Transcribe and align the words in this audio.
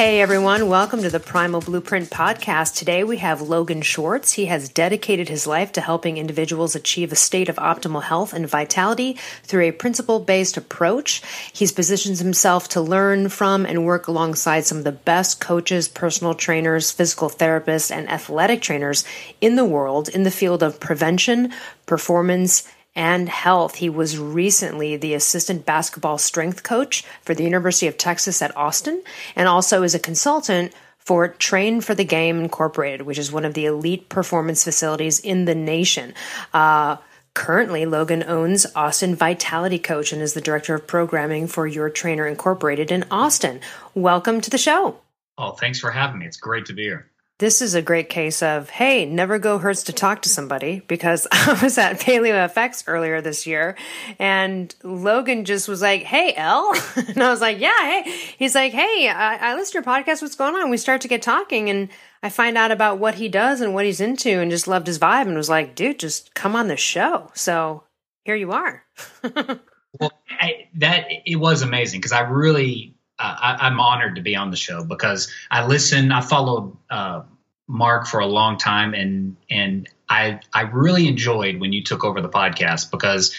Hey 0.00 0.22
everyone, 0.22 0.70
welcome 0.70 1.02
to 1.02 1.10
the 1.10 1.20
Primal 1.20 1.60
Blueprint 1.60 2.08
podcast. 2.08 2.74
Today 2.74 3.04
we 3.04 3.18
have 3.18 3.42
Logan 3.42 3.82
Schwartz. 3.82 4.32
He 4.32 4.46
has 4.46 4.70
dedicated 4.70 5.28
his 5.28 5.46
life 5.46 5.72
to 5.72 5.82
helping 5.82 6.16
individuals 6.16 6.74
achieve 6.74 7.12
a 7.12 7.16
state 7.16 7.50
of 7.50 7.56
optimal 7.56 8.04
health 8.04 8.32
and 8.32 8.48
vitality 8.48 9.18
through 9.42 9.64
a 9.64 9.72
principle 9.72 10.18
based 10.18 10.56
approach. 10.56 11.20
He's 11.52 11.70
positioned 11.70 12.16
himself 12.16 12.66
to 12.68 12.80
learn 12.80 13.28
from 13.28 13.66
and 13.66 13.84
work 13.84 14.08
alongside 14.08 14.64
some 14.64 14.78
of 14.78 14.84
the 14.84 14.92
best 14.92 15.38
coaches, 15.38 15.86
personal 15.86 16.32
trainers, 16.32 16.90
physical 16.90 17.28
therapists, 17.28 17.94
and 17.94 18.08
athletic 18.08 18.62
trainers 18.62 19.04
in 19.42 19.56
the 19.56 19.66
world 19.66 20.08
in 20.08 20.22
the 20.22 20.30
field 20.30 20.62
of 20.62 20.80
prevention, 20.80 21.52
performance, 21.84 22.66
and 22.94 23.28
health. 23.28 23.76
He 23.76 23.88
was 23.88 24.18
recently 24.18 24.96
the 24.96 25.14
assistant 25.14 25.64
basketball 25.64 26.18
strength 26.18 26.62
coach 26.62 27.04
for 27.22 27.34
the 27.34 27.44
University 27.44 27.86
of 27.86 27.98
Texas 27.98 28.42
at 28.42 28.56
Austin 28.56 29.02
and 29.36 29.48
also 29.48 29.82
is 29.82 29.94
a 29.94 29.98
consultant 29.98 30.72
for 30.98 31.28
Train 31.28 31.80
for 31.80 31.94
the 31.94 32.04
Game 32.04 32.40
Incorporated, 32.40 33.02
which 33.02 33.18
is 33.18 33.32
one 33.32 33.44
of 33.44 33.54
the 33.54 33.66
elite 33.66 34.08
performance 34.08 34.64
facilities 34.64 35.18
in 35.20 35.44
the 35.44 35.54
nation. 35.54 36.14
Uh, 36.52 36.96
Currently, 37.32 37.86
Logan 37.86 38.24
owns 38.26 38.66
Austin 38.74 39.14
Vitality 39.14 39.78
Coach 39.78 40.12
and 40.12 40.20
is 40.20 40.34
the 40.34 40.40
director 40.40 40.74
of 40.74 40.88
programming 40.88 41.46
for 41.46 41.64
Your 41.64 41.88
Trainer 41.88 42.26
Incorporated 42.26 42.90
in 42.90 43.04
Austin. 43.08 43.60
Welcome 43.94 44.40
to 44.40 44.50
the 44.50 44.58
show. 44.58 44.98
Oh, 45.38 45.52
thanks 45.52 45.78
for 45.78 45.92
having 45.92 46.18
me. 46.18 46.26
It's 46.26 46.36
great 46.36 46.66
to 46.66 46.72
be 46.72 46.82
here 46.82 47.09
this 47.40 47.62
is 47.62 47.74
a 47.74 47.80
great 47.80 48.10
case 48.10 48.42
of 48.42 48.68
hey 48.68 49.06
never 49.06 49.38
go 49.38 49.58
hurts 49.58 49.84
to 49.84 49.92
talk 49.94 50.22
to 50.22 50.28
somebody 50.28 50.80
because 50.86 51.26
i 51.32 51.58
was 51.62 51.78
at 51.78 51.98
paleo 51.98 52.48
fx 52.52 52.84
earlier 52.86 53.20
this 53.20 53.46
year 53.46 53.76
and 54.18 54.74
logan 54.84 55.44
just 55.44 55.66
was 55.66 55.82
like 55.82 56.02
hey 56.02 56.32
Elle. 56.36 56.72
And 56.96 57.22
i 57.22 57.30
was 57.30 57.40
like 57.40 57.58
yeah 57.58 57.70
hey. 57.80 58.10
He's 58.38 58.54
like 58.54 58.72
hey 58.72 59.08
i, 59.08 59.50
I 59.50 59.54
listen 59.54 59.82
to 59.82 59.86
your 59.86 59.96
podcast. 59.96 60.22
What's 60.22 60.36
going 60.36 60.54
on? 60.54 60.70
We 60.70 60.76
start 60.76 61.00
to 61.00 61.08
get 61.08 61.22
talking 61.22 61.68
and 61.70 61.88
i 62.22 62.28
find 62.28 62.56
out 62.56 62.70
about 62.70 62.98
what 62.98 63.14
he 63.16 63.28
does 63.28 63.60
and 63.60 63.74
what 63.74 63.86
he's 63.86 64.00
into 64.00 64.38
and 64.38 64.50
just 64.50 64.68
loved 64.68 64.86
his 64.86 64.98
vibe 64.98 65.26
and 65.26 65.36
was 65.36 65.48
like 65.48 65.74
dude 65.74 65.98
just 65.98 66.34
come 66.34 66.54
on 66.54 66.68
the 66.68 66.76
show. 66.76 67.30
So 67.34 67.84
here 68.24 68.36
you 68.36 68.52
are. 68.52 68.84
Well 69.98 70.12
I, 70.40 70.68
that 70.76 71.06
it 71.26 71.34
was 71.34 71.62
amazing 71.62 71.98
because 71.98 72.12
i 72.12 72.20
really 72.20 72.94
I, 73.20 73.66
am 73.66 73.78
honored 73.80 74.16
to 74.16 74.22
be 74.22 74.34
on 74.34 74.50
the 74.50 74.56
show 74.56 74.84
because 74.84 75.32
I 75.50 75.66
listen. 75.66 76.10
I 76.10 76.20
followed 76.22 76.76
uh, 76.88 77.22
Mark 77.68 78.06
for 78.06 78.20
a 78.20 78.26
long 78.26 78.56
time, 78.58 78.94
and 78.94 79.36
and 79.50 79.88
I 80.08 80.40
I 80.52 80.62
really 80.62 81.06
enjoyed 81.06 81.60
when 81.60 81.72
you 81.72 81.84
took 81.84 82.04
over 82.04 82.20
the 82.20 82.28
podcast 82.28 82.90
because 82.90 83.34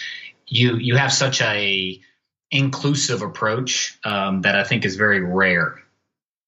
you 0.46 0.76
you 0.76 0.96
have 0.96 1.12
such 1.12 1.40
a 1.42 2.00
inclusive 2.50 3.22
approach 3.22 3.98
um, 4.04 4.42
that 4.42 4.54
I 4.54 4.62
think 4.62 4.84
is 4.84 4.96
very 4.96 5.20
rare 5.20 5.82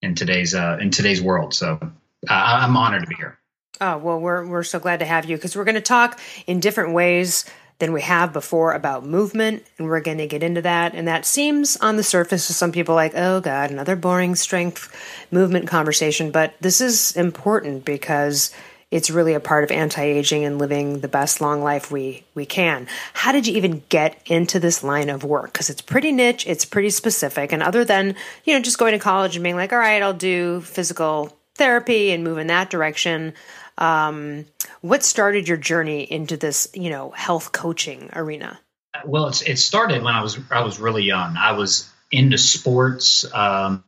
in 0.00 0.14
today's 0.14 0.54
uh, 0.54 0.78
in 0.80 0.90
today's 0.90 1.20
world. 1.20 1.54
So 1.54 1.78
uh, 1.82 1.88
I'm 2.28 2.76
honored 2.76 3.02
to 3.02 3.08
be 3.08 3.16
here. 3.16 3.38
Oh 3.80 3.98
well, 3.98 4.20
we're 4.20 4.46
we're 4.46 4.62
so 4.62 4.78
glad 4.78 5.00
to 5.00 5.06
have 5.06 5.24
you 5.24 5.36
because 5.36 5.56
we're 5.56 5.64
going 5.64 5.74
to 5.74 5.80
talk 5.80 6.20
in 6.46 6.60
different 6.60 6.94
ways 6.94 7.44
than 7.78 7.92
we 7.92 8.02
have 8.02 8.32
before 8.32 8.72
about 8.72 9.04
movement, 9.04 9.64
and 9.78 9.88
we're 9.88 10.00
going 10.00 10.18
to 10.18 10.26
get 10.26 10.42
into 10.42 10.62
that. 10.62 10.94
And 10.94 11.08
that 11.08 11.26
seems 11.26 11.76
on 11.78 11.96
the 11.96 12.02
surface 12.02 12.46
to 12.46 12.52
some 12.52 12.72
people 12.72 12.94
like, 12.94 13.12
oh 13.14 13.40
God, 13.40 13.70
another 13.70 13.96
boring 13.96 14.36
strength 14.36 14.94
movement 15.30 15.66
conversation. 15.66 16.30
But 16.30 16.54
this 16.60 16.80
is 16.80 17.16
important 17.16 17.84
because 17.84 18.54
it's 18.90 19.10
really 19.10 19.34
a 19.34 19.40
part 19.40 19.64
of 19.64 19.72
anti-aging 19.72 20.44
and 20.44 20.56
living 20.58 21.00
the 21.00 21.08
best 21.08 21.40
long 21.40 21.62
life 21.62 21.90
we 21.90 22.22
we 22.34 22.46
can. 22.46 22.86
How 23.12 23.32
did 23.32 23.46
you 23.46 23.56
even 23.56 23.82
get 23.88 24.22
into 24.26 24.60
this 24.60 24.84
line 24.84 25.10
of 25.10 25.24
work? 25.24 25.52
Because 25.52 25.68
it's 25.68 25.82
pretty 25.82 26.12
niche, 26.12 26.46
it's 26.46 26.64
pretty 26.64 26.90
specific, 26.90 27.50
and 27.50 27.60
other 27.60 27.84
than 27.84 28.14
you 28.44 28.54
know 28.54 28.60
just 28.60 28.78
going 28.78 28.92
to 28.92 29.00
college 29.00 29.34
and 29.34 29.42
being 29.42 29.56
like, 29.56 29.72
all 29.72 29.80
right, 29.80 30.00
I'll 30.00 30.12
do 30.12 30.60
physical 30.60 31.36
therapy 31.56 32.12
and 32.12 32.22
move 32.22 32.38
in 32.38 32.46
that 32.46 32.70
direction. 32.70 33.34
Um, 33.78 34.46
what 34.80 35.02
started 35.02 35.48
your 35.48 35.56
journey 35.56 36.02
into 36.02 36.36
this, 36.36 36.68
you 36.74 36.90
know, 36.90 37.10
health 37.10 37.52
coaching 37.52 38.10
arena? 38.12 38.60
Well, 39.04 39.28
it 39.28 39.56
started 39.58 40.02
when 40.02 40.14
I 40.14 40.22
was 40.22 40.38
I 40.50 40.62
was 40.62 40.78
really 40.78 41.02
young. 41.02 41.36
I 41.36 41.52
was 41.52 41.90
into 42.12 42.38
sports, 42.38 43.24
um, 43.34 43.82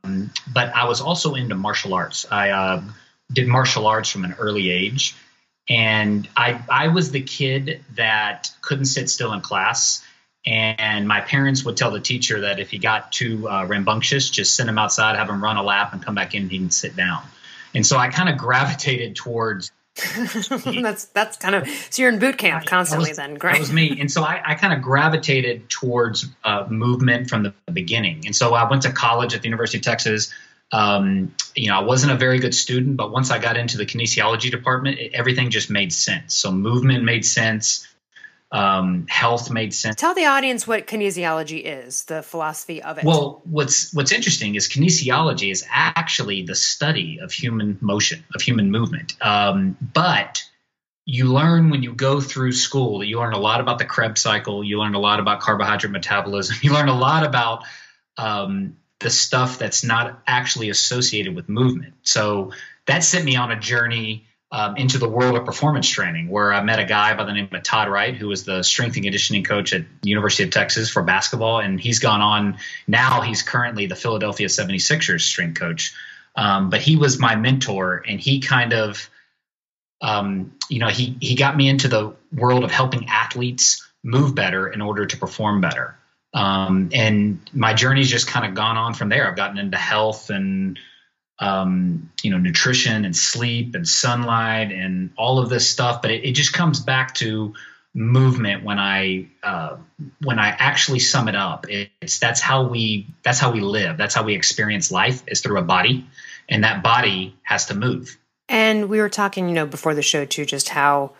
but 0.52 0.74
I 0.74 0.86
was 0.86 1.00
also 1.00 1.34
into 1.34 1.54
martial 1.54 1.94
arts. 1.94 2.26
I 2.30 2.50
uh, 2.50 2.82
did 3.32 3.46
martial 3.46 3.86
arts 3.86 4.10
from 4.10 4.24
an 4.24 4.34
early 4.38 4.70
age, 4.70 5.14
and 5.68 6.28
I 6.36 6.60
I 6.68 6.88
was 6.88 7.12
the 7.12 7.22
kid 7.22 7.84
that 7.94 8.50
couldn't 8.62 8.86
sit 8.86 9.08
still 9.08 9.32
in 9.32 9.40
class. 9.40 10.02
And 10.44 11.08
my 11.08 11.22
parents 11.22 11.64
would 11.64 11.76
tell 11.76 11.90
the 11.90 12.00
teacher 12.00 12.42
that 12.42 12.60
if 12.60 12.70
he 12.70 12.78
got 12.78 13.10
too 13.10 13.48
uh, 13.48 13.64
rambunctious, 13.66 14.30
just 14.30 14.54
send 14.54 14.68
him 14.68 14.78
outside, 14.78 15.16
have 15.16 15.28
him 15.28 15.42
run 15.42 15.56
a 15.56 15.62
lap, 15.62 15.92
and 15.92 16.00
come 16.00 16.14
back 16.14 16.36
in. 16.36 16.42
And 16.42 16.50
he 16.52 16.58
can 16.58 16.70
sit 16.70 16.94
down. 16.94 17.24
And 17.76 17.86
so 17.86 17.98
I 17.98 18.08
kind 18.08 18.28
of 18.28 18.38
gravitated 18.38 19.14
towards 19.14 19.70
that's 20.82 21.06
that's 21.06 21.38
kind 21.38 21.54
of 21.54 21.66
so 21.68 22.02
you're 22.02 22.12
in 22.12 22.18
boot 22.18 22.36
camp 22.36 22.66
constantly 22.66 23.10
was, 23.10 23.16
then 23.16 23.34
great. 23.34 23.52
that 23.52 23.60
was 23.60 23.72
me. 23.72 23.98
And 23.98 24.10
so 24.10 24.22
i, 24.22 24.42
I 24.44 24.54
kind 24.54 24.74
of 24.74 24.82
gravitated 24.82 25.70
towards 25.70 26.26
uh, 26.44 26.66
movement 26.68 27.30
from 27.30 27.44
the 27.44 27.54
beginning. 27.72 28.26
And 28.26 28.36
so 28.36 28.52
i 28.52 28.68
went 28.68 28.82
to 28.82 28.92
college 28.92 29.34
at 29.34 29.40
the 29.40 29.48
university 29.48 29.78
of 29.78 29.84
texas. 29.84 30.32
Um, 30.70 31.34
you 31.54 31.68
know 31.70 31.78
i 31.78 31.82
wasn't 31.82 32.12
a 32.12 32.16
very 32.16 32.40
good 32.40 32.54
student 32.54 32.96
but 32.96 33.12
once 33.12 33.30
i 33.30 33.38
got 33.38 33.56
into 33.56 33.78
the 33.78 33.86
kinesiology 33.86 34.50
department 34.50 34.98
it, 34.98 35.12
everything 35.14 35.48
just 35.48 35.70
made 35.70 35.92
sense. 35.92 36.34
So 36.34 36.50
movement 36.50 37.04
made 37.04 37.24
sense 37.24 37.85
um, 38.52 39.06
health 39.08 39.50
made 39.50 39.74
sense. 39.74 39.96
Tell 39.96 40.14
the 40.14 40.26
audience 40.26 40.66
what 40.66 40.86
kinesiology 40.86 41.62
is, 41.64 42.04
the 42.04 42.22
philosophy 42.22 42.82
of 42.82 42.98
it. 42.98 43.04
Well, 43.04 43.42
what's 43.44 43.92
what's 43.92 44.12
interesting 44.12 44.54
is 44.54 44.68
kinesiology 44.68 45.50
is 45.50 45.64
actually 45.68 46.42
the 46.42 46.54
study 46.54 47.18
of 47.20 47.32
human 47.32 47.78
motion, 47.80 48.24
of 48.34 48.40
human 48.40 48.70
movement. 48.70 49.16
Um, 49.20 49.76
but 49.80 50.44
you 51.04 51.32
learn 51.32 51.70
when 51.70 51.82
you 51.82 51.92
go 51.92 52.20
through 52.20 52.52
school 52.52 52.98
that 52.98 53.06
you 53.06 53.18
learn 53.18 53.32
a 53.32 53.38
lot 53.38 53.60
about 53.60 53.78
the 53.78 53.84
Krebs 53.84 54.20
cycle. 54.20 54.62
You 54.64 54.80
learn 54.80 54.94
a 54.94 54.98
lot 54.98 55.20
about 55.20 55.40
carbohydrate 55.40 55.92
metabolism. 55.92 56.56
You 56.62 56.72
learn 56.72 56.88
a 56.88 56.98
lot 56.98 57.24
about 57.24 57.64
um, 58.16 58.76
the 58.98 59.10
stuff 59.10 59.58
that's 59.58 59.84
not 59.84 60.20
actually 60.26 60.68
associated 60.70 61.34
with 61.34 61.48
movement. 61.48 61.94
So 62.02 62.52
that 62.86 63.04
sent 63.04 63.24
me 63.24 63.36
on 63.36 63.52
a 63.52 63.58
journey 63.58 64.25
um, 64.52 64.76
into 64.76 64.98
the 64.98 65.08
world 65.08 65.36
of 65.36 65.44
performance 65.44 65.88
training, 65.88 66.28
where 66.28 66.52
I 66.52 66.62
met 66.62 66.78
a 66.78 66.84
guy 66.84 67.14
by 67.14 67.24
the 67.24 67.32
name 67.32 67.48
of 67.50 67.62
Todd 67.62 67.88
Wright, 67.88 68.14
who 68.14 68.28
was 68.28 68.44
the 68.44 68.62
strength 68.62 68.94
and 68.94 69.04
conditioning 69.04 69.42
coach 69.42 69.72
at 69.72 69.84
University 70.02 70.44
of 70.44 70.50
Texas 70.50 70.88
for 70.88 71.02
basketball, 71.02 71.58
and 71.58 71.80
he's 71.80 71.98
gone 71.98 72.20
on. 72.20 72.58
Now 72.86 73.22
he's 73.22 73.42
currently 73.42 73.86
the 73.86 73.96
Philadelphia 73.96 74.46
76ers 74.46 75.22
strength 75.22 75.58
coach. 75.58 75.94
Um, 76.36 76.70
but 76.70 76.80
he 76.80 76.96
was 76.96 77.18
my 77.18 77.34
mentor, 77.34 78.04
and 78.06 78.20
he 78.20 78.40
kind 78.40 78.72
of, 78.72 79.08
um, 80.00 80.54
you 80.68 80.78
know, 80.78 80.88
he 80.88 81.16
he 81.20 81.34
got 81.34 81.56
me 81.56 81.68
into 81.68 81.88
the 81.88 82.14
world 82.32 82.62
of 82.62 82.70
helping 82.70 83.08
athletes 83.08 83.88
move 84.04 84.34
better 84.34 84.68
in 84.68 84.80
order 84.80 85.06
to 85.06 85.16
perform 85.16 85.60
better. 85.60 85.96
Um, 86.34 86.90
and 86.92 87.40
my 87.52 87.72
journey's 87.72 88.10
just 88.10 88.26
kind 88.26 88.44
of 88.44 88.54
gone 88.54 88.76
on 88.76 88.92
from 88.92 89.08
there. 89.08 89.26
I've 89.26 89.36
gotten 89.36 89.58
into 89.58 89.78
health 89.78 90.28
and 90.30 90.78
um, 91.38 92.10
you 92.22 92.30
know, 92.30 92.38
nutrition 92.38 93.04
and 93.04 93.14
sleep 93.14 93.74
and 93.74 93.86
sunlight 93.86 94.72
and 94.72 95.10
all 95.16 95.38
of 95.38 95.48
this 95.48 95.68
stuff. 95.68 96.02
But 96.02 96.10
it, 96.10 96.24
it 96.24 96.32
just 96.32 96.52
comes 96.52 96.80
back 96.80 97.14
to 97.16 97.54
movement 97.94 98.62
when 98.62 98.78
I 98.78 99.28
uh, 99.42 99.76
when 100.22 100.38
I 100.38 100.48
actually 100.48 101.00
sum 101.00 101.28
it 101.28 101.34
up. 101.34 101.66
It's 101.68 102.18
that's 102.18 102.40
how 102.40 102.68
we 102.68 103.08
that's 103.22 103.38
how 103.38 103.52
we 103.52 103.60
live. 103.60 103.96
That's 103.96 104.14
how 104.14 104.22
we 104.22 104.34
experience 104.34 104.90
life 104.90 105.22
is 105.26 105.40
through 105.40 105.58
a 105.58 105.62
body, 105.62 106.06
and 106.48 106.64
that 106.64 106.82
body 106.82 107.36
has 107.42 107.66
to 107.66 107.74
move. 107.74 108.16
And 108.48 108.88
we 108.88 109.00
were 109.00 109.08
talking, 109.08 109.48
you 109.48 109.54
know, 109.54 109.66
before 109.66 109.94
the 109.94 110.02
show 110.02 110.24
too, 110.24 110.44
just 110.44 110.68
how. 110.68 111.12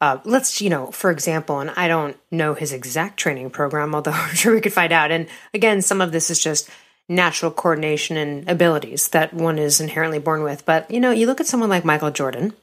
Uh, 0.00 0.18
let's, 0.24 0.60
you 0.60 0.68
know, 0.68 0.90
for 0.90 1.10
example, 1.10 1.60
and 1.60 1.70
I 1.70 1.88
don't 1.88 2.18
know 2.30 2.52
his 2.52 2.72
exact 2.74 3.16
training 3.16 3.48
program, 3.48 3.94
although 3.94 4.10
I'm 4.14 4.34
sure 4.34 4.52
we 4.52 4.60
could 4.60 4.72
find 4.72 4.92
out. 4.92 5.10
And 5.10 5.28
again, 5.54 5.80
some 5.80 6.02
of 6.02 6.12
this 6.12 6.30
is 6.30 6.42
just 6.42 6.68
natural 7.08 7.50
coordination 7.50 8.16
and 8.16 8.48
abilities 8.48 9.08
that 9.08 9.34
one 9.34 9.58
is 9.58 9.80
inherently 9.80 10.18
born 10.18 10.42
with. 10.42 10.64
But, 10.64 10.90
you 10.90 11.00
know, 11.00 11.10
you 11.10 11.26
look 11.26 11.40
at 11.40 11.46
someone 11.46 11.68
like 11.68 11.84
Michael 11.84 12.10
Jordan, 12.10 12.54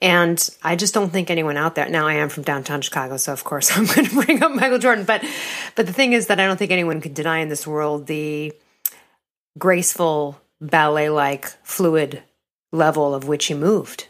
and 0.00 0.48
I 0.62 0.76
just 0.76 0.94
don't 0.94 1.10
think 1.10 1.30
anyone 1.30 1.56
out 1.56 1.74
there. 1.74 1.88
Now 1.88 2.06
I 2.06 2.14
am 2.14 2.28
from 2.28 2.42
downtown 2.42 2.80
Chicago, 2.80 3.16
so 3.16 3.32
of 3.32 3.44
course 3.44 3.70
I'm 3.76 3.86
going 3.86 4.06
to 4.06 4.24
bring 4.24 4.42
up 4.42 4.52
Michael 4.52 4.78
Jordan. 4.78 5.04
But, 5.04 5.24
but 5.74 5.86
the 5.86 5.92
thing 5.92 6.12
is 6.12 6.26
that 6.28 6.40
I 6.40 6.46
don't 6.46 6.56
think 6.56 6.70
anyone 6.70 7.00
could 7.00 7.14
deny 7.14 7.38
in 7.38 7.48
this 7.48 7.66
world 7.66 8.06
the 8.06 8.52
graceful 9.58 10.40
ballet-like 10.60 11.46
fluid 11.64 12.22
level 12.72 13.14
of 13.14 13.28
which 13.28 13.46
he 13.46 13.54
moved, 13.54 14.08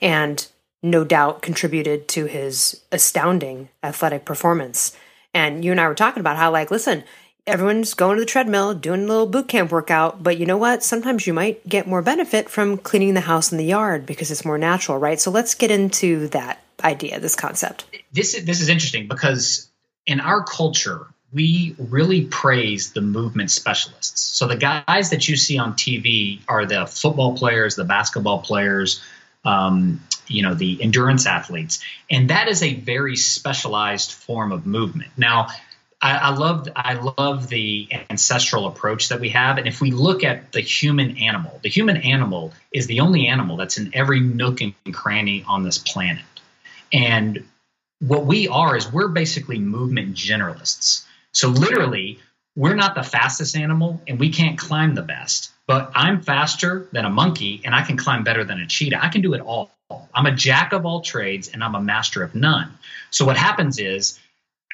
and 0.00 0.46
no 0.82 1.04
doubt 1.04 1.42
contributed 1.42 2.08
to 2.08 2.26
his 2.26 2.82
astounding 2.90 3.68
athletic 3.82 4.24
performance. 4.24 4.96
And 5.34 5.64
you 5.64 5.70
and 5.70 5.80
I 5.80 5.88
were 5.88 5.94
talking 5.94 6.20
about 6.20 6.36
how, 6.36 6.50
like, 6.50 6.70
listen, 6.70 7.04
everyone's 7.46 7.94
going 7.94 8.16
to 8.16 8.20
the 8.20 8.26
treadmill, 8.26 8.74
doing 8.74 9.04
a 9.04 9.06
little 9.06 9.26
boot 9.26 9.48
camp 9.48 9.72
workout, 9.72 10.22
but 10.22 10.38
you 10.38 10.46
know 10.46 10.56
what? 10.56 10.82
Sometimes 10.82 11.26
you 11.26 11.32
might 11.32 11.66
get 11.68 11.86
more 11.86 12.02
benefit 12.02 12.48
from 12.48 12.78
cleaning 12.78 13.14
the 13.14 13.20
house 13.20 13.50
and 13.50 13.58
the 13.58 13.64
yard 13.64 14.06
because 14.06 14.30
it's 14.30 14.44
more 14.44 14.58
natural, 14.58 14.98
right? 14.98 15.20
So 15.20 15.30
let's 15.30 15.54
get 15.54 15.70
into 15.70 16.28
that 16.28 16.62
idea, 16.84 17.18
this 17.20 17.34
concept. 17.34 17.84
This 18.12 18.34
is, 18.34 18.44
this 18.44 18.60
is 18.60 18.68
interesting 18.68 19.08
because 19.08 19.68
in 20.06 20.20
our 20.20 20.44
culture, 20.44 21.06
we 21.32 21.74
really 21.78 22.26
praise 22.26 22.92
the 22.92 23.00
movement 23.00 23.50
specialists. 23.50 24.20
So 24.20 24.46
the 24.46 24.56
guys 24.56 25.10
that 25.10 25.28
you 25.28 25.36
see 25.36 25.58
on 25.58 25.74
TV 25.74 26.40
are 26.46 26.66
the 26.66 26.86
football 26.86 27.36
players, 27.36 27.74
the 27.74 27.84
basketball 27.84 28.40
players, 28.40 29.02
um, 29.44 30.00
you 30.28 30.42
know, 30.42 30.54
the 30.54 30.80
endurance 30.82 31.26
athletes, 31.26 31.82
and 32.10 32.30
that 32.30 32.48
is 32.48 32.62
a 32.62 32.74
very 32.74 33.16
specialized 33.16 34.12
form 34.12 34.52
of 34.52 34.66
movement. 34.66 35.10
Now, 35.16 35.48
I, 36.02 36.16
I 36.16 36.30
love 36.34 36.68
I 36.74 36.94
love 36.94 37.48
the 37.48 37.88
ancestral 38.10 38.66
approach 38.66 39.08
that 39.10 39.20
we 39.20 39.30
have, 39.30 39.56
and 39.58 39.68
if 39.68 39.80
we 39.80 39.92
look 39.92 40.24
at 40.24 40.50
the 40.52 40.60
human 40.60 41.18
animal, 41.18 41.60
the 41.62 41.68
human 41.70 41.96
animal 41.96 42.52
is 42.72 42.86
the 42.88 43.00
only 43.00 43.28
animal 43.28 43.56
that's 43.56 43.78
in 43.78 43.90
every 43.94 44.20
nook 44.20 44.60
and 44.60 44.74
cranny 44.92 45.44
on 45.46 45.62
this 45.62 45.78
planet, 45.78 46.24
and 46.92 47.44
what 48.00 48.26
we 48.26 48.48
are 48.48 48.76
is 48.76 48.92
we're 48.92 49.08
basically 49.08 49.58
movement 49.58 50.16
generalists. 50.16 51.04
So 51.32 51.48
literally, 51.48 52.18
we're 52.56 52.74
not 52.74 52.94
the 52.94 53.02
fastest 53.02 53.56
animal 53.56 54.02
and 54.06 54.18
we 54.18 54.30
can't 54.30 54.58
climb 54.58 54.94
the 54.94 55.02
best, 55.02 55.52
but 55.66 55.90
I'm 55.94 56.20
faster 56.20 56.88
than 56.92 57.04
a 57.04 57.10
monkey 57.10 57.62
and 57.64 57.74
I 57.74 57.82
can 57.82 57.96
climb 57.96 58.24
better 58.24 58.44
than 58.44 58.60
a 58.60 58.66
cheetah. 58.66 59.02
I 59.02 59.08
can 59.08 59.22
do 59.22 59.34
it 59.34 59.40
all. 59.40 59.70
I'm 60.14 60.26
a 60.26 60.34
jack 60.34 60.72
of 60.72 60.84
all 60.84 61.00
trades 61.00 61.48
and 61.48 61.62
I'm 61.62 61.74
a 61.74 61.80
master 61.80 62.22
of 62.22 62.34
none. 62.34 62.76
So 63.10 63.24
what 63.24 63.36
happens 63.36 63.78
is 63.78 64.18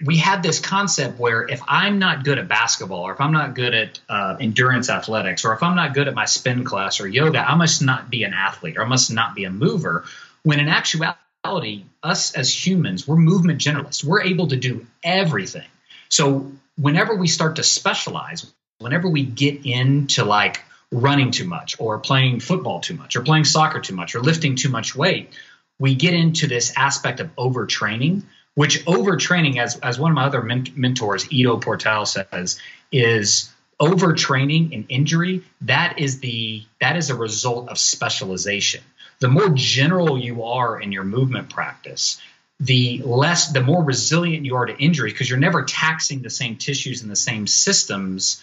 we 0.05 0.17
had 0.17 0.43
this 0.43 0.61
concept 0.61 1.19
where 1.19 1.43
if 1.43 1.61
I'm 1.67 1.99
not 1.99 2.25
good 2.25 2.39
at 2.39 2.47
basketball 2.47 3.03
or 3.03 3.12
if 3.12 3.21
I'm 3.21 3.33
not 3.33 3.55
good 3.55 3.75
at 3.75 4.00
uh, 4.09 4.37
endurance 4.41 4.91
athletics 4.91 5.45
or 5.45 5.53
if 5.55 5.62
I'm 5.62 5.75
not 5.75 5.95
good 5.95 6.09
at 6.09 6.15
my 6.15 6.25
spin 6.25 6.65
class 6.65 7.00
or 7.00 7.09
yoga, 7.09 7.39
I 7.39 7.55
must 7.56 7.83
not 7.83 8.09
be 8.09 8.23
an 8.25 8.33
athlete 8.33 8.77
or 8.77 8.85
I 8.85 8.89
must 8.89 9.12
not 9.12 9.35
be 9.35 9.45
a 9.45 9.50
mover. 9.50 10.05
When 10.45 10.61
in 10.61 10.69
actuality, 10.69 11.85
us 12.03 12.35
as 12.35 12.67
humans, 12.67 13.09
we're 13.09 13.17
movement 13.17 13.61
generalists. 13.61 14.05
We're 14.05 14.23
able 14.23 14.49
to 14.49 14.56
do 14.56 14.87
everything. 15.03 15.67
So 16.09 16.53
whenever 16.77 17.17
we 17.17 17.27
start 17.27 17.56
to 17.56 17.65
specialize, 17.65 18.50
whenever 18.79 19.09
we 19.09 19.25
get 19.25 19.67
into 19.67 20.25
like 20.25 20.62
running 20.93 21.33
too 21.33 21.47
much 21.47 21.77
or 21.81 21.99
playing 21.99 22.41
football 22.41 22.81
too 22.81 22.95
much 22.95 23.17
or 23.17 23.23
playing 23.23 23.45
soccer 23.45 23.81
too 23.81 23.95
much 23.95 24.15
or 24.15 24.21
lifting 24.21 24.56
too 24.56 24.69
much 24.69 24.95
weight, 24.95 25.31
we 25.79 25.95
get 25.95 26.15
into 26.15 26.47
this 26.47 26.73
aspect 26.77 27.21
of 27.21 27.35
overtraining, 27.37 28.23
which 28.59 28.85
overtraining, 28.87 29.59
as, 29.59 29.79
as 29.85 30.01
one 30.01 30.11
of 30.11 30.17
my 30.17 30.25
other 30.25 30.43
men- 30.43 30.67
mentors, 30.75 31.33
Ido 31.33 31.59
Portal 31.59 32.05
says, 32.05 32.59
is 32.91 33.53
overtraining 33.81 34.75
and 34.75 34.85
injury. 34.89 35.45
That 35.61 36.01
is 36.01 36.19
the 36.19 36.65
that 36.81 36.97
is 36.97 37.09
a 37.09 37.15
result 37.15 37.69
of 37.69 37.79
specialization. 37.79 38.83
The 39.21 39.29
more 39.29 39.51
general 39.51 40.19
you 40.19 40.43
are 40.43 40.81
in 40.81 40.91
your 40.91 41.05
movement 41.05 41.51
practice, 41.51 42.21
the 42.59 43.01
less 43.05 43.53
the 43.53 43.61
more 43.61 43.85
resilient 43.85 44.45
you 44.45 44.57
are 44.57 44.67
to 44.67 44.77
injury 44.77 45.13
because 45.13 45.31
you're 45.31 45.39
never 45.39 45.63
taxing 45.63 46.23
the 46.23 46.31
same 46.31 46.57
tissues 46.57 47.03
and 47.03 47.09
the 47.09 47.23
same 47.31 47.47
systems 47.47 48.43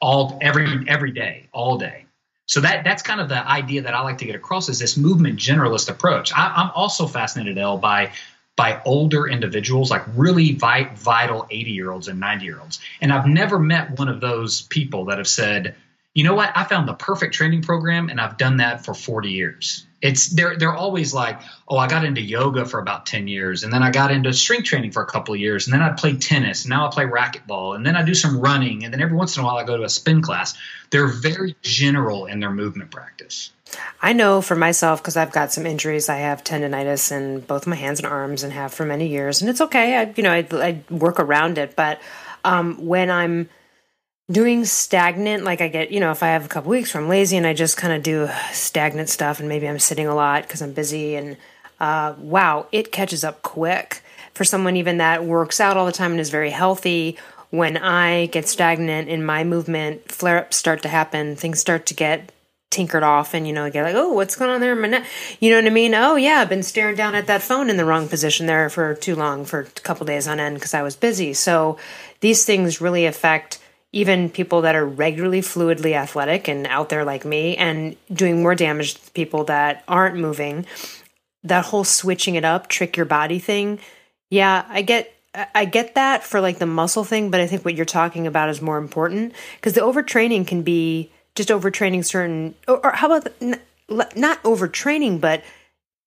all 0.00 0.38
every 0.40 0.86
every 0.88 1.10
day 1.10 1.50
all 1.52 1.76
day 1.76 2.06
so 2.46 2.62
that 2.62 2.84
that's 2.84 3.02
kind 3.02 3.20
of 3.20 3.28
the 3.28 3.46
idea 3.46 3.82
that 3.82 3.92
i 3.92 4.00
like 4.00 4.16
to 4.16 4.24
get 4.24 4.34
across 4.34 4.70
is 4.70 4.78
this 4.78 4.96
movement 4.96 5.38
generalist 5.38 5.90
approach 5.90 6.32
I, 6.34 6.62
am 6.62 6.70
also 6.74 7.06
fascinated 7.06 7.58
Elle, 7.58 7.76
by 7.76 8.12
by 8.60 8.78
older 8.84 9.26
individuals 9.26 9.90
like 9.90 10.02
really 10.14 10.52
vital 10.52 11.46
80 11.50 11.70
year 11.70 11.90
olds 11.90 12.08
and 12.08 12.20
90 12.20 12.44
year 12.44 12.60
olds 12.60 12.78
and 13.00 13.10
i've 13.10 13.26
never 13.26 13.58
met 13.58 13.98
one 13.98 14.08
of 14.08 14.20
those 14.20 14.60
people 14.60 15.06
that 15.06 15.16
have 15.16 15.28
said 15.28 15.76
you 16.12 16.24
know 16.24 16.34
what? 16.34 16.50
I 16.56 16.64
found 16.64 16.88
the 16.88 16.92
perfect 16.92 17.32
training 17.32 17.62
program 17.62 18.10
and 18.10 18.20
i've 18.20 18.36
done 18.36 18.58
that 18.58 18.84
for 18.84 18.92
40 18.92 19.30
years 19.30 19.86
it's 20.02 20.28
they're 20.28 20.56
they're 20.56 20.74
always 20.74 21.12
like, 21.12 21.40
oh, 21.68 21.76
I 21.76 21.86
got 21.86 22.04
into 22.04 22.20
yoga 22.20 22.64
for 22.64 22.80
about 22.80 23.06
ten 23.06 23.28
years, 23.28 23.64
and 23.64 23.72
then 23.72 23.82
I 23.82 23.90
got 23.90 24.10
into 24.10 24.32
strength 24.32 24.64
training 24.64 24.92
for 24.92 25.02
a 25.02 25.06
couple 25.06 25.34
of 25.34 25.40
years, 25.40 25.66
and 25.66 25.74
then 25.74 25.82
I 25.82 25.90
played 25.90 26.22
tennis, 26.22 26.64
and 26.64 26.70
now 26.70 26.86
I 26.86 26.90
play 26.90 27.04
racquetball, 27.04 27.76
and 27.76 27.84
then 27.84 27.96
I 27.96 28.02
do 28.02 28.14
some 28.14 28.40
running, 28.40 28.84
and 28.84 28.92
then 28.92 29.00
every 29.00 29.16
once 29.16 29.36
in 29.36 29.42
a 29.42 29.46
while 29.46 29.56
I 29.56 29.64
go 29.64 29.76
to 29.76 29.84
a 29.84 29.88
spin 29.88 30.22
class. 30.22 30.56
They're 30.90 31.06
very 31.06 31.54
general 31.62 32.26
in 32.26 32.40
their 32.40 32.50
movement 32.50 32.90
practice. 32.90 33.52
I 34.02 34.12
know 34.12 34.40
for 34.40 34.56
myself 34.56 35.00
because 35.00 35.16
I've 35.16 35.32
got 35.32 35.52
some 35.52 35.66
injuries. 35.66 36.08
I 36.08 36.16
have 36.16 36.42
tendonitis 36.42 37.12
in 37.12 37.40
both 37.40 37.66
my 37.66 37.76
hands 37.76 38.00
and 38.00 38.06
arms, 38.06 38.42
and 38.42 38.52
have 38.52 38.72
for 38.72 38.86
many 38.86 39.06
years, 39.06 39.42
and 39.42 39.50
it's 39.50 39.60
okay. 39.60 39.96
I 39.96 40.14
you 40.16 40.22
know 40.22 40.32
I, 40.32 40.46
I 40.52 40.82
work 40.90 41.20
around 41.20 41.58
it, 41.58 41.76
but 41.76 42.00
um, 42.44 42.86
when 42.86 43.10
I'm 43.10 43.50
doing 44.30 44.64
stagnant 44.64 45.44
like 45.44 45.60
i 45.60 45.68
get 45.68 45.90
you 45.90 45.98
know 45.98 46.10
if 46.10 46.22
i 46.22 46.28
have 46.28 46.44
a 46.44 46.48
couple 46.48 46.70
weeks 46.70 46.94
where 46.94 47.02
i'm 47.02 47.08
lazy 47.08 47.36
and 47.36 47.46
i 47.46 47.52
just 47.52 47.76
kind 47.76 47.92
of 47.92 48.02
do 48.02 48.28
stagnant 48.52 49.08
stuff 49.08 49.40
and 49.40 49.48
maybe 49.48 49.68
i'm 49.68 49.78
sitting 49.78 50.06
a 50.06 50.14
lot 50.14 50.42
because 50.42 50.62
i'm 50.62 50.72
busy 50.72 51.16
and 51.16 51.36
uh, 51.80 52.14
wow 52.18 52.66
it 52.72 52.92
catches 52.92 53.24
up 53.24 53.40
quick. 53.42 54.02
For 54.34 54.44
someone 54.44 54.76
even 54.76 54.98
that 54.98 55.24
works 55.24 55.60
out 55.60 55.76
all 55.76 55.86
the 55.86 55.92
time 55.92 56.12
and 56.12 56.20
is 56.20 56.30
very 56.30 56.50
healthy 56.50 57.18
when 57.50 57.76
i 57.76 58.26
get 58.26 58.46
stagnant 58.46 59.08
in 59.08 59.24
my 59.24 59.44
movement 59.44 60.10
flare-ups 60.12 60.56
start 60.56 60.82
to 60.82 60.88
happen 60.88 61.36
things 61.36 61.58
start 61.58 61.86
to 61.86 61.94
get 61.94 62.30
tinkered 62.70 63.02
off 63.02 63.34
and 63.34 63.46
you 63.48 63.52
know 63.52 63.68
get 63.68 63.82
like 63.82 63.96
oh 63.96 64.12
what's 64.12 64.36
going 64.36 64.50
on 64.50 64.60
there? 64.60 64.72
In 64.72 64.80
my 64.80 64.88
neck 64.88 65.06
you 65.40 65.50
know 65.50 65.56
what 65.56 65.66
i 65.66 65.70
mean? 65.70 65.94
Oh 65.94 66.16
yeah 66.16 66.40
i've 66.40 66.48
been 66.48 66.62
staring 66.62 66.96
down 66.96 67.14
at 67.14 67.26
that 67.26 67.42
phone 67.42 67.68
in 67.68 67.76
the 67.76 67.84
wrong 67.84 68.08
position 68.08 68.46
there 68.46 68.70
for 68.70 68.94
too 68.94 69.16
long 69.16 69.44
for 69.44 69.60
a 69.60 69.64
couple 69.64 70.06
days 70.06 70.28
on 70.28 70.38
end 70.38 70.54
because 70.56 70.74
i 70.74 70.82
was 70.82 70.94
busy. 70.94 71.32
So 71.34 71.78
these 72.20 72.44
things 72.44 72.80
really 72.80 73.06
affect 73.06 73.58
even 73.92 74.30
people 74.30 74.62
that 74.62 74.74
are 74.74 74.86
regularly 74.86 75.40
fluidly 75.40 75.94
athletic 75.94 76.48
and 76.48 76.66
out 76.68 76.88
there 76.88 77.04
like 77.04 77.24
me 77.24 77.56
and 77.56 77.96
doing 78.12 78.42
more 78.42 78.54
damage 78.54 78.94
to 78.94 79.10
people 79.12 79.44
that 79.44 79.84
aren't 79.88 80.16
moving 80.16 80.66
that 81.42 81.64
whole 81.66 81.84
switching 81.84 82.34
it 82.34 82.44
up 82.44 82.68
trick 82.68 82.96
your 82.96 83.06
body 83.06 83.38
thing 83.38 83.78
yeah 84.30 84.64
i 84.68 84.82
get 84.82 85.14
i 85.54 85.64
get 85.64 85.94
that 85.94 86.22
for 86.22 86.40
like 86.40 86.58
the 86.58 86.66
muscle 86.66 87.04
thing 87.04 87.30
but 87.30 87.40
i 87.40 87.46
think 87.46 87.64
what 87.64 87.74
you're 87.74 87.84
talking 87.84 88.26
about 88.26 88.48
is 88.48 88.60
more 88.60 88.78
important 88.78 89.32
because 89.56 89.72
the 89.72 89.80
overtraining 89.80 90.46
can 90.46 90.62
be 90.62 91.10
just 91.34 91.48
overtraining 91.48 92.04
certain 92.04 92.54
or, 92.68 92.84
or 92.84 92.92
how 92.92 93.10
about 93.10 93.28
not 94.16 94.42
overtraining 94.42 95.20
but 95.20 95.42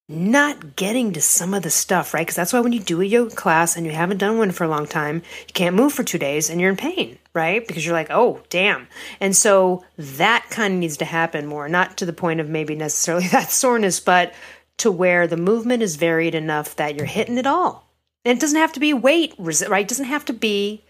not 0.09 0.75
getting 0.75 1.13
to 1.13 1.21
some 1.21 1.53
of 1.53 1.63
the 1.63 1.69
stuff, 1.69 2.13
right? 2.13 2.21
Because 2.21 2.35
that's 2.35 2.51
why 2.51 2.59
when 2.59 2.73
you 2.73 2.79
do 2.79 3.01
a 3.01 3.05
yoga 3.05 3.33
class 3.35 3.75
and 3.75 3.85
you 3.85 3.93
haven't 3.93 4.17
done 4.17 4.37
one 4.37 4.51
for 4.51 4.65
a 4.65 4.69
long 4.69 4.85
time, 4.85 5.23
you 5.47 5.53
can't 5.53 5.75
move 5.75 5.93
for 5.93 6.03
two 6.03 6.17
days 6.17 6.49
and 6.49 6.59
you're 6.59 6.69
in 6.69 6.77
pain, 6.77 7.17
right? 7.33 7.65
Because 7.65 7.85
you're 7.85 7.95
like, 7.95 8.09
oh, 8.09 8.41
damn. 8.49 8.87
And 9.21 9.35
so 9.35 9.85
that 9.97 10.47
kind 10.49 10.73
of 10.73 10.79
needs 10.79 10.97
to 10.97 11.05
happen 11.05 11.45
more, 11.45 11.69
not 11.69 11.97
to 11.97 12.05
the 12.05 12.13
point 12.13 12.41
of 12.41 12.49
maybe 12.49 12.75
necessarily 12.75 13.27
that 13.31 13.49
soreness, 13.49 13.99
but 13.99 14.33
to 14.77 14.91
where 14.91 15.27
the 15.27 15.37
movement 15.37 15.83
is 15.83 15.95
varied 15.95 16.35
enough 16.35 16.75
that 16.75 16.95
you're 16.95 17.05
hitting 17.05 17.37
it 17.37 17.47
all. 17.47 17.87
And 18.25 18.37
it 18.37 18.41
doesn't 18.41 18.59
have 18.59 18.73
to 18.73 18.79
be 18.79 18.93
weight, 18.93 19.35
right? 19.37 19.85
It 19.85 19.87
doesn't 19.87 20.05
have 20.05 20.25
to 20.25 20.33
be 20.33 20.83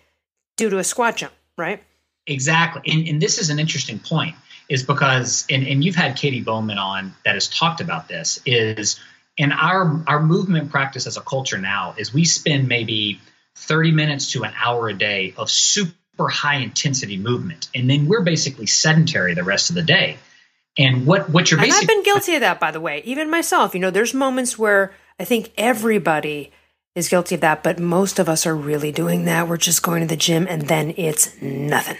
due 0.57 0.69
to 0.69 0.77
a 0.79 0.83
squat 0.83 1.17
jump, 1.17 1.33
right? 1.57 1.83
Exactly. 2.25 2.81
And, 2.91 3.07
and 3.07 3.21
this 3.21 3.37
is 3.37 3.49
an 3.49 3.59
interesting 3.59 3.99
point 3.99 4.35
is 4.69 4.83
because 4.83 5.45
and, 5.49 5.65
and 5.65 5.83
you've 5.83 5.95
had 5.95 6.15
Katy 6.15 6.41
Bowman 6.41 6.77
on 6.77 7.13
that 7.25 7.35
has 7.35 7.47
talked 7.47 7.81
about 7.81 8.07
this 8.07 8.39
is 8.45 8.99
in 9.37 9.51
our 9.51 10.03
our 10.07 10.21
movement 10.21 10.71
practice 10.71 11.07
as 11.07 11.17
a 11.17 11.21
culture 11.21 11.57
now 11.57 11.95
is 11.97 12.13
we 12.13 12.25
spend 12.25 12.67
maybe 12.67 13.19
30 13.55 13.91
minutes 13.91 14.31
to 14.31 14.43
an 14.43 14.53
hour 14.55 14.89
a 14.89 14.93
day 14.93 15.33
of 15.37 15.49
super 15.49 16.29
high 16.29 16.57
intensity 16.57 17.17
movement 17.17 17.69
and 17.73 17.89
then 17.89 18.07
we're 18.07 18.21
basically 18.21 18.67
sedentary 18.67 19.33
the 19.33 19.43
rest 19.43 19.69
of 19.69 19.75
the 19.75 19.83
day. 19.83 20.17
And 20.77 21.05
what 21.05 21.29
what 21.29 21.51
you're 21.51 21.59
basically 21.59 21.81
and 21.81 21.83
I've 21.83 21.87
been 21.87 22.03
guilty 22.03 22.35
of 22.35 22.41
that 22.41 22.59
by 22.59 22.71
the 22.71 22.81
way 22.81 23.01
even 23.05 23.29
myself. 23.29 23.73
You 23.73 23.79
know 23.79 23.91
there's 23.91 24.13
moments 24.13 24.57
where 24.57 24.93
I 25.19 25.25
think 25.25 25.51
everybody 25.57 26.51
is 26.95 27.09
guilty 27.09 27.35
of 27.35 27.41
that 27.41 27.63
but 27.63 27.79
most 27.79 28.19
of 28.19 28.29
us 28.29 28.45
are 28.45 28.55
really 28.55 28.91
doing 28.91 29.25
that. 29.25 29.47
We're 29.47 29.57
just 29.57 29.83
going 29.83 30.01
to 30.01 30.07
the 30.07 30.15
gym 30.15 30.47
and 30.49 30.63
then 30.63 30.93
it's 30.97 31.39
nothing. 31.41 31.97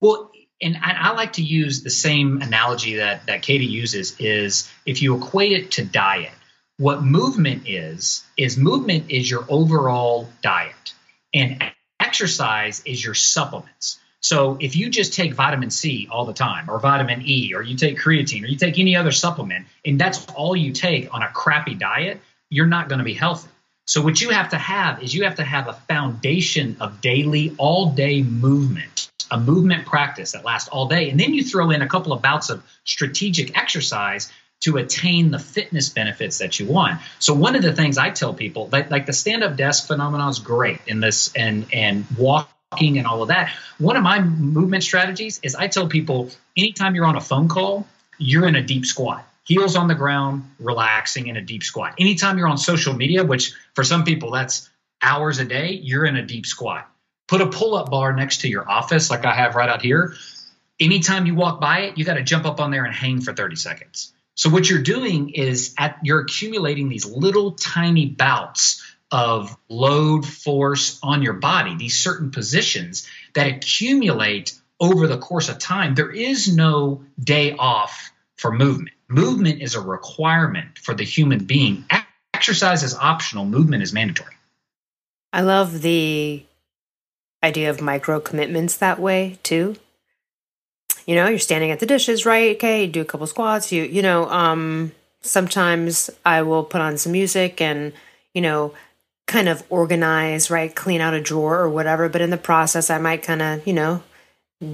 Well 0.00 0.29
and 0.62 0.76
I, 0.82 1.12
like 1.12 1.34
to 1.34 1.42
use 1.42 1.82
the 1.82 1.90
same 1.90 2.42
analogy 2.42 2.96
that 2.96 3.26
that 3.26 3.42
Katy 3.42 3.66
uses 3.66 4.16
is 4.18 4.70
if 4.86 5.02
you 5.02 5.16
equate 5.16 5.52
it 5.52 5.70
to 5.72 5.84
diet, 5.84 6.32
what 6.78 7.02
movement 7.02 7.62
is 7.66 8.24
is 8.36 8.56
movement 8.56 9.10
is 9.10 9.30
your 9.30 9.44
overall 9.48 10.28
diet, 10.42 10.94
and 11.34 11.62
exercise 11.98 12.82
is 12.84 13.02
your 13.02 13.14
supplements. 13.14 13.98
So 14.22 14.58
if 14.60 14.76
you 14.76 14.90
just 14.90 15.14
take 15.14 15.32
vitamin 15.34 15.70
C 15.70 16.08
all 16.10 16.26
the 16.26 16.34
time, 16.34 16.68
or 16.68 16.78
vitamin 16.78 17.22
E, 17.24 17.54
or 17.54 17.62
you 17.62 17.76
take 17.76 17.98
creatine, 17.98 18.42
or 18.42 18.46
you 18.46 18.56
take 18.56 18.78
any 18.78 18.96
other 18.96 19.12
supplement, 19.12 19.66
and 19.84 19.98
that's 19.98 20.26
all 20.34 20.54
you 20.54 20.72
take 20.72 21.12
on 21.14 21.22
a 21.22 21.28
crappy 21.28 21.74
diet, 21.74 22.20
you're 22.50 22.66
not 22.66 22.88
going 22.88 22.98
to 22.98 23.04
be 23.04 23.14
healthy. 23.14 23.48
So 23.86 24.02
what 24.02 24.20
you 24.20 24.30
have 24.30 24.50
to 24.50 24.58
have 24.58 25.02
is 25.02 25.14
you 25.14 25.24
have 25.24 25.36
to 25.36 25.44
have 25.44 25.68
a 25.68 25.72
foundation 25.72 26.76
of 26.80 27.00
daily, 27.00 27.54
all 27.58 27.92
day 27.92 28.22
movement 28.22 29.09
a 29.30 29.38
movement 29.38 29.86
practice 29.86 30.32
that 30.32 30.44
lasts 30.44 30.68
all 30.68 30.88
day, 30.88 31.10
and 31.10 31.18
then 31.18 31.34
you 31.34 31.44
throw 31.44 31.70
in 31.70 31.82
a 31.82 31.88
couple 31.88 32.12
of 32.12 32.22
bouts 32.22 32.50
of 32.50 32.62
strategic 32.84 33.56
exercise, 33.56 34.32
to 34.60 34.76
attain 34.76 35.30
the 35.30 35.38
fitness 35.38 35.88
benefits 35.88 36.38
that 36.38 36.60
you 36.60 36.66
want. 36.66 37.00
So 37.18 37.32
one 37.32 37.56
of 37.56 37.62
the 37.62 37.72
things 37.72 37.96
I 37.96 38.10
tell 38.10 38.34
people, 38.34 38.68
like, 38.70 38.90
like 38.90 39.06
the 39.06 39.12
stand-up 39.12 39.56
desk 39.56 39.86
phenomenon 39.86 40.28
is 40.28 40.38
great 40.38 40.80
in 40.86 41.00
this 41.00 41.34
and 41.34 41.66
and 41.72 42.04
walking 42.18 42.98
and 42.98 43.06
all 43.06 43.22
of 43.22 43.28
that. 43.28 43.50
One 43.78 43.96
of 43.96 44.02
my 44.02 44.20
movement 44.20 44.82
strategies 44.82 45.40
is 45.42 45.54
I 45.54 45.68
tell 45.68 45.88
people 45.88 46.28
anytime 46.56 46.94
you're 46.94 47.06
on 47.06 47.16
a 47.16 47.20
phone 47.20 47.48
call, 47.48 47.86
you're 48.18 48.46
in 48.46 48.54
a 48.54 48.62
deep 48.62 48.84
squat. 48.84 49.26
Heels 49.44 49.76
on 49.76 49.88
the 49.88 49.94
ground, 49.94 50.44
relaxing 50.58 51.28
in 51.28 51.36
a 51.36 51.40
deep 51.40 51.62
squat. 51.62 51.94
Anytime 51.98 52.36
you're 52.36 52.46
on 52.46 52.58
social 52.58 52.92
media, 52.92 53.24
which 53.24 53.54
for 53.74 53.82
some 53.82 54.04
people 54.04 54.30
that's 54.30 54.68
hours 55.00 55.38
a 55.38 55.44
day, 55.46 55.70
you're 55.70 56.04
in 56.04 56.16
a 56.16 56.22
deep 56.22 56.44
squat. 56.44 56.86
Put 57.30 57.40
a 57.40 57.46
pull-up 57.46 57.90
bar 57.90 58.12
next 58.12 58.42
to 58.42 58.48
your 58.48 58.70
office 58.70 59.08
like 59.08 59.24
I 59.24 59.32
have 59.32 59.54
right 59.54 59.70
out 59.70 59.80
here. 59.80 60.14
Anytime 60.78 61.24
you 61.24 61.34
walk 61.34 61.60
by 61.60 61.80
it, 61.80 61.96
you 61.96 62.04
got 62.04 62.14
to 62.14 62.22
jump 62.22 62.44
up 62.44 62.60
on 62.60 62.70
there 62.70 62.84
and 62.84 62.94
hang 62.94 63.22
for 63.22 63.32
30 63.32 63.56
seconds 63.56 64.12
so 64.40 64.48
what 64.48 64.70
you're 64.70 64.82
doing 64.82 65.28
is 65.28 65.74
at 65.76 65.98
you're 66.02 66.20
accumulating 66.20 66.88
these 66.88 67.04
little 67.04 67.52
tiny 67.52 68.06
bouts 68.06 68.82
of 69.10 69.54
load 69.68 70.24
force 70.24 70.98
on 71.02 71.20
your 71.20 71.34
body, 71.34 71.76
these 71.76 71.98
certain 71.98 72.30
positions 72.30 73.06
that 73.34 73.48
accumulate 73.48 74.58
over 74.80 75.06
the 75.06 75.18
course 75.18 75.50
of 75.50 75.58
time. 75.58 75.94
There 75.94 76.10
is 76.10 76.54
no 76.54 77.04
day 77.22 77.52
off 77.52 78.10
for 78.36 78.50
movement. 78.50 78.96
Movement 79.08 79.60
is 79.60 79.74
a 79.74 79.80
requirement 79.82 80.78
for 80.78 80.94
the 80.94 81.04
human 81.04 81.44
being. 81.44 81.84
Exercise 82.32 82.82
is 82.82 82.94
optional, 82.94 83.44
movement 83.44 83.82
is 83.82 83.92
mandatory. 83.92 84.36
I 85.34 85.42
love 85.42 85.82
the 85.82 86.44
idea 87.42 87.70
of 87.70 87.80
micro 87.80 88.20
commitments 88.20 88.76
that 88.76 88.98
way 88.98 89.38
too 89.42 89.76
you 91.06 91.16
know, 91.16 91.26
you're 91.26 91.40
standing 91.40 91.72
at 91.72 91.80
the 91.80 91.86
dishes, 91.86 92.24
right? 92.24 92.54
Okay, 92.54 92.86
do 92.86 93.00
a 93.00 93.04
couple 93.04 93.26
squats. 93.26 93.72
You, 93.72 93.82
you 93.82 94.00
know, 94.00 94.28
um, 94.28 94.92
sometimes 95.22 96.08
I 96.24 96.42
will 96.42 96.62
put 96.62 96.80
on 96.80 96.98
some 96.98 97.10
music 97.10 97.60
and, 97.60 97.92
you 98.32 98.40
know, 98.40 98.74
kind 99.26 99.48
of 99.48 99.64
organize, 99.70 100.50
right? 100.52 100.72
Clean 100.72 101.00
out 101.00 101.14
a 101.14 101.20
drawer 101.20 101.58
or 101.58 101.68
whatever. 101.68 102.08
But 102.08 102.20
in 102.20 102.30
the 102.30 102.36
process, 102.36 102.90
I 102.90 102.98
might 102.98 103.24
kind 103.24 103.42
of, 103.42 103.66
you 103.66 103.72
know, 103.72 104.04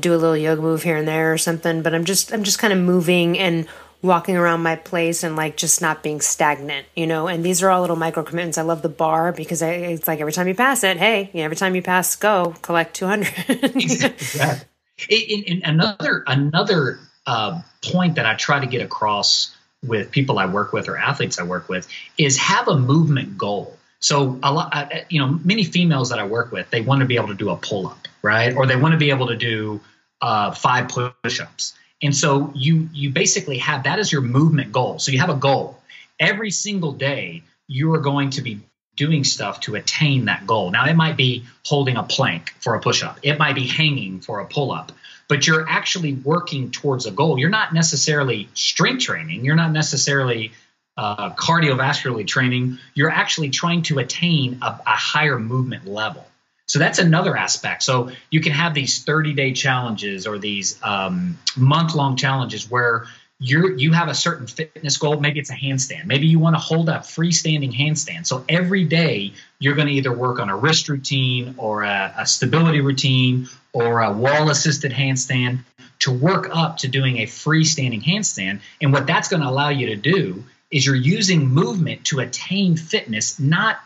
do 0.01 0.13
a 0.15 0.19
little 0.19 0.37
yoga 0.37 0.61
move 0.61 0.83
here 0.83 0.97
and 0.97 1.09
there 1.09 1.33
or 1.33 1.39
something. 1.39 1.83
But 1.83 1.95
I'm 1.95 2.05
just, 2.05 2.33
I'm 2.33 2.43
just 2.43 2.59
kind 2.59 2.73
of 2.73 2.79
moving 2.81 3.39
and 3.39 3.67
walking 4.03 4.37
around 4.37 4.63
my 4.63 4.77
place 4.77 5.23
and 5.23 5.37
like 5.37 5.57
just 5.57 5.81
not 5.81 6.03
being 6.03 6.21
stagnant, 6.21 6.87
you 6.95 7.07
know. 7.07 7.29
And 7.29 7.45
these 7.45 7.63
are 7.63 7.71
all 7.71 7.81
little 7.81 7.97
micro 7.97 8.23
commitments. 8.23 8.59
I 8.59 8.63
love 8.63 8.83
the 8.83 8.89
bar 8.89 9.33
because 9.33 9.63
I, 9.63 9.71
it's 9.71 10.07
like 10.07 10.21
every 10.21 10.33
time 10.33 10.49
you 10.49 10.55
pass 10.55 10.85
it, 10.85 10.97
hey, 10.97 11.31
you 11.33 11.41
know, 11.41 11.45
every 11.45 11.57
time 11.57 11.75
you 11.75 11.83
pass, 11.83 12.17
go 12.17 12.55
collect 12.63 12.95
200. 12.95 13.33
exactly. 13.49 14.67
In, 15.09 15.43
in 15.45 15.63
another 15.65 16.25
another 16.27 17.01
uh, 17.27 17.61
point 17.85 18.15
that 18.15 18.27
I 18.27 18.35
try 18.35 18.61
to 18.61 18.67
get 18.67 18.83
across 18.83 19.55
with 19.85 20.11
people 20.11 20.39
I 20.39 20.47
work 20.47 20.73
with 20.73 20.89
or 20.89 20.97
athletes 20.97 21.39
I 21.39 21.43
work 21.43 21.69
with 21.69 21.87
is 22.19 22.39
have 22.39 22.69
a 22.69 22.79
movement 22.79 23.37
goal. 23.37 23.77
So 24.01 24.39
a 24.43 24.53
lot, 24.53 24.75
uh, 24.75 24.89
you 25.09 25.21
know, 25.21 25.39
many 25.45 25.65
females 25.65 26.11
that 26.11 26.19
I 26.19 26.27
work 26.27 26.53
with, 26.53 26.71
they 26.71 26.81
want 26.81 27.01
to 27.01 27.07
be 27.07 27.17
able 27.17 27.29
to 27.29 27.35
do 27.35 27.51
a 27.51 27.57
pull 27.57 27.89
up, 27.89 28.09
right? 28.23 28.55
Or 28.55 28.67
they 28.67 28.77
want 28.77 28.93
to 28.93 28.99
be 28.99 29.11
able 29.11 29.29
to 29.29 29.37
do 29.37 29.81
uh, 30.21 30.53
five 30.53 30.89
push 30.89 31.41
ups. 31.41 31.75
And 32.03 32.15
so 32.15 32.53
you 32.55 32.89
you 32.93 33.11
basically 33.11 33.59
have 33.59 33.85
that 33.85 33.99
as 33.99 34.13
your 34.13 34.23
movement 34.23 34.73
goal. 34.73 34.99
So 34.99 35.13
you 35.13 35.19
have 35.21 35.31
a 35.31 35.37
goal 35.37 35.81
every 36.21 36.51
single 36.51 36.93
day. 36.93 37.43
You 37.69 37.95
are 37.95 38.01
going 38.01 38.31
to 38.31 38.43
be 38.43 38.61
doing 38.97 39.25
stuff 39.25 39.61
to 39.61 39.75
attain 39.75 40.25
that 40.25 40.47
goal. 40.47 40.71
Now, 40.71 40.87
it 40.87 40.97
might 40.97 41.17
be 41.17 41.45
holding 41.65 41.97
a 41.97 42.03
plank 42.03 42.55
for 42.61 42.75
a 42.75 42.81
push 42.81 43.03
up, 43.03 43.19
it 43.23 43.39
might 43.39 43.55
be 43.55 43.67
hanging 43.67 44.21
for 44.21 44.41
a 44.41 44.47
pull 44.47 44.73
up, 44.73 44.91
but 45.29 45.47
you're 45.47 45.69
actually 45.69 46.15
working 46.15 46.71
towards 46.71 47.07
a 47.07 47.11
goal. 47.11 47.39
You're 47.39 47.51
not 47.51 47.75
necessarily 47.75 48.49
strength 48.55 49.05
training, 49.05 49.45
you're 49.45 49.57
not 49.57 49.73
necessarily 49.73 50.53
uh, 50.97 51.31
cardiovascularly 51.35 52.27
training, 52.27 52.79
you're 52.95 53.11
actually 53.11 53.51
trying 53.51 53.83
to 53.83 53.99
attain 53.99 54.59
a, 54.63 54.81
a 54.87 54.97
higher 54.97 55.39
movement 55.39 55.87
level. 55.87 56.27
So 56.67 56.79
that's 56.79 56.99
another 56.99 57.37
aspect. 57.37 57.83
So 57.83 58.11
you 58.31 58.41
can 58.41 58.53
have 58.53 58.75
these 58.75 59.05
30 59.05 59.35
day 59.35 59.53
challenges 59.53 60.27
or 60.27 60.39
these 60.39 60.79
um, 60.83 61.39
month 61.57 61.95
long 61.95 62.17
challenges 62.17 62.71
where 62.71 63.07
you 63.39 63.77
you 63.77 63.93
have 63.93 64.09
a 64.09 64.15
certain 64.15 64.47
fitness 64.47 64.97
goal. 64.97 65.21
Maybe 65.21 65.39
it's 65.39 65.51
a 65.51 65.55
handstand. 65.55 66.07
Maybe 66.07 66.27
you 66.27 66.39
want 66.39 66.57
to 66.57 66.61
hold 66.61 66.89
up 66.89 67.03
freestanding 67.03 67.73
handstand. 67.73 68.27
So 68.27 68.45
every 68.49 68.85
day 68.85 69.35
you're 69.59 69.75
going 69.75 69.89
to 69.89 69.93
either 69.93 70.13
work 70.13 70.41
on 70.41 70.49
a 70.49 70.57
wrist 70.57 70.89
routine 70.89 71.55
or 71.59 71.83
a, 71.83 72.15
a 72.19 72.27
stability 72.27 72.81
routine 72.81 73.49
or 73.73 74.01
a 74.01 74.11
wall 74.11 74.49
assisted 74.51 74.91
handstand 74.91 75.59
to 75.99 76.13
work 76.13 76.49
up 76.51 76.79
to 76.79 76.89
doing 76.89 77.19
a 77.19 77.27
freestanding 77.27 78.03
handstand. 78.03 78.61
And 78.81 78.93
what 78.93 79.07
that's 79.07 79.29
going 79.29 79.43
to 79.43 79.49
allow 79.49 79.69
you 79.69 79.89
to 79.89 79.97
do 79.97 80.45
is 80.71 80.85
you're 80.85 80.95
using 80.95 81.47
movement 81.47 82.07
to 82.07 82.21
attain 82.21 82.77
fitness, 82.77 83.39
not 83.39 83.79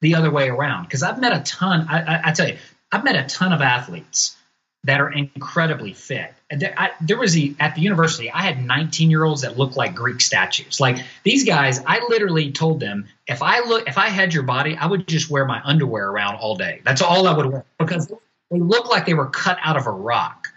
the 0.00 0.14
other 0.14 0.30
way 0.30 0.48
around. 0.48 0.84
Because 0.84 1.02
I've 1.02 1.20
met 1.20 1.32
a 1.32 1.42
ton. 1.42 1.86
I, 1.88 2.02
I, 2.02 2.20
I 2.26 2.32
tell 2.32 2.48
you, 2.48 2.56
I've 2.90 3.04
met 3.04 3.16
a 3.16 3.24
ton 3.24 3.52
of 3.52 3.60
athletes 3.60 4.36
that 4.84 5.00
are 5.00 5.10
incredibly 5.10 5.92
fit. 5.92 6.32
There, 6.50 6.72
I, 6.76 6.90
there 7.00 7.18
was 7.18 7.36
a, 7.36 7.54
at 7.58 7.74
the 7.74 7.80
university, 7.80 8.30
I 8.30 8.42
had 8.42 8.64
19 8.64 9.10
year 9.10 9.24
olds 9.24 9.42
that 9.42 9.58
looked 9.58 9.76
like 9.76 9.94
Greek 9.94 10.20
statues. 10.20 10.80
Like 10.80 11.04
these 11.24 11.44
guys, 11.44 11.80
I 11.84 12.00
literally 12.08 12.52
told 12.52 12.80
them, 12.80 13.06
if 13.26 13.42
I 13.42 13.60
look, 13.60 13.88
if 13.88 13.98
I 13.98 14.08
had 14.08 14.32
your 14.32 14.44
body, 14.44 14.76
I 14.76 14.86
would 14.86 15.06
just 15.06 15.28
wear 15.28 15.44
my 15.44 15.60
underwear 15.64 16.08
around 16.08 16.36
all 16.36 16.56
day. 16.56 16.80
That's 16.84 17.02
all 17.02 17.26
I 17.26 17.36
would 17.36 17.46
wear 17.46 17.64
because 17.78 18.08
they 18.50 18.58
looked 18.58 18.88
like 18.88 19.04
they 19.04 19.14
were 19.14 19.28
cut 19.28 19.58
out 19.62 19.76
of 19.76 19.86
a 19.86 19.90
rock. 19.90 20.48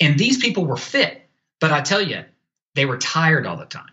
And 0.00 0.18
these 0.18 0.38
people 0.38 0.64
were 0.64 0.76
fit, 0.76 1.22
but 1.60 1.72
I 1.72 1.80
tell 1.80 2.02
you, 2.02 2.24
they 2.74 2.86
were 2.86 2.98
tired 2.98 3.46
all 3.46 3.56
the 3.56 3.66
time. 3.66 3.91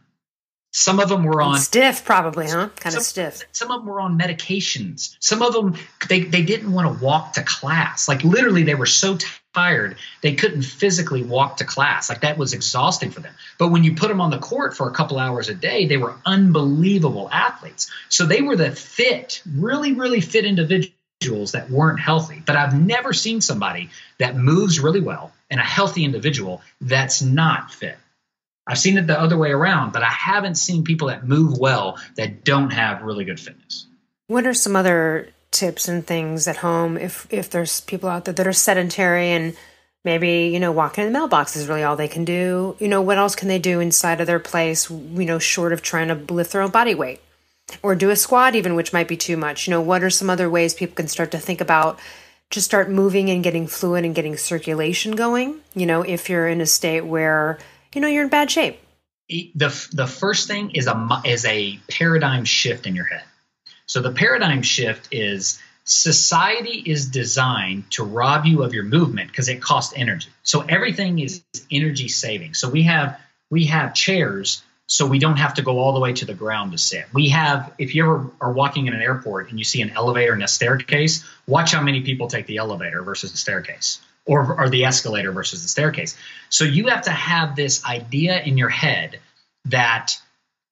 Some 0.71 0.99
of 0.99 1.09
them 1.09 1.23
were 1.23 1.41
on 1.41 1.57
stiff, 1.57 2.05
probably, 2.05 2.47
huh? 2.47 2.69
Kind 2.75 2.95
of 2.95 3.01
stiff. 3.01 3.43
Some 3.51 3.71
of 3.71 3.81
them 3.81 3.87
were 3.87 3.99
on 3.99 4.19
medications. 4.19 5.15
Some 5.19 5.41
of 5.41 5.53
them 5.53 5.75
they 6.07 6.21
they 6.21 6.43
didn't 6.43 6.71
want 6.71 6.99
to 6.99 7.03
walk 7.03 7.33
to 7.33 7.43
class. 7.43 8.07
Like 8.07 8.23
literally, 8.23 8.63
they 8.63 8.75
were 8.75 8.85
so 8.85 9.17
tired 9.53 9.97
they 10.21 10.35
couldn't 10.35 10.61
physically 10.61 11.23
walk 11.23 11.57
to 11.57 11.65
class. 11.65 12.09
Like 12.09 12.21
that 12.21 12.37
was 12.37 12.53
exhausting 12.53 13.11
for 13.11 13.19
them. 13.19 13.33
But 13.57 13.69
when 13.69 13.83
you 13.83 13.95
put 13.95 14.09
them 14.09 14.21
on 14.21 14.29
the 14.29 14.37
court 14.37 14.77
for 14.77 14.87
a 14.87 14.93
couple 14.93 15.17
hours 15.17 15.49
a 15.49 15.55
day, 15.55 15.87
they 15.87 15.97
were 15.97 16.15
unbelievable 16.25 17.29
athletes. 17.31 17.89
So 18.09 18.25
they 18.25 18.41
were 18.41 18.55
the 18.55 18.71
fit, 18.71 19.41
really, 19.51 19.93
really 19.93 20.21
fit 20.21 20.45
individuals 20.45 21.53
that 21.53 21.69
weren't 21.69 21.99
healthy. 21.99 22.41
But 22.45 22.55
I've 22.55 22.79
never 22.79 23.11
seen 23.11 23.41
somebody 23.41 23.89
that 24.19 24.35
moves 24.35 24.79
really 24.79 25.01
well 25.01 25.33
and 25.49 25.59
a 25.59 25.63
healthy 25.63 26.05
individual 26.05 26.61
that's 26.79 27.21
not 27.21 27.73
fit. 27.73 27.97
I've 28.69 28.77
seen 28.77 28.99
it 28.99 29.07
the 29.07 29.19
other 29.19 29.35
way 29.35 29.49
around, 29.49 29.93
but 29.93 30.03
I 30.03 30.11
haven't 30.11 30.53
seen 30.55 30.83
people 30.83 31.07
that 31.07 31.27
move 31.27 31.57
well 31.57 31.97
that 32.15 32.43
don't 32.43 32.69
have 32.69 33.01
really 33.01 33.25
good 33.25 33.39
fitness. 33.39 33.87
What 34.27 34.45
are 34.45 34.53
some 34.53 34.75
other 34.75 35.29
tips 35.49 35.87
and 35.87 36.05
things 36.05 36.47
at 36.47 36.57
home 36.57 36.95
if 36.95 37.25
if 37.31 37.49
there's 37.49 37.81
people 37.81 38.07
out 38.07 38.25
there 38.25 38.33
that 38.35 38.45
are 38.45 38.53
sedentary 38.53 39.29
and 39.29 39.57
maybe 40.05 40.51
you 40.53 40.59
know 40.59 40.71
walking 40.71 41.03
in 41.03 41.11
the 41.11 41.17
mailbox 41.17 41.55
is 41.55 41.67
really 41.67 41.81
all 41.81 41.95
they 41.95 42.07
can 42.07 42.25
do? 42.25 42.75
You 42.79 42.87
know 42.87 43.01
what 43.01 43.17
else 43.17 43.35
can 43.35 43.47
they 43.47 43.57
do 43.57 43.79
inside 43.79 44.21
of 44.21 44.27
their 44.27 44.39
place 44.39 44.87
you 44.87 45.25
know 45.25 45.39
short 45.39 45.73
of 45.73 45.81
trying 45.81 46.09
to 46.09 46.31
lift 46.31 46.51
their 46.51 46.61
own 46.61 46.69
body 46.69 46.93
weight? 46.93 47.21
Or 47.81 47.95
do 47.95 48.11
a 48.11 48.15
squat 48.15 48.53
even 48.53 48.75
which 48.75 48.93
might 48.93 49.07
be 49.07 49.17
too 49.17 49.35
much. 49.35 49.65
You 49.65 49.71
know 49.71 49.81
what 49.81 50.03
are 50.03 50.11
some 50.11 50.29
other 50.29 50.47
ways 50.47 50.75
people 50.75 50.95
can 50.95 51.07
start 51.07 51.31
to 51.31 51.39
think 51.39 51.59
about 51.59 51.97
just 52.51 52.65
start 52.65 52.89
moving 52.89 53.31
and 53.31 53.43
getting 53.43 53.65
fluid 53.65 54.05
and 54.05 54.13
getting 54.13 54.37
circulation 54.37 55.15
going? 55.15 55.59
You 55.73 55.87
know 55.87 56.03
if 56.03 56.29
you're 56.29 56.47
in 56.47 56.61
a 56.61 56.67
state 56.67 57.01
where 57.01 57.57
you 57.93 58.01
know 58.01 58.07
you're 58.07 58.23
in 58.23 58.29
bad 58.29 58.51
shape. 58.51 58.79
The 59.29 59.89
the 59.93 60.07
first 60.07 60.47
thing 60.47 60.71
is 60.71 60.87
a 60.87 61.21
is 61.25 61.45
a 61.45 61.79
paradigm 61.89 62.45
shift 62.45 62.87
in 62.87 62.95
your 62.95 63.05
head. 63.05 63.23
So 63.85 64.01
the 64.01 64.11
paradigm 64.11 64.61
shift 64.61 65.09
is 65.11 65.59
society 65.83 66.83
is 66.85 67.07
designed 67.07 67.89
to 67.91 68.03
rob 68.03 68.45
you 68.45 68.63
of 68.63 68.73
your 68.73 68.83
movement 68.83 69.29
because 69.29 69.49
it 69.49 69.61
costs 69.61 69.93
energy. 69.95 70.29
So 70.43 70.61
everything 70.61 71.19
is 71.19 71.43
energy 71.71 72.07
saving. 72.07 72.53
So 72.53 72.69
we 72.69 72.83
have 72.83 73.19
we 73.49 73.65
have 73.65 73.93
chairs 73.93 74.63
so 74.89 75.05
we 75.05 75.19
don't 75.19 75.37
have 75.37 75.53
to 75.53 75.61
go 75.61 75.77
all 75.77 75.93
the 75.93 75.99
way 75.99 76.13
to 76.13 76.25
the 76.25 76.33
ground 76.33 76.71
to 76.71 76.79
sit. 76.79 77.05
We 77.13 77.29
have, 77.29 77.71
if 77.77 77.93
you 77.93 78.03
ever 78.03 78.31
are 78.41 78.51
walking 78.51 78.87
in 78.87 78.95
an 78.95 79.01
airport 79.03 79.51
and 79.51 79.59
you 79.59 79.63
see 79.63 79.83
an 79.83 79.91
elevator 79.91 80.33
and 80.33 80.41
a 80.41 80.47
staircase, 80.47 81.23
watch 81.45 81.73
how 81.73 81.81
many 81.83 82.01
people 82.01 82.27
take 82.27 82.47
the 82.47 82.57
elevator 82.57 83.03
versus 83.03 83.31
the 83.31 83.37
staircase 83.37 84.01
or, 84.25 84.61
or 84.61 84.69
the 84.69 84.85
escalator 84.85 85.31
versus 85.31 85.61
the 85.63 85.69
staircase. 85.69 86.17
So 86.49 86.63
you 86.63 86.87
have 86.87 87.03
to 87.03 87.11
have 87.11 87.55
this 87.55 87.85
idea 87.85 88.41
in 88.41 88.57
your 88.57 88.69
head 88.69 89.19
that 89.65 90.19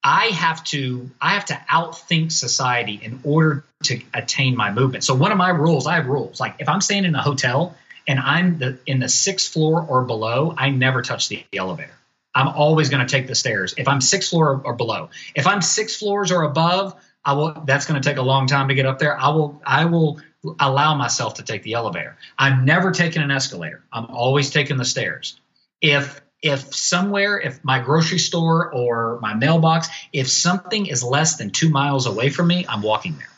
I 0.03 0.27
have 0.27 0.63
to 0.65 1.09
I 1.19 1.33
have 1.33 1.45
to 1.45 1.53
outthink 1.69 2.31
society 2.31 2.99
in 3.01 3.19
order 3.23 3.63
to 3.83 4.01
attain 4.13 4.55
my 4.55 4.71
movement. 4.71 5.03
So 5.03 5.15
one 5.15 5.31
of 5.31 5.37
my 5.37 5.49
rules, 5.49 5.87
I 5.87 5.95
have 5.95 6.07
rules. 6.07 6.39
Like 6.39 6.55
if 6.59 6.69
I'm 6.69 6.81
staying 6.81 7.05
in 7.05 7.15
a 7.15 7.21
hotel 7.21 7.75
and 8.07 8.19
I'm 8.19 8.57
the, 8.59 8.79
in 8.85 8.99
the 8.99 9.09
sixth 9.09 9.51
floor 9.51 9.85
or 9.87 10.03
below, 10.03 10.53
I 10.57 10.69
never 10.69 11.01
touch 11.01 11.27
the 11.29 11.43
elevator. 11.53 11.91
I'm 12.33 12.47
always 12.47 12.89
going 12.89 13.05
to 13.05 13.11
take 13.11 13.27
the 13.27 13.35
stairs. 13.35 13.73
If 13.77 13.87
I'm 13.87 13.99
sixth 13.99 14.29
floor 14.29 14.51
or, 14.51 14.61
or 14.67 14.73
below, 14.75 15.09
if 15.35 15.47
I'm 15.47 15.61
six 15.61 15.95
floors 15.95 16.31
or 16.31 16.43
above, 16.43 16.95
I 17.25 17.33
will. 17.33 17.63
That's 17.65 17.85
going 17.85 18.01
to 18.01 18.09
take 18.09 18.17
a 18.17 18.21
long 18.21 18.47
time 18.47 18.69
to 18.69 18.75
get 18.75 18.85
up 18.85 18.99
there. 18.99 19.19
I 19.19 19.29
will. 19.29 19.61
I 19.65 19.85
will 19.85 20.21
allow 20.59 20.95
myself 20.95 21.35
to 21.35 21.43
take 21.43 21.63
the 21.63 21.73
elevator. 21.73 22.17
I'm 22.37 22.65
never 22.65 22.91
taking 22.91 23.21
an 23.21 23.31
escalator. 23.31 23.83
I'm 23.91 24.05
always 24.05 24.49
taking 24.49 24.77
the 24.77 24.85
stairs. 24.85 25.39
If 25.81 26.21
if 26.41 26.73
somewhere, 26.73 27.39
if 27.39 27.63
my 27.63 27.79
grocery 27.79 28.19
store 28.19 28.71
or 28.71 29.19
my 29.21 29.33
mailbox, 29.33 29.89
if 30.13 30.29
something 30.29 30.85
is 30.85 31.03
less 31.03 31.37
than 31.37 31.49
two 31.49 31.69
miles 31.69 32.05
away 32.05 32.29
from 32.29 32.47
me, 32.47 32.65
I'm 32.69 32.83
walking 32.83 33.17
there. 33.17 33.29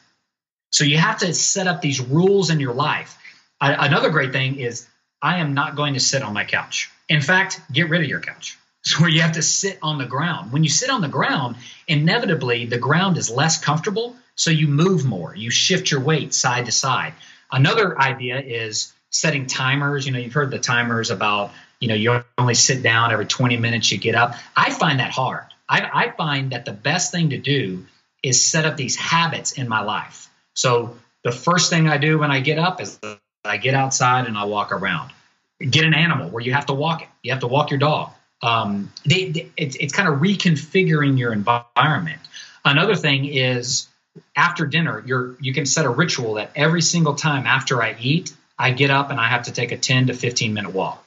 So 0.71 0.83
you 0.83 0.97
have 0.97 1.19
to 1.19 1.33
set 1.33 1.67
up 1.67 1.81
these 1.81 2.01
rules 2.01 2.49
in 2.49 2.59
your 2.59 2.73
life. 2.73 3.17
I, 3.59 3.87
another 3.87 4.09
great 4.09 4.31
thing 4.31 4.59
is 4.59 4.87
I 5.21 5.37
am 5.37 5.53
not 5.53 5.75
going 5.75 5.93
to 5.95 5.99
sit 5.99 6.21
on 6.23 6.33
my 6.33 6.43
couch. 6.43 6.91
In 7.07 7.21
fact, 7.21 7.61
get 7.71 7.89
rid 7.89 8.01
of 8.01 8.07
your 8.07 8.21
couch. 8.21 8.57
It's 8.85 8.97
where 8.97 9.09
you 9.09 9.21
have 9.21 9.33
to 9.33 9.41
sit 9.41 9.77
on 9.81 9.97
the 9.97 10.05
ground. 10.05 10.53
When 10.53 10.63
you 10.63 10.69
sit 10.69 10.89
on 10.89 11.01
the 11.01 11.09
ground, 11.09 11.57
inevitably 11.85 12.65
the 12.65 12.77
ground 12.77 13.17
is 13.17 13.29
less 13.29 13.59
comfortable, 13.59 14.15
so 14.39 14.51
you 14.51 14.67
move 14.67 15.05
more. 15.05 15.35
You 15.35 15.51
shift 15.51 15.91
your 15.91 15.99
weight 15.99 16.33
side 16.33 16.65
to 16.65 16.71
side. 16.71 17.13
Another 17.51 17.99
idea 17.99 18.39
is 18.39 18.93
setting 19.09 19.47
timers. 19.47 20.05
You 20.05 20.13
know, 20.13 20.19
you've 20.19 20.33
heard 20.33 20.51
the 20.51 20.59
timers 20.59 21.09
about, 21.09 21.51
you 21.79 21.87
know, 21.87 21.95
you 21.95 22.23
only 22.37 22.53
sit 22.53 22.81
down 22.81 23.11
every 23.11 23.25
20 23.25 23.57
minutes, 23.57 23.91
you 23.91 23.97
get 23.97 24.15
up. 24.15 24.35
I 24.55 24.71
find 24.71 24.99
that 24.99 25.11
hard. 25.11 25.45
I, 25.67 25.89
I 25.93 26.11
find 26.11 26.51
that 26.51 26.65
the 26.65 26.71
best 26.71 27.11
thing 27.11 27.31
to 27.31 27.37
do 27.37 27.85
is 28.23 28.45
set 28.45 28.65
up 28.65 28.77
these 28.77 28.95
habits 28.95 29.51
in 29.51 29.67
my 29.67 29.81
life. 29.81 30.29
So 30.55 30.97
the 31.23 31.31
first 31.31 31.69
thing 31.69 31.87
I 31.87 31.97
do 31.97 32.17
when 32.17 32.31
I 32.31 32.39
get 32.39 32.59
up 32.59 32.81
is 32.81 32.97
I 33.43 33.57
get 33.57 33.73
outside 33.73 34.25
and 34.25 34.37
I 34.37 34.45
walk 34.45 34.71
around. 34.71 35.11
Get 35.59 35.83
an 35.83 35.93
animal 35.93 36.29
where 36.29 36.41
you 36.41 36.53
have 36.53 36.67
to 36.67 36.73
walk 36.73 37.01
it. 37.01 37.09
You 37.23 37.31
have 37.31 37.41
to 37.41 37.47
walk 37.47 37.71
your 37.71 37.79
dog 37.79 38.11
um, 38.41 38.91
they, 39.05 39.29
they, 39.29 39.51
it's, 39.57 39.75
it's 39.75 39.93
kind 39.93 40.07
of 40.07 40.19
reconfiguring 40.19 41.17
your 41.17 41.33
environment. 41.33 42.21
Another 42.63 42.95
thing 42.95 43.25
is 43.25 43.87
after 44.35 44.65
dinner, 44.65 45.03
you're, 45.05 45.35
you 45.39 45.53
can 45.53 45.65
set 45.65 45.85
a 45.85 45.89
ritual 45.89 46.35
that 46.35 46.51
every 46.55 46.81
single 46.81 47.15
time 47.15 47.45
after 47.45 47.81
I 47.81 47.95
eat, 47.99 48.33
I 48.57 48.71
get 48.71 48.89
up 48.89 49.09
and 49.09 49.19
I 49.19 49.27
have 49.27 49.43
to 49.43 49.51
take 49.51 49.71
a 49.71 49.77
10 49.77 50.07
to 50.07 50.13
15 50.13 50.53
minute 50.53 50.73
walk. 50.73 51.05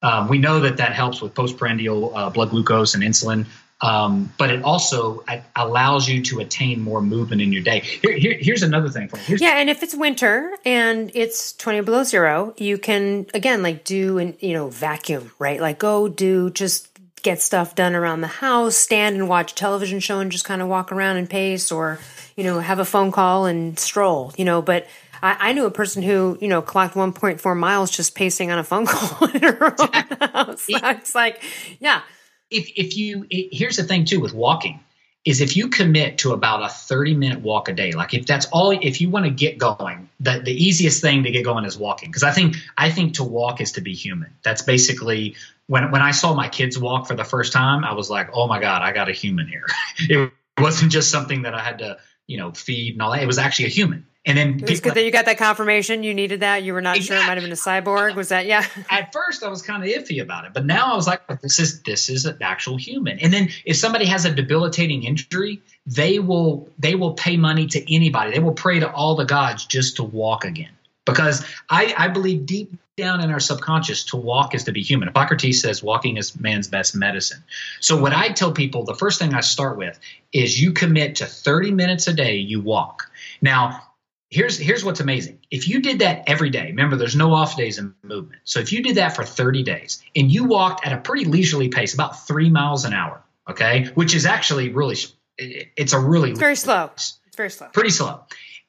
Um, 0.00 0.28
we 0.28 0.38
know 0.38 0.60
that 0.60 0.76
that 0.76 0.92
helps 0.92 1.20
with 1.20 1.34
postprandial 1.34 2.16
uh, 2.16 2.30
blood 2.30 2.50
glucose 2.50 2.94
and 2.94 3.02
insulin 3.02 3.46
um, 3.80 4.32
but 4.38 4.50
it 4.50 4.64
also 4.64 5.24
allows 5.54 6.08
you 6.08 6.22
to 6.24 6.40
attain 6.40 6.80
more 6.80 7.00
movement 7.00 7.40
in 7.40 7.52
your 7.52 7.62
day. 7.62 7.80
Here, 7.80 8.12
here, 8.12 8.36
here's 8.40 8.62
another 8.64 8.88
thing. 8.88 9.08
Here's 9.24 9.40
yeah, 9.40 9.58
and 9.58 9.70
if 9.70 9.84
it's 9.84 9.94
winter 9.94 10.52
and 10.64 11.12
it's 11.14 11.52
20 11.52 11.82
below 11.82 12.02
zero, 12.02 12.54
you 12.56 12.76
can 12.76 13.26
again 13.34 13.62
like 13.62 13.84
do 13.84 14.18
and 14.18 14.36
you 14.40 14.52
know 14.52 14.68
vacuum, 14.68 15.30
right? 15.38 15.60
Like 15.60 15.78
go 15.78 16.08
do 16.08 16.50
just 16.50 16.87
get 17.22 17.40
stuff 17.40 17.74
done 17.74 17.94
around 17.94 18.20
the 18.20 18.26
house, 18.26 18.76
stand 18.76 19.16
and 19.16 19.28
watch 19.28 19.52
a 19.52 19.54
television 19.54 20.00
show 20.00 20.20
and 20.20 20.30
just 20.30 20.44
kind 20.44 20.62
of 20.62 20.68
walk 20.68 20.92
around 20.92 21.16
and 21.16 21.28
pace, 21.28 21.70
or 21.72 21.98
you 22.36 22.44
know 22.44 22.60
have 22.60 22.78
a 22.78 22.84
phone 22.84 23.12
call 23.12 23.46
and 23.46 23.78
stroll, 23.78 24.32
you 24.36 24.44
know. 24.44 24.62
But 24.62 24.86
I, 25.22 25.36
I 25.50 25.52
knew 25.52 25.66
a 25.66 25.70
person 25.70 26.02
who 26.02 26.38
you 26.40 26.48
know 26.48 26.62
clocked 26.62 26.94
1.4 26.94 27.56
miles 27.56 27.90
just 27.90 28.14
pacing 28.14 28.50
on 28.50 28.58
a 28.58 28.64
phone 28.64 28.86
call 28.88 29.28
in 29.28 29.42
her 29.42 29.74
own 29.80 30.30
house. 30.32 30.66
It's 30.68 31.14
like, 31.14 31.42
yeah 31.80 32.02
if 32.50 32.70
if 32.76 32.96
you 32.96 33.26
it, 33.30 33.48
here's 33.52 33.76
the 33.76 33.84
thing 33.84 34.04
too 34.04 34.20
with 34.20 34.32
walking 34.32 34.80
is 35.24 35.40
if 35.40 35.56
you 35.56 35.68
commit 35.68 36.18
to 36.18 36.32
about 36.32 36.62
a 36.62 36.68
30 36.68 37.14
minute 37.14 37.40
walk 37.40 37.68
a 37.68 37.72
day 37.72 37.92
like 37.92 38.14
if 38.14 38.26
that's 38.26 38.46
all 38.46 38.70
if 38.70 39.00
you 39.00 39.10
want 39.10 39.24
to 39.24 39.30
get 39.30 39.58
going 39.58 40.08
the, 40.20 40.40
the 40.44 40.52
easiest 40.52 41.00
thing 41.00 41.22
to 41.24 41.30
get 41.30 41.44
going 41.44 41.64
is 41.64 41.78
walking. 41.78 42.08
Because 42.08 42.22
i 42.22 42.32
think 42.32 42.56
i 42.76 42.90
think 42.90 43.14
to 43.14 43.24
walk 43.24 43.60
is 43.60 43.72
to 43.72 43.80
be 43.80 43.94
human. 43.94 44.32
That's 44.42 44.62
basically 44.62 45.36
when 45.66 45.90
when 45.90 46.02
i 46.02 46.12
saw 46.12 46.34
my 46.34 46.48
kids 46.48 46.78
walk 46.78 47.06
for 47.06 47.14
the 47.14 47.24
first 47.24 47.52
time 47.52 47.84
i 47.84 47.94
was 47.94 48.10
like 48.10 48.30
oh 48.32 48.46
my 48.46 48.60
god 48.60 48.82
i 48.82 48.92
got 48.92 49.08
a 49.08 49.12
human 49.12 49.46
here. 49.46 49.66
It 50.08 50.32
wasn't 50.62 50.90
just 50.90 51.10
something 51.10 51.42
that 51.42 51.54
i 51.54 51.60
had 51.60 51.78
to 51.78 51.98
you 52.26 52.38
know 52.38 52.52
feed 52.52 52.94
and 52.94 53.02
all 53.02 53.12
that. 53.12 53.22
It 53.22 53.26
was 53.26 53.38
actually 53.38 53.66
a 53.66 53.70
human 53.70 54.06
and 54.28 54.36
then 54.36 54.60
it 54.62 54.68
was 54.68 54.80
good 54.80 54.94
that 54.94 55.04
you 55.04 55.10
got 55.10 55.24
that 55.24 55.38
confirmation. 55.38 56.02
You 56.02 56.12
needed 56.12 56.40
that. 56.40 56.62
You 56.62 56.74
were 56.74 56.82
not 56.82 56.96
exactly. 56.96 57.16
sure 57.16 57.24
it 57.24 57.26
might 57.26 57.38
have 57.38 57.44
been 57.44 57.52
a 57.52 57.54
cyborg. 57.54 58.14
Was 58.14 58.28
that 58.28 58.44
yeah? 58.44 58.64
At 58.90 59.10
first, 59.10 59.42
I 59.42 59.48
was 59.48 59.62
kind 59.62 59.82
of 59.82 59.88
iffy 59.88 60.20
about 60.20 60.44
it, 60.44 60.52
but 60.52 60.66
now 60.66 60.92
I 60.92 60.96
was 60.96 61.06
like, 61.06 61.26
this 61.40 61.58
is 61.58 61.82
this 61.82 62.10
is 62.10 62.26
an 62.26 62.36
actual 62.42 62.76
human. 62.76 63.18
And 63.20 63.32
then 63.32 63.48
if 63.64 63.78
somebody 63.78 64.04
has 64.04 64.26
a 64.26 64.30
debilitating 64.30 65.04
injury, 65.04 65.62
they 65.86 66.18
will 66.18 66.68
they 66.78 66.94
will 66.94 67.14
pay 67.14 67.38
money 67.38 67.66
to 67.68 67.94
anybody. 67.94 68.32
They 68.32 68.38
will 68.38 68.52
pray 68.52 68.80
to 68.80 68.92
all 68.92 69.16
the 69.16 69.24
gods 69.24 69.64
just 69.64 69.96
to 69.96 70.04
walk 70.04 70.44
again. 70.44 70.72
Because 71.06 71.42
I, 71.70 71.94
I 71.96 72.08
believe 72.08 72.44
deep 72.44 72.70
down 72.98 73.22
in 73.22 73.30
our 73.30 73.40
subconscious, 73.40 74.04
to 74.06 74.16
walk 74.18 74.54
is 74.54 74.64
to 74.64 74.72
be 74.72 74.82
human. 74.82 75.08
Hippocrates 75.08 75.62
says 75.62 75.82
walking 75.82 76.18
is 76.18 76.38
man's 76.38 76.68
best 76.68 76.94
medicine. 76.94 77.42
So 77.80 77.98
what 77.98 78.12
I 78.12 78.28
tell 78.32 78.52
people, 78.52 78.84
the 78.84 78.94
first 78.94 79.18
thing 79.18 79.32
I 79.32 79.40
start 79.40 79.78
with 79.78 79.98
is 80.34 80.60
you 80.60 80.72
commit 80.72 81.16
to 81.16 81.24
30 81.24 81.70
minutes 81.70 82.08
a 82.08 82.12
day, 82.12 82.36
you 82.36 82.60
walk. 82.60 83.10
Now, 83.40 83.87
here's 84.30 84.58
here's 84.58 84.84
what's 84.84 85.00
amazing. 85.00 85.40
If 85.50 85.68
you 85.68 85.80
did 85.80 86.00
that 86.00 86.24
every 86.26 86.50
day, 86.50 86.66
remember 86.66 86.96
there's 86.96 87.16
no 87.16 87.32
off 87.32 87.56
days 87.56 87.78
in 87.78 87.94
movement. 88.02 88.42
So 88.44 88.60
if 88.60 88.72
you 88.72 88.82
did 88.82 88.96
that 88.96 89.16
for 89.16 89.24
30 89.24 89.62
days 89.62 90.02
and 90.14 90.30
you 90.30 90.44
walked 90.44 90.86
at 90.86 90.92
a 90.92 90.98
pretty 90.98 91.24
leisurely 91.24 91.68
pace, 91.68 91.94
about 91.94 92.26
three 92.26 92.50
miles 92.50 92.84
an 92.84 92.92
hour, 92.92 93.22
okay, 93.48 93.86
which 93.94 94.14
is 94.14 94.26
actually 94.26 94.70
really 94.70 94.96
it's 95.38 95.92
a 95.92 96.00
really 96.00 96.30
it's 96.30 96.38
very 96.38 96.56
slow. 96.56 96.90
It's 96.94 97.18
very 97.36 97.50
slow. 97.50 97.68
Pretty 97.68 97.90
slow. 97.90 98.24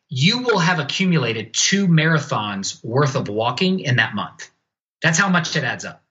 You 0.10 0.40
will 0.40 0.60
have 0.60 0.80
accumulated 0.80 1.54
two 1.54 1.88
marathons 1.88 2.84
worth 2.84 3.16
of 3.16 3.28
walking 3.28 3.80
in 3.80 3.98
that 3.98 4.16
month. 4.16 4.50
That's 5.02 5.20
how 5.20 5.30
much 5.30 5.56
it 5.56 5.64
adds 5.64 5.86
up. 5.86 6.04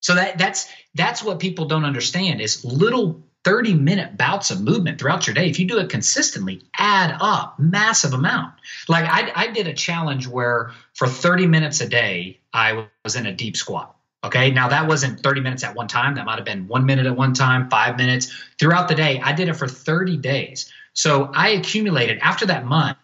So 0.00 0.14
that 0.14 0.38
that's 0.38 0.68
that's 0.94 1.22
what 1.22 1.40
people 1.40 1.66
don't 1.66 1.84
understand 1.84 2.40
is 2.40 2.64
little 2.64 3.25
30 3.46 3.74
minute 3.74 4.16
bouts 4.16 4.50
of 4.50 4.60
movement 4.60 4.98
throughout 4.98 5.24
your 5.28 5.32
day, 5.32 5.48
if 5.48 5.60
you 5.60 5.68
do 5.68 5.78
it 5.78 5.88
consistently, 5.88 6.62
add 6.76 7.16
up 7.20 7.56
massive 7.60 8.12
amount. 8.12 8.52
Like 8.88 9.04
I, 9.04 9.30
I 9.36 9.46
did 9.52 9.68
a 9.68 9.72
challenge 9.72 10.26
where 10.26 10.72
for 10.94 11.06
30 11.06 11.46
minutes 11.46 11.80
a 11.80 11.88
day, 11.88 12.40
I 12.52 12.88
was 13.04 13.14
in 13.14 13.24
a 13.24 13.32
deep 13.32 13.56
squat. 13.56 13.94
Okay. 14.24 14.50
Now 14.50 14.68
that 14.70 14.88
wasn't 14.88 15.20
30 15.20 15.42
minutes 15.42 15.62
at 15.62 15.76
one 15.76 15.86
time. 15.86 16.16
That 16.16 16.26
might 16.26 16.34
have 16.34 16.44
been 16.44 16.66
one 16.66 16.86
minute 16.86 17.06
at 17.06 17.16
one 17.16 17.34
time, 17.34 17.70
five 17.70 17.96
minutes 17.96 18.34
throughout 18.58 18.88
the 18.88 18.96
day. 18.96 19.20
I 19.20 19.32
did 19.32 19.48
it 19.48 19.54
for 19.54 19.68
30 19.68 20.16
days. 20.16 20.72
So 20.94 21.30
I 21.32 21.50
accumulated 21.50 22.18
after 22.22 22.46
that 22.46 22.66
month 22.66 22.98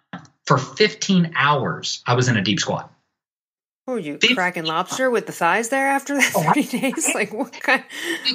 for 0.46 0.58
15 0.58 1.34
hours, 1.36 2.02
I 2.04 2.14
was 2.14 2.26
in 2.26 2.36
a 2.36 2.42
deep 2.42 2.58
squat. 2.58 2.92
Oh, 3.86 3.96
you 3.96 4.18
cracking 4.34 4.64
lobster 4.64 5.10
with 5.10 5.26
the 5.26 5.32
thighs 5.32 5.68
there 5.68 5.88
after 5.88 6.14
that 6.14 6.32
oh, 6.36 6.42
thirty 6.42 6.64
days? 6.64 7.10
Like 7.14 7.32
what 7.32 7.52
kind? 7.52 7.84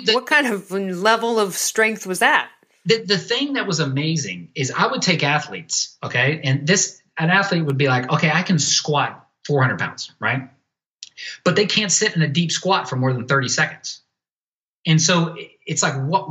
The, 0.05 0.13
what 0.13 0.25
kind 0.25 0.47
of 0.47 0.71
level 0.71 1.39
of 1.39 1.53
strength 1.55 2.05
was 2.05 2.19
that? 2.19 2.49
The 2.85 3.03
the 3.03 3.17
thing 3.17 3.53
that 3.53 3.67
was 3.67 3.79
amazing 3.79 4.49
is 4.55 4.71
I 4.71 4.87
would 4.87 5.01
take 5.01 5.23
athletes, 5.23 5.97
okay, 6.03 6.41
and 6.43 6.67
this 6.67 7.01
an 7.17 7.29
athlete 7.29 7.65
would 7.65 7.77
be 7.77 7.87
like, 7.87 8.11
okay, 8.11 8.29
I 8.29 8.43
can 8.43 8.59
squat 8.59 9.27
four 9.45 9.61
hundred 9.61 9.79
pounds, 9.79 10.11
right? 10.19 10.49
But 11.43 11.55
they 11.55 11.65
can't 11.65 11.91
sit 11.91 12.15
in 12.15 12.21
a 12.21 12.27
deep 12.27 12.51
squat 12.51 12.89
for 12.89 12.95
more 12.95 13.13
than 13.13 13.27
thirty 13.27 13.47
seconds, 13.47 14.01
and 14.85 15.01
so 15.01 15.35
it's 15.65 15.81
like 15.81 15.95
what 15.95 16.29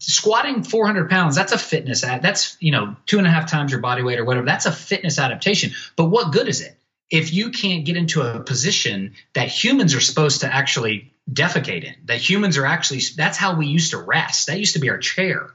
squatting 0.00 0.64
400 0.64 1.08
pounds 1.08 1.36
that's 1.36 1.52
a 1.52 1.58
fitness 1.58 2.02
ad 2.02 2.20
that's 2.20 2.56
you 2.58 2.72
know 2.72 2.96
two 3.06 3.18
and 3.18 3.26
a 3.26 3.30
half 3.30 3.48
times 3.48 3.70
your 3.70 3.80
body 3.80 4.02
weight 4.02 4.18
or 4.18 4.24
whatever 4.24 4.44
that's 4.44 4.66
a 4.66 4.72
fitness 4.72 5.16
adaptation 5.18 5.70
but 5.94 6.06
what 6.06 6.32
good 6.32 6.48
is 6.48 6.60
it 6.60 6.75
if 7.10 7.32
you 7.32 7.50
can't 7.50 7.84
get 7.84 7.96
into 7.96 8.22
a 8.22 8.40
position 8.40 9.14
that 9.34 9.48
humans 9.48 9.94
are 9.94 10.00
supposed 10.00 10.40
to 10.40 10.52
actually 10.52 11.12
defecate 11.30 11.84
in, 11.84 11.94
that 12.06 12.18
humans 12.18 12.56
are 12.58 12.66
actually, 12.66 13.00
that's 13.16 13.38
how 13.38 13.56
we 13.56 13.66
used 13.66 13.92
to 13.92 13.98
rest. 13.98 14.48
That 14.48 14.58
used 14.58 14.74
to 14.74 14.80
be 14.80 14.90
our 14.90 14.98
chair. 14.98 15.50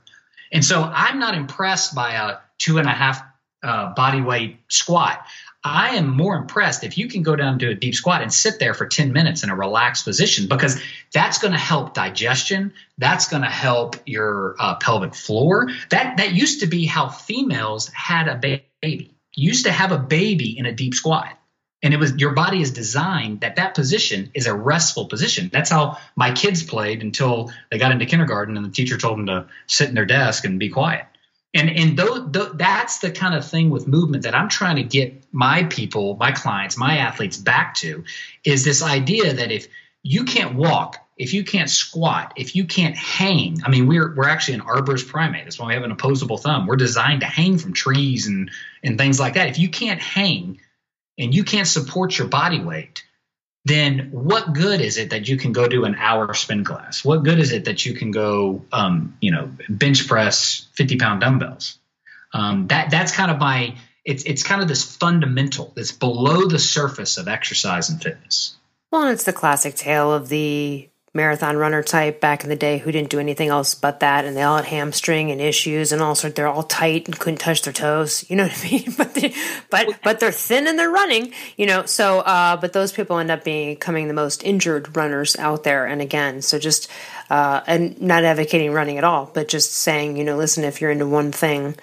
And 0.51 0.63
so 0.63 0.81
I'm 0.81 1.19
not 1.19 1.35
impressed 1.35 1.95
by 1.95 2.13
a 2.13 2.37
two 2.57 2.77
and 2.77 2.87
a 2.87 2.91
half 2.91 3.21
uh, 3.63 3.93
body 3.93 4.21
weight 4.21 4.59
squat. 4.69 5.25
I 5.63 5.97
am 5.97 6.09
more 6.09 6.35
impressed 6.35 6.83
if 6.83 6.97
you 6.97 7.07
can 7.07 7.21
go 7.21 7.35
down 7.35 7.59
to 7.59 7.69
a 7.69 7.75
deep 7.75 7.93
squat 7.93 8.23
and 8.23 8.33
sit 8.33 8.57
there 8.57 8.73
for 8.73 8.87
10 8.87 9.13
minutes 9.13 9.43
in 9.43 9.51
a 9.51 9.55
relaxed 9.55 10.05
position 10.05 10.47
because 10.47 10.81
that's 11.13 11.37
going 11.37 11.51
to 11.51 11.59
help 11.59 11.93
digestion. 11.93 12.73
That's 12.97 13.27
going 13.27 13.43
to 13.43 13.49
help 13.49 13.97
your 14.07 14.55
uh, 14.59 14.75
pelvic 14.75 15.13
floor. 15.13 15.69
That 15.91 16.17
that 16.17 16.33
used 16.33 16.61
to 16.61 16.65
be 16.65 16.85
how 16.85 17.09
females 17.09 17.89
had 17.89 18.27
a 18.27 18.35
baby. 18.35 19.13
used 19.35 19.65
to 19.65 19.71
have 19.71 19.91
a 19.91 19.99
baby 19.99 20.57
in 20.57 20.65
a 20.65 20.73
deep 20.73 20.95
squat 20.95 21.37
and 21.83 21.93
it 21.93 21.97
was 21.97 22.15
your 22.17 22.33
body 22.33 22.61
is 22.61 22.71
designed 22.71 23.41
that 23.41 23.55
that 23.55 23.75
position 23.75 24.31
is 24.33 24.47
a 24.47 24.53
restful 24.53 25.07
position. 25.07 25.49
That's 25.51 25.69
how 25.69 25.97
my 26.15 26.31
kids 26.31 26.63
played 26.63 27.01
until 27.01 27.51
they 27.69 27.77
got 27.77 27.91
into 27.91 28.05
kindergarten 28.05 28.55
and 28.55 28.65
the 28.65 28.69
teacher 28.69 28.97
told 28.97 29.17
them 29.17 29.25
to 29.27 29.47
sit 29.67 29.89
in 29.89 29.95
their 29.95 30.05
desk 30.05 30.45
and 30.45 30.59
be 30.59 30.69
quiet. 30.69 31.05
And 31.53 31.69
and 31.69 31.97
though 31.97 32.19
that's 32.53 32.99
the 32.99 33.11
kind 33.11 33.35
of 33.35 33.45
thing 33.45 33.71
with 33.71 33.85
movement 33.85 34.23
that 34.23 34.33
i'm 34.33 34.47
trying 34.47 34.77
to 34.77 34.83
get 34.83 35.21
my 35.33 35.65
people 35.65 36.15
my 36.15 36.31
clients 36.31 36.77
my 36.77 36.99
athletes 36.99 37.35
back 37.35 37.75
to 37.75 38.05
is 38.45 38.63
this 38.63 38.81
idea 38.81 39.33
that 39.33 39.51
if 39.51 39.67
you 40.01 40.23
can't 40.23 40.55
walk 40.55 40.97
if 41.17 41.33
you 41.33 41.43
can't 41.43 41.69
squat 41.69 42.31
if 42.37 42.55
you 42.55 42.63
can't 42.63 42.95
hang 42.95 43.61
i 43.65 43.69
mean 43.69 43.85
we're 43.87 44.15
we're 44.15 44.29
actually 44.29 44.53
an 44.53 44.61
arborist 44.61 45.09
primate. 45.09 45.43
That's 45.43 45.59
why 45.59 45.67
we 45.67 45.73
have 45.73 45.83
an 45.83 45.91
opposable 45.91 46.37
thumb. 46.37 46.67
We're 46.67 46.77
designed 46.77 47.19
to 47.19 47.27
hang 47.27 47.57
from 47.57 47.73
trees 47.73 48.27
and 48.27 48.49
and 48.81 48.97
things 48.97 49.19
like 49.19 49.33
that. 49.33 49.49
If 49.49 49.59
you 49.59 49.67
can't 49.67 50.01
hang 50.01 50.61
and 51.21 51.33
you 51.33 51.43
can't 51.43 51.67
support 51.67 52.17
your 52.17 52.27
body 52.27 52.59
weight, 52.59 53.03
then 53.63 54.09
what 54.11 54.53
good 54.53 54.81
is 54.81 54.97
it 54.97 55.11
that 55.11 55.27
you 55.27 55.37
can 55.37 55.51
go 55.51 55.67
do 55.67 55.85
an 55.85 55.95
hour 55.95 56.33
spin 56.33 56.63
class? 56.63 57.05
What 57.05 57.23
good 57.23 57.39
is 57.39 57.51
it 57.51 57.65
that 57.65 57.85
you 57.85 57.93
can 57.93 58.09
go, 58.09 58.65
um, 58.73 59.17
you 59.21 59.31
know, 59.31 59.51
bench 59.69 60.07
press 60.07 60.67
50 60.73 60.97
pound 60.97 61.21
dumbbells? 61.21 61.77
Um, 62.33 62.67
that 62.67 62.89
that's 62.89 63.11
kind 63.11 63.29
of 63.29 63.37
my 63.37 63.75
it's 64.03 64.23
it's 64.23 64.41
kind 64.41 64.61
of 64.61 64.67
this 64.67 64.83
fundamental 64.83 65.71
that's 65.75 65.91
below 65.91 66.47
the 66.47 66.59
surface 66.59 67.17
of 67.17 67.27
exercise 67.27 67.89
and 67.89 68.01
fitness. 68.01 68.55
Well, 68.89 69.07
it's 69.07 69.23
the 69.23 69.33
classic 69.33 69.75
tale 69.75 70.11
of 70.11 70.29
the 70.29 70.89
marathon 71.13 71.57
runner 71.57 71.83
type 71.83 72.21
back 72.21 72.43
in 72.43 72.49
the 72.49 72.55
day 72.55 72.77
who 72.77 72.91
didn't 72.91 73.09
do 73.09 73.19
anything 73.19 73.49
else 73.49 73.75
but 73.75 73.99
that 73.99 74.23
and 74.23 74.35
they 74.35 74.43
all 74.43 74.55
had 74.55 74.65
hamstring 74.65 75.29
and 75.29 75.41
issues 75.41 75.91
and 75.91 76.01
all 76.01 76.15
sorts. 76.15 76.35
They're 76.35 76.47
all 76.47 76.63
tight 76.63 77.07
and 77.07 77.19
couldn't 77.19 77.39
touch 77.39 77.63
their 77.63 77.73
toes. 77.73 78.23
You 78.29 78.37
know 78.37 78.43
what 78.43 78.65
i 78.65 78.69
mean? 78.69 78.93
But 78.97 79.13
they, 79.15 79.33
but 79.69 79.99
but 80.03 80.19
they're 80.19 80.31
thin 80.31 80.67
and 80.67 80.79
they're 80.79 80.89
running 80.89 81.33
you 81.57 81.65
know? 81.65 81.85
So 81.85 82.19
uh 82.19 82.55
but 82.57 82.71
those 82.71 82.93
people 82.93 83.17
end 83.17 83.29
up 83.29 83.43
becoming 83.43 84.07
the 84.07 84.13
most 84.13 84.43
injured 84.43 84.95
runners 84.95 85.35
out 85.35 85.63
there. 85.63 85.85
And 85.85 86.01
again 86.01 86.41
so 86.41 86.57
just 86.57 86.89
uh 87.29 87.61
and 87.67 88.01
not 88.01 88.23
advocating 88.23 88.71
running 88.71 88.97
at 88.97 89.03
all 89.03 89.29
but 89.33 89.49
just 89.49 89.73
saying 89.73 90.15
you 90.15 90.23
know 90.23 90.37
listen 90.37 90.63
if 90.63 90.79
you're 90.79 90.91
into 90.91 91.07
one 91.07 91.33
thing 91.33 91.75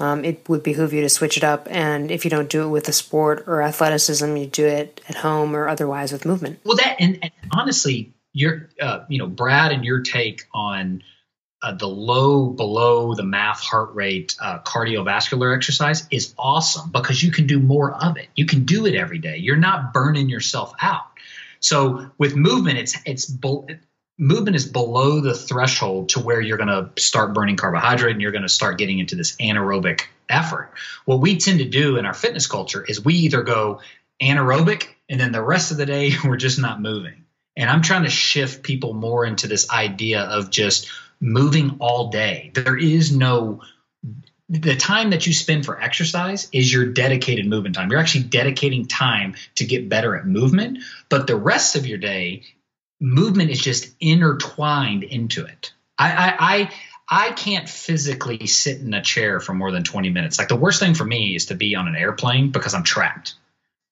um, 0.00 0.24
it 0.24 0.48
would 0.48 0.62
behoove 0.64 0.92
you 0.92 1.02
to 1.02 1.08
switch 1.08 1.36
it 1.36 1.44
up. 1.44 1.68
And 1.70 2.10
if 2.10 2.24
you 2.24 2.30
don't 2.30 2.50
do 2.50 2.64
it 2.64 2.68
with 2.68 2.88
a 2.88 2.92
sport 2.92 3.44
or 3.46 3.62
athleticism, 3.62 4.36
you 4.36 4.46
do 4.46 4.66
it 4.66 5.00
at 5.08 5.14
home 5.14 5.54
or 5.54 5.68
otherwise 5.68 6.12
with 6.12 6.26
movement. 6.26 6.58
Well, 6.64 6.76
that 6.76 6.96
and, 6.98 7.18
and 7.22 7.32
honestly, 7.52 8.12
your 8.34 8.68
uh, 8.78 9.04
you 9.08 9.18
know 9.18 9.26
Brad 9.26 9.72
and 9.72 9.84
your 9.84 10.00
take 10.00 10.42
on 10.52 11.02
uh, 11.62 11.72
the 11.72 11.88
low 11.88 12.50
below 12.50 13.14
the 13.14 13.22
MAF 13.22 13.56
heart 13.60 13.94
rate 13.94 14.36
uh, 14.38 14.58
cardiovascular 14.58 15.56
exercise 15.56 16.06
is 16.10 16.34
awesome 16.38 16.90
because 16.90 17.22
you 17.22 17.30
can 17.30 17.46
do 17.46 17.58
more 17.58 17.94
of 17.94 18.18
it. 18.18 18.28
You 18.34 18.44
can 18.44 18.64
do 18.64 18.84
it 18.84 18.94
every 18.94 19.18
day. 19.18 19.38
You're 19.38 19.56
not 19.56 19.94
burning 19.94 20.28
yourself 20.28 20.74
out. 20.82 21.06
So 21.60 22.10
with 22.18 22.36
movement, 22.36 22.78
it's 22.78 22.96
it's 23.06 23.32
movement 24.18 24.56
is 24.56 24.66
below 24.66 25.20
the 25.20 25.34
threshold 25.34 26.10
to 26.10 26.20
where 26.20 26.40
you're 26.40 26.58
going 26.58 26.68
to 26.68 26.90
start 27.00 27.32
burning 27.32 27.56
carbohydrate 27.56 28.12
and 28.12 28.20
you're 28.20 28.32
going 28.32 28.42
to 28.42 28.48
start 28.48 28.76
getting 28.76 28.98
into 28.98 29.16
this 29.16 29.36
anaerobic 29.36 30.02
effort. 30.28 30.72
What 31.04 31.20
we 31.20 31.38
tend 31.38 31.60
to 31.60 31.64
do 31.64 31.96
in 31.96 32.04
our 32.04 32.14
fitness 32.14 32.46
culture 32.46 32.84
is 32.86 33.04
we 33.04 33.14
either 33.14 33.42
go 33.42 33.80
anaerobic 34.20 34.88
and 35.08 35.18
then 35.18 35.32
the 35.32 35.42
rest 35.42 35.70
of 35.70 35.78
the 35.78 35.86
day 35.86 36.12
we're 36.24 36.36
just 36.36 36.58
not 36.58 36.80
moving 36.80 37.23
and 37.56 37.70
I'm 37.70 37.82
trying 37.82 38.04
to 38.04 38.10
shift 38.10 38.62
people 38.62 38.92
more 38.92 39.24
into 39.24 39.46
this 39.46 39.70
idea 39.70 40.22
of 40.22 40.50
just 40.50 40.90
moving 41.20 41.76
all 41.80 42.08
day. 42.08 42.50
There 42.54 42.76
is 42.76 43.12
no 43.12 43.62
the 44.48 44.76
time 44.76 45.10
that 45.10 45.26
you 45.26 45.32
spend 45.32 45.64
for 45.64 45.80
exercise 45.80 46.48
is 46.52 46.70
your 46.70 46.86
dedicated 46.86 47.46
movement 47.46 47.76
time. 47.76 47.90
You're 47.90 48.00
actually 48.00 48.24
dedicating 48.24 48.86
time 48.86 49.36
to 49.54 49.64
get 49.64 49.88
better 49.88 50.16
at 50.16 50.26
movement, 50.26 50.78
but 51.08 51.26
the 51.26 51.36
rest 51.36 51.76
of 51.76 51.86
your 51.86 51.96
day, 51.96 52.42
movement 53.00 53.50
is 53.50 53.60
just 53.60 53.94
intertwined 54.00 55.02
into 55.02 55.46
it. 55.46 55.72
I, 55.98 56.12
I, 56.12 56.36
I 56.38 56.70
I 57.06 57.32
can't 57.32 57.68
physically 57.68 58.46
sit 58.46 58.80
in 58.80 58.94
a 58.94 59.02
chair 59.02 59.38
for 59.38 59.52
more 59.52 59.70
than 59.70 59.84
20 59.84 60.08
minutes. 60.10 60.38
Like 60.38 60.48
the 60.48 60.56
worst 60.56 60.80
thing 60.80 60.94
for 60.94 61.04
me 61.04 61.34
is 61.34 61.46
to 61.46 61.54
be 61.54 61.74
on 61.74 61.86
an 61.86 61.96
airplane 61.96 62.50
because 62.50 62.74
I'm 62.74 62.82
trapped. 62.82 63.34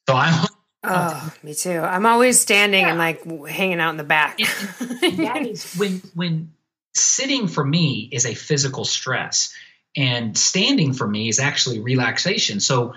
So 0.08 0.16
I'm 0.16 0.46
Oh, 0.84 1.32
me 1.42 1.54
too. 1.54 1.78
I'm 1.78 2.06
always 2.06 2.40
standing 2.40 2.82
yeah. 2.82 2.90
and 2.90 2.98
like 2.98 3.24
hanging 3.48 3.80
out 3.80 3.90
in 3.90 3.96
the 3.96 4.04
back. 4.04 4.38
that 4.78 5.46
is 5.46 5.74
when 5.74 6.02
when 6.14 6.52
sitting 6.94 7.48
for 7.48 7.64
me 7.64 8.08
is 8.10 8.26
a 8.26 8.34
physical 8.34 8.84
stress, 8.84 9.54
and 9.96 10.36
standing 10.36 10.92
for 10.92 11.06
me 11.06 11.28
is 11.28 11.38
actually 11.38 11.80
relaxation. 11.80 12.58
So 12.58 12.94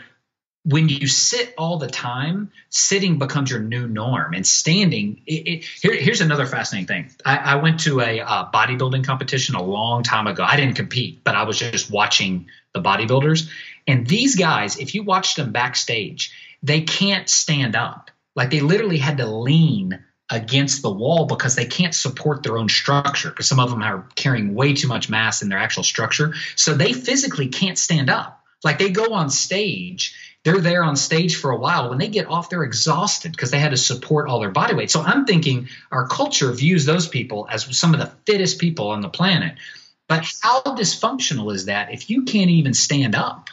when 0.63 0.89
you 0.89 1.05
sit 1.05 1.53
all 1.59 1.77
the 1.77 1.87
time, 1.87 2.51
sitting 2.69 3.19
becomes 3.19 3.51
your 3.51 3.59
new 3.59 3.87
norm, 3.87 4.33
and 4.33 4.47
standing. 4.47 5.21
It, 5.27 5.47
it, 5.47 5.63
here, 5.63 5.93
here's 5.93 6.21
another 6.21 6.47
fascinating 6.47 6.87
thing. 6.87 7.11
I, 7.23 7.37
I 7.37 7.55
went 7.57 7.81
to 7.81 8.01
a 8.01 8.19
uh, 8.19 8.51
bodybuilding 8.51 9.05
competition 9.05 9.53
a 9.53 9.61
long 9.61 10.01
time 10.01 10.25
ago. 10.25 10.43
I 10.43 10.55
didn't 10.55 10.73
compete, 10.73 11.23
but 11.23 11.35
I 11.35 11.43
was 11.43 11.59
just 11.59 11.91
watching 11.91 12.47
the 12.73 12.81
bodybuilders, 12.81 13.47
and 13.85 14.07
these 14.07 14.35
guys. 14.35 14.77
If 14.77 14.95
you 14.95 15.03
watch 15.03 15.35
them 15.35 15.51
backstage 15.51 16.31
they 16.65 16.81
can't 16.81 17.29
stand 17.29 17.75
up. 17.75 18.09
Like 18.35 18.49
they 18.49 18.59
literally 18.59 18.97
had 18.97 19.17
to 19.17 19.27
lean 19.27 20.03
against 20.31 20.81
the 20.81 20.91
wall 20.91 21.27
because 21.27 21.55
they 21.55 21.65
can't 21.65 21.93
support 21.93 22.41
their 22.41 22.57
own 22.57 22.67
structure 22.67 23.29
because 23.29 23.47
some 23.47 23.59
of 23.59 23.69
them 23.69 23.83
are 23.83 24.07
carrying 24.15 24.55
way 24.55 24.73
too 24.73 24.87
much 24.87 25.07
mass 25.07 25.43
in 25.43 25.49
their 25.49 25.59
actual 25.59 25.83
structure. 25.83 26.33
So 26.55 26.73
they 26.73 26.91
physically 26.93 27.49
can't 27.49 27.77
stand 27.77 28.09
up. 28.09 28.41
Like 28.63 28.79
they 28.79 28.89
go 28.89 29.13
on 29.13 29.29
stage, 29.29 30.15
they're 30.43 30.59
there 30.59 30.83
on 30.83 30.95
stage 30.95 31.35
for 31.35 31.51
a 31.51 31.57
while. 31.57 31.89
When 31.89 31.99
they 31.99 32.07
get 32.07 32.27
off, 32.27 32.49
they're 32.49 32.63
exhausted 32.63 33.31
because 33.31 33.51
they 33.51 33.59
had 33.59 33.71
to 33.71 33.77
support 33.77 34.27
all 34.27 34.39
their 34.39 34.49
body 34.49 34.73
weight. 34.73 34.89
So 34.89 35.01
I'm 35.01 35.25
thinking 35.25 35.69
our 35.91 36.07
culture 36.07 36.51
views 36.51 36.85
those 36.85 37.07
people 37.07 37.47
as 37.49 37.77
some 37.77 37.93
of 37.93 37.99
the 37.99 38.11
fittest 38.25 38.59
people 38.59 38.89
on 38.89 39.01
the 39.01 39.09
planet. 39.09 39.55
But 40.07 40.25
how 40.41 40.61
dysfunctional 40.61 41.53
is 41.53 41.65
that 41.65 41.93
if 41.93 42.09
you 42.09 42.23
can't 42.23 42.49
even 42.49 42.73
stand 42.73 43.13
up? 43.13 43.49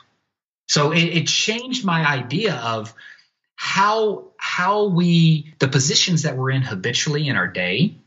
So 0.73 0.91
it, 0.91 1.03
it 1.03 1.27
changed 1.27 1.85
my 1.85 2.03
idea 2.03 2.55
of 2.55 2.95
how 3.57 4.29
how 4.39 4.87
we 4.87 5.53
the 5.59 5.69
positions 5.69 6.23
that 6.23 6.39
we're 6.39 6.51
in 6.51 6.63
habitually 6.63 7.29
in 7.29 7.37
our 7.37 7.47
day 7.47 7.99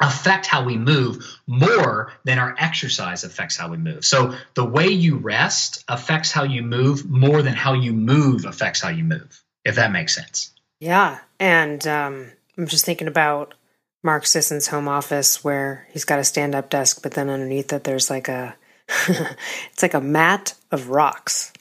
affect 0.00 0.46
how 0.46 0.64
we 0.64 0.76
move 0.76 1.38
more 1.46 2.12
than 2.24 2.40
our 2.40 2.56
exercise 2.58 3.22
affects 3.22 3.56
how 3.56 3.68
we 3.68 3.76
move. 3.76 4.04
So 4.04 4.34
the 4.54 4.64
way 4.64 4.88
you 4.88 5.18
rest 5.18 5.84
affects 5.86 6.32
how 6.32 6.42
you 6.42 6.62
move 6.62 7.08
more 7.08 7.40
than 7.40 7.54
how 7.54 7.74
you 7.74 7.92
move 7.92 8.46
affects 8.46 8.80
how 8.80 8.88
you 8.88 9.04
move. 9.04 9.40
If 9.64 9.76
that 9.76 9.92
makes 9.92 10.12
sense. 10.12 10.50
Yeah, 10.80 11.20
and 11.38 11.86
um, 11.86 12.32
I'm 12.58 12.66
just 12.66 12.84
thinking 12.84 13.06
about 13.06 13.54
Mark 14.02 14.26
Sisson's 14.26 14.66
home 14.66 14.88
office 14.88 15.44
where 15.44 15.86
he's 15.92 16.04
got 16.04 16.18
a 16.18 16.24
stand-up 16.24 16.68
desk, 16.68 16.98
but 17.00 17.12
then 17.12 17.30
underneath 17.30 17.72
it 17.72 17.84
there's 17.84 18.10
like 18.10 18.26
a 18.26 18.56
it's 19.08 19.82
like 19.82 19.94
a 19.94 20.00
mat 20.00 20.54
of 20.72 20.88
rocks. 20.88 21.52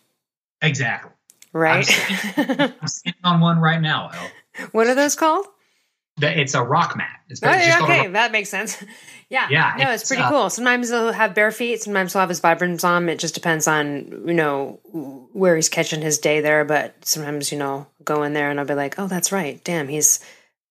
Exactly. 0.62 1.12
Right. 1.54 1.88
I'm 2.38 2.74
I'm 2.82 2.88
sitting 2.88 3.14
on 3.24 3.42
one 3.42 3.60
right 3.60 3.82
now. 3.82 4.10
Elle. 4.14 4.68
What 4.72 4.88
are 4.88 4.96
those 4.96 5.16
called? 5.16 5.46
It's 6.22 6.54
a 6.54 6.64
rock 6.64 6.96
mat. 6.96 7.22
It's 7.30 7.42
oh, 7.44 7.50
okay, 7.84 8.08
that 8.08 8.32
makes 8.32 8.50
sense. 8.50 8.84
Yeah, 9.32 9.48
yeah. 9.50 9.76
No, 9.78 9.92
it's, 9.92 10.02
it's 10.02 10.10
pretty 10.10 10.24
uh, 10.24 10.30
cool. 10.30 10.50
Sometimes 10.50 10.90
they'll 10.90 11.14
have 11.14 11.34
bare 11.34 11.54
feet. 11.54 11.82
Sometimes 11.82 12.12
he'll 12.12 12.20
have 12.20 12.28
his 12.28 12.42
vibrams 12.42 12.84
on. 12.84 13.08
It 13.08 13.18
just 13.18 13.34
depends 13.34 13.66
on 13.66 14.26
you 14.28 14.34
know 14.34 14.82
where 15.32 15.56
he's 15.56 15.70
catching 15.70 16.02
his 16.02 16.18
day 16.18 16.42
there. 16.42 16.66
But 16.66 16.94
sometimes 17.06 17.50
you 17.50 17.58
know 17.58 17.88
go 18.04 18.24
in 18.24 18.34
there 18.34 18.52
and 18.52 18.60
I'll 18.60 18.66
be 18.66 18.74
like, 18.74 19.00
oh, 19.00 19.08
that's 19.08 19.32
right. 19.32 19.64
Damn, 19.64 19.88
he's 19.88 20.20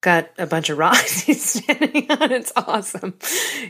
got 0.02 0.28
a 0.36 0.46
bunch 0.46 0.68
of 0.68 0.76
rocks 0.78 1.22
he's 1.22 1.42
standing 1.42 2.10
on. 2.10 2.32
It's 2.32 2.52
awesome. 2.54 3.14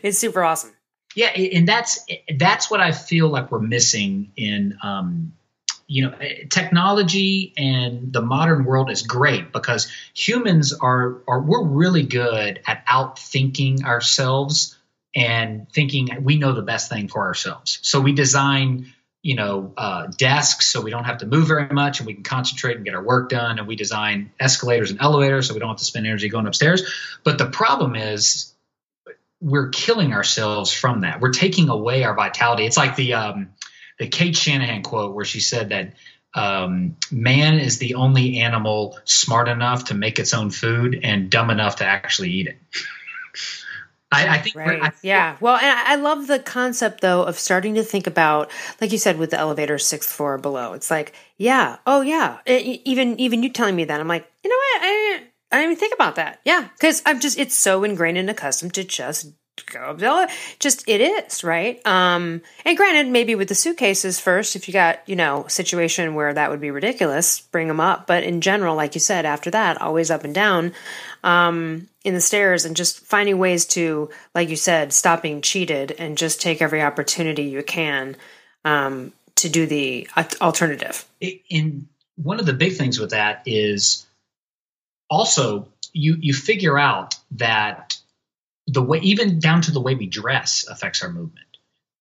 It's 0.03 0.19
super 0.19 0.43
awesome. 0.43 0.73
Yeah, 1.15 1.29
and 1.29 1.69
that's 1.69 2.05
that's 2.37 2.69
what 2.69 2.81
I 2.81 2.91
feel 2.91 3.29
like 3.29 3.53
we're 3.53 3.61
missing 3.61 4.33
in 4.37 4.77
um, 4.83 5.35
you 5.91 6.03
know 6.03 6.17
technology 6.49 7.53
and 7.57 8.13
the 8.13 8.23
modern 8.23 8.65
world 8.65 8.93
is 8.93 9.03
great 9.03 9.53
because 9.53 9.91
humans 10.15 10.73
are 10.73 11.19
are 11.27 11.41
we're 11.41 11.65
really 11.65 12.05
good 12.05 12.61
at 12.65 12.87
outthinking 12.87 13.83
ourselves 13.83 14.79
and 15.17 15.67
thinking 15.73 16.09
we 16.23 16.39
know 16.39 16.53
the 16.53 16.63
best 16.63 16.89
thing 16.89 17.09
for 17.09 17.23
ourselves. 17.23 17.81
So 17.83 18.01
we 18.01 18.13
design 18.13 18.93
you 19.23 19.35
know 19.35 19.73
uh, 19.77 20.07
desks 20.17 20.71
so 20.71 20.81
we 20.81 20.93
don't 20.93 21.05
have 21.05 21.19
to 21.19 21.27
move 21.27 21.49
very 21.49 21.67
much 21.67 21.99
and 21.99 22.07
we 22.07 22.15
can 22.15 22.23
concentrate 22.23 22.77
and 22.77 22.85
get 22.85 22.95
our 22.95 23.03
work 23.03 23.29
done. 23.29 23.59
And 23.59 23.67
we 23.67 23.75
design 23.75 24.31
escalators 24.39 24.93
and 24.93 25.01
elevators 25.01 25.49
so 25.49 25.55
we 25.55 25.61
don't 25.61 25.71
have 25.71 25.79
to 25.79 25.85
spend 25.85 26.07
energy 26.07 26.29
going 26.29 26.47
upstairs. 26.47 26.89
But 27.25 27.39
the 27.39 27.47
problem 27.47 27.97
is 27.97 28.55
we're 29.41 29.71
killing 29.71 30.13
ourselves 30.13 30.73
from 30.73 31.01
that. 31.01 31.21
We're 31.21 31.33
taking 31.33 31.69
away 31.69 32.05
our 32.05 32.15
vitality. 32.15 32.65
It's 32.65 32.77
like 32.77 32.95
the 32.95 33.15
um, 33.15 33.49
the 34.01 34.09
Cate 34.09 34.35
Shanahan 34.35 34.83
quote 34.83 35.15
where 35.15 35.27
she 35.27 35.41
said 35.41 35.69
that 35.69 35.93
um, 36.33 36.97
man 37.13 37.59
is 37.59 37.79
the 37.79 37.97
only 37.97 38.41
animal 38.41 38.99
smart 39.05 39.47
enough 39.47 39.87
to 39.87 39.95
make 39.95 40.19
its 40.19 40.33
own 40.33 40.49
food 40.49 40.99
and 41.03 41.31
dumb 41.31 41.51
enough 41.51 41.77
to 41.77 41.85
actually 41.85 42.31
eat 42.31 42.47
it. 42.47 42.59
I, 44.11 44.27
I, 44.27 44.39
think, 44.39 44.57
right. 44.57 44.83
I, 44.83 44.93
yeah. 45.03 45.37
Well, 45.39 45.55
and 45.55 45.67
I 45.67 45.97
love 45.97 46.27
the 46.27 46.39
concept 46.39 47.03
though 47.03 47.23
of 47.23 47.39
starting 47.39 47.75
to 47.75 47.85
think 47.85 48.07
about, 48.07 48.51
like 48.81 48.91
you 48.91 48.99
said, 48.99 49.19
with 49.19 49.31
the 49.31 49.39
elevator 49.39 49.79
sixth 49.79 50.11
floor 50.11 50.39
below. 50.39 50.73
It's 50.73 50.91
like, 50.91 51.13
yeah, 51.37 51.77
oh 51.87 52.01
yeah. 52.01 52.39
It, 52.47 52.81
even 52.87 53.21
even 53.21 53.43
you 53.43 53.51
telling 53.51 53.77
me 53.77 53.85
that, 53.85 54.01
I'm 54.01 54.09
like, 54.09 54.27
you 54.43 54.51
know 54.51 54.57
what? 54.57 54.83
I 54.83 55.23
I 55.53 55.57
didn't 55.57 55.73
even 55.73 55.77
think 55.77 55.95
about 55.95 56.17
that. 56.17 56.41
Yeah, 56.45 56.69
because 56.73 57.03
I'm 57.05 57.21
just 57.21 57.39
it's 57.39 57.55
so 57.55 57.85
ingrained 57.85 58.19
and 58.19 58.31
accustomed 58.31 58.75
to 58.75 58.83
just 58.83 59.33
just 60.59 60.89
it 60.89 61.01
is 61.01 61.43
right? 61.45 61.85
Um 61.87 62.43
and 62.65 62.77
granted 62.77 63.09
maybe 63.09 63.35
with 63.35 63.49
the 63.49 63.55
suitcases 63.55 64.21
first 64.21 64.57
if 64.57 64.69
you 64.69 64.73
got 64.75 65.01
you 65.07 65.17
know 65.17 65.47
situation 65.49 66.15
where 66.15 66.33
that 66.33 66.51
would 66.51 66.61
be 66.61 66.71
ridiculous 66.71 67.41
bring 67.41 67.69
them 67.69 67.81
up. 67.81 68.07
But 68.07 68.25
in 68.25 68.41
general 68.41 68.77
like 68.77 68.95
you 68.95 69.01
said 69.01 69.25
after 69.27 69.51
that 69.51 69.81
always 69.81 70.11
up 70.11 70.25
and 70.25 70.35
down 70.35 70.73
um 71.23 71.89
in 72.05 72.15
the 72.15 72.21
stairs 72.21 72.65
and 72.65 72.77
just 72.77 73.01
finding 73.01 73.39
ways 73.39 73.67
to 73.67 74.11
like 74.35 74.49
you 74.49 74.57
said 74.57 74.93
stop 74.93 75.23
being 75.23 75.43
cheated 75.43 75.93
and 75.99 76.17
just 76.17 76.41
take 76.41 76.63
every 76.63 76.83
opportunity 76.83 77.45
you 77.45 77.63
can 77.63 78.17
um 78.65 79.13
to 79.41 79.49
do 79.49 79.67
the 79.67 80.09
alternative. 80.41 81.05
In 81.21 81.89
one 82.17 82.41
of 82.41 82.47
the 82.47 82.53
big 82.53 82.77
things 82.77 83.01
with 83.01 83.11
that 83.11 83.43
is 83.47 84.07
also 85.09 85.69
you 85.93 86.17
you 86.21 86.35
figure 86.35 86.79
out 86.79 87.15
that 87.33 87.97
the 88.67 88.83
way 88.83 88.99
even 89.01 89.41
down 89.41 89.63
to 89.63 89.73
the 89.73 89.81
way 89.81 89.95
we 89.95 90.07
dress 90.07 90.67
affects 90.69 91.03
our 91.03 91.11
movement 91.11 91.47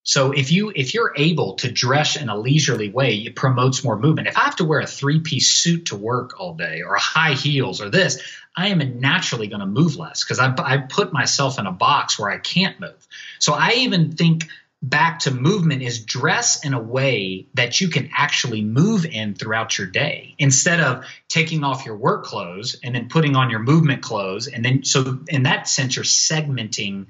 So 0.03 0.31
if 0.31 0.51
you 0.51 0.73
if 0.75 0.95
you're 0.95 1.13
able 1.17 1.55
to 1.57 1.71
dress 1.71 2.17
in 2.17 2.29
a 2.29 2.37
leisurely 2.37 2.89
way, 2.89 3.17
it 3.17 3.35
promotes 3.35 3.83
more 3.85 3.99
movement. 3.99 4.27
If 4.29 4.37
I 4.37 4.45
have 4.45 4.57
to 4.57 4.65
wear 4.65 4.81
a 4.81 4.87
three 4.87 5.21
piece 5.21 5.49
suit 5.49 5.87
to 5.87 5.97
work 5.97 6.39
all 6.39 6.55
day, 6.55 6.81
or 6.83 6.95
high 6.97 7.33
heels, 7.33 7.81
or 7.81 7.91
this, 7.91 8.21
I 8.57 8.69
am 8.69 8.99
naturally 8.99 9.47
going 9.47 9.61
to 9.61 9.67
move 9.67 9.97
less 9.97 10.23
because 10.23 10.39
I 10.39 10.53
I 10.57 10.79
put 10.79 11.13
myself 11.13 11.59
in 11.59 11.67
a 11.67 11.71
box 11.71 12.17
where 12.17 12.31
I 12.31 12.39
can't 12.39 12.79
move. 12.79 13.07
So 13.39 13.53
I 13.53 13.73
even 13.79 14.13
think 14.13 14.47
back 14.81 15.19
to 15.19 15.31
movement 15.31 15.81
is 15.81 16.05
dress 16.05 16.63
in 16.63 16.73
a 16.73 16.79
way 16.79 17.47
that 17.53 17.81
you 17.81 17.89
can 17.89 18.09
actually 18.15 18.61
move 18.61 19.05
in 19.05 19.35
throughout 19.35 19.77
your 19.77 19.87
day 19.87 20.35
instead 20.39 20.79
of 20.79 21.05
taking 21.27 21.63
off 21.63 21.85
your 21.85 21.97
work 21.97 22.23
clothes 22.23 22.77
and 22.81 22.95
then 22.95 23.09
putting 23.09 23.35
on 23.35 23.49
your 23.49 23.59
movement 23.59 24.01
clothes. 24.01 24.47
And 24.47 24.63
then 24.63 24.85
so 24.85 25.19
in 25.27 25.43
that 25.43 25.67
sense 25.67 25.95
you're 25.95 26.05
segmenting 26.05 27.07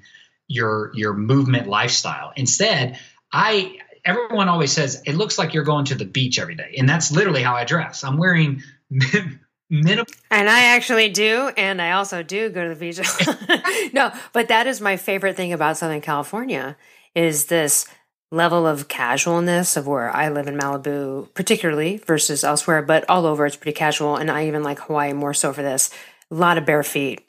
your 0.47 0.91
your 0.95 1.13
movement 1.13 1.67
lifestyle. 1.67 2.33
Instead 2.35 2.97
i 3.31 3.77
everyone 4.03 4.49
always 4.49 4.71
says 4.71 5.03
it 5.05 5.13
looks 5.13 5.37
like 5.37 5.53
you're 5.53 5.63
going 5.63 5.85
to 5.85 5.95
the 5.95 6.05
beach 6.05 6.39
every 6.39 6.55
day. 6.55 6.75
And 6.77 6.89
that's 6.89 7.11
literally 7.11 7.43
how 7.43 7.55
i 7.55 7.65
dress. 7.65 8.03
I'm 8.03 8.17
wearing 8.17 8.63
minimum 9.69 10.07
and 10.31 10.49
i 10.49 10.63
actually 10.63 11.09
do 11.09 11.51
and 11.55 11.79
i 11.79 11.91
also 11.91 12.23
do 12.23 12.49
go 12.49 12.63
to 12.63 12.73
the 12.73 12.75
beach. 12.75 12.99
No 13.93 14.11
but 14.33 14.47
that 14.47 14.65
is 14.65 14.81
my 14.81 14.97
favorite 14.97 15.35
thing 15.35 15.53
about 15.53 15.77
southern 15.77 16.01
california 16.01 16.75
is 17.15 17.45
this 17.45 17.85
level 18.31 18.67
of 18.67 18.87
casualness 18.87 19.75
of 19.75 19.87
where 19.87 20.15
I 20.15 20.29
live 20.29 20.47
in 20.47 20.57
Malibu, 20.57 21.33
particularly 21.33 21.97
versus 21.97 22.43
elsewhere, 22.43 22.81
but 22.81 23.09
all 23.09 23.25
over 23.25 23.45
it's 23.45 23.55
pretty 23.55 23.75
casual. 23.75 24.15
And 24.15 24.29
I 24.29 24.47
even 24.47 24.63
like 24.63 24.79
Hawaii 24.79 25.13
more 25.13 25.33
so 25.33 25.51
for 25.51 25.63
this. 25.63 25.89
A 26.31 26.35
lot 26.35 26.57
of 26.57 26.65
bare 26.65 26.83
feet, 26.83 27.21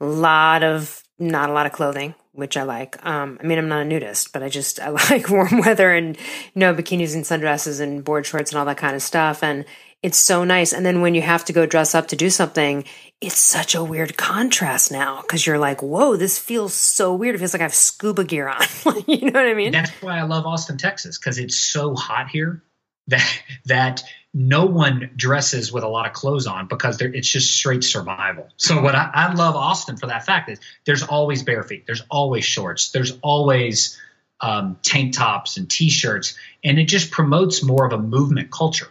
a 0.00 0.04
lot 0.04 0.64
of 0.64 1.02
not 1.18 1.48
a 1.48 1.52
lot 1.52 1.66
of 1.66 1.72
clothing, 1.72 2.14
which 2.32 2.56
I 2.56 2.64
like. 2.64 3.04
Um, 3.06 3.38
I 3.40 3.46
mean, 3.46 3.58
I'm 3.58 3.68
not 3.68 3.82
a 3.82 3.84
nudist, 3.84 4.32
but 4.32 4.42
I 4.42 4.48
just 4.48 4.80
I 4.80 4.88
like 5.10 5.28
warm 5.28 5.58
weather 5.58 5.92
and 5.92 6.16
you 6.16 6.60
know 6.60 6.74
bikinis 6.74 7.14
and 7.14 7.24
sundresses 7.24 7.80
and 7.80 8.04
board 8.04 8.26
shorts 8.26 8.50
and 8.50 8.58
all 8.58 8.64
that 8.64 8.78
kind 8.78 8.96
of 8.96 9.02
stuff. 9.02 9.44
And 9.44 9.64
it's 10.02 10.18
so 10.18 10.42
nice. 10.42 10.72
And 10.72 10.84
then 10.84 11.00
when 11.00 11.14
you 11.14 11.22
have 11.22 11.44
to 11.44 11.52
go 11.52 11.66
dress 11.66 11.94
up 11.94 12.08
to 12.08 12.16
do 12.16 12.28
something, 12.28 12.84
it's 13.22 13.38
such 13.38 13.74
a 13.74 13.84
weird 13.84 14.16
contrast 14.16 14.90
now 14.90 15.22
because 15.22 15.46
you're 15.46 15.58
like, 15.58 15.82
whoa, 15.82 16.16
this 16.16 16.38
feels 16.38 16.74
so 16.74 17.14
weird. 17.14 17.36
It 17.36 17.38
feels 17.38 17.52
like 17.52 17.60
I 17.60 17.64
have 17.64 17.74
scuba 17.74 18.24
gear 18.24 18.48
on. 18.48 18.60
you 19.06 19.30
know 19.30 19.40
what 19.40 19.48
I 19.48 19.54
mean? 19.54 19.72
That's 19.72 19.90
why 20.02 20.18
I 20.18 20.22
love 20.22 20.44
Austin, 20.44 20.76
Texas, 20.76 21.18
because 21.18 21.38
it's 21.38 21.56
so 21.56 21.94
hot 21.94 22.28
here 22.28 22.62
that 23.08 23.42
that 23.66 24.02
no 24.34 24.64
one 24.64 25.10
dresses 25.14 25.72
with 25.72 25.84
a 25.84 25.88
lot 25.88 26.06
of 26.06 26.12
clothes 26.14 26.46
on 26.46 26.66
because 26.66 27.00
it's 27.00 27.28
just 27.28 27.54
straight 27.54 27.84
survival. 27.84 28.48
So 28.56 28.80
what 28.80 28.94
I, 28.94 29.10
I 29.12 29.34
love 29.34 29.54
Austin 29.54 29.96
for 29.96 30.06
that 30.06 30.24
fact 30.24 30.48
is 30.48 30.58
there's 30.86 31.02
always 31.02 31.42
bare 31.42 31.62
feet, 31.62 31.84
there's 31.86 32.02
always 32.10 32.44
shorts, 32.44 32.90
there's 32.90 33.18
always 33.22 34.00
um, 34.40 34.78
tank 34.82 35.14
tops 35.14 35.58
and 35.58 35.70
t-shirts, 35.70 36.36
and 36.64 36.78
it 36.78 36.86
just 36.86 37.10
promotes 37.10 37.62
more 37.62 37.86
of 37.86 37.92
a 37.92 37.98
movement 37.98 38.50
culture. 38.50 38.88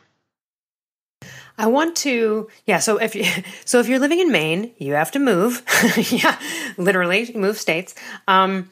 I 1.61 1.67
want 1.67 1.95
to, 1.97 2.49
yeah. 2.65 2.79
So 2.79 2.97
if 2.97 3.13
you, 3.13 3.23
so 3.65 3.79
if 3.79 3.87
you're 3.87 3.99
living 3.99 4.19
in 4.19 4.31
Maine, 4.31 4.71
you 4.79 4.93
have 4.93 5.11
to 5.11 5.19
move. 5.19 5.61
yeah, 6.11 6.39
literally 6.75 7.31
move 7.35 7.57
states. 7.57 7.93
Um, 8.27 8.71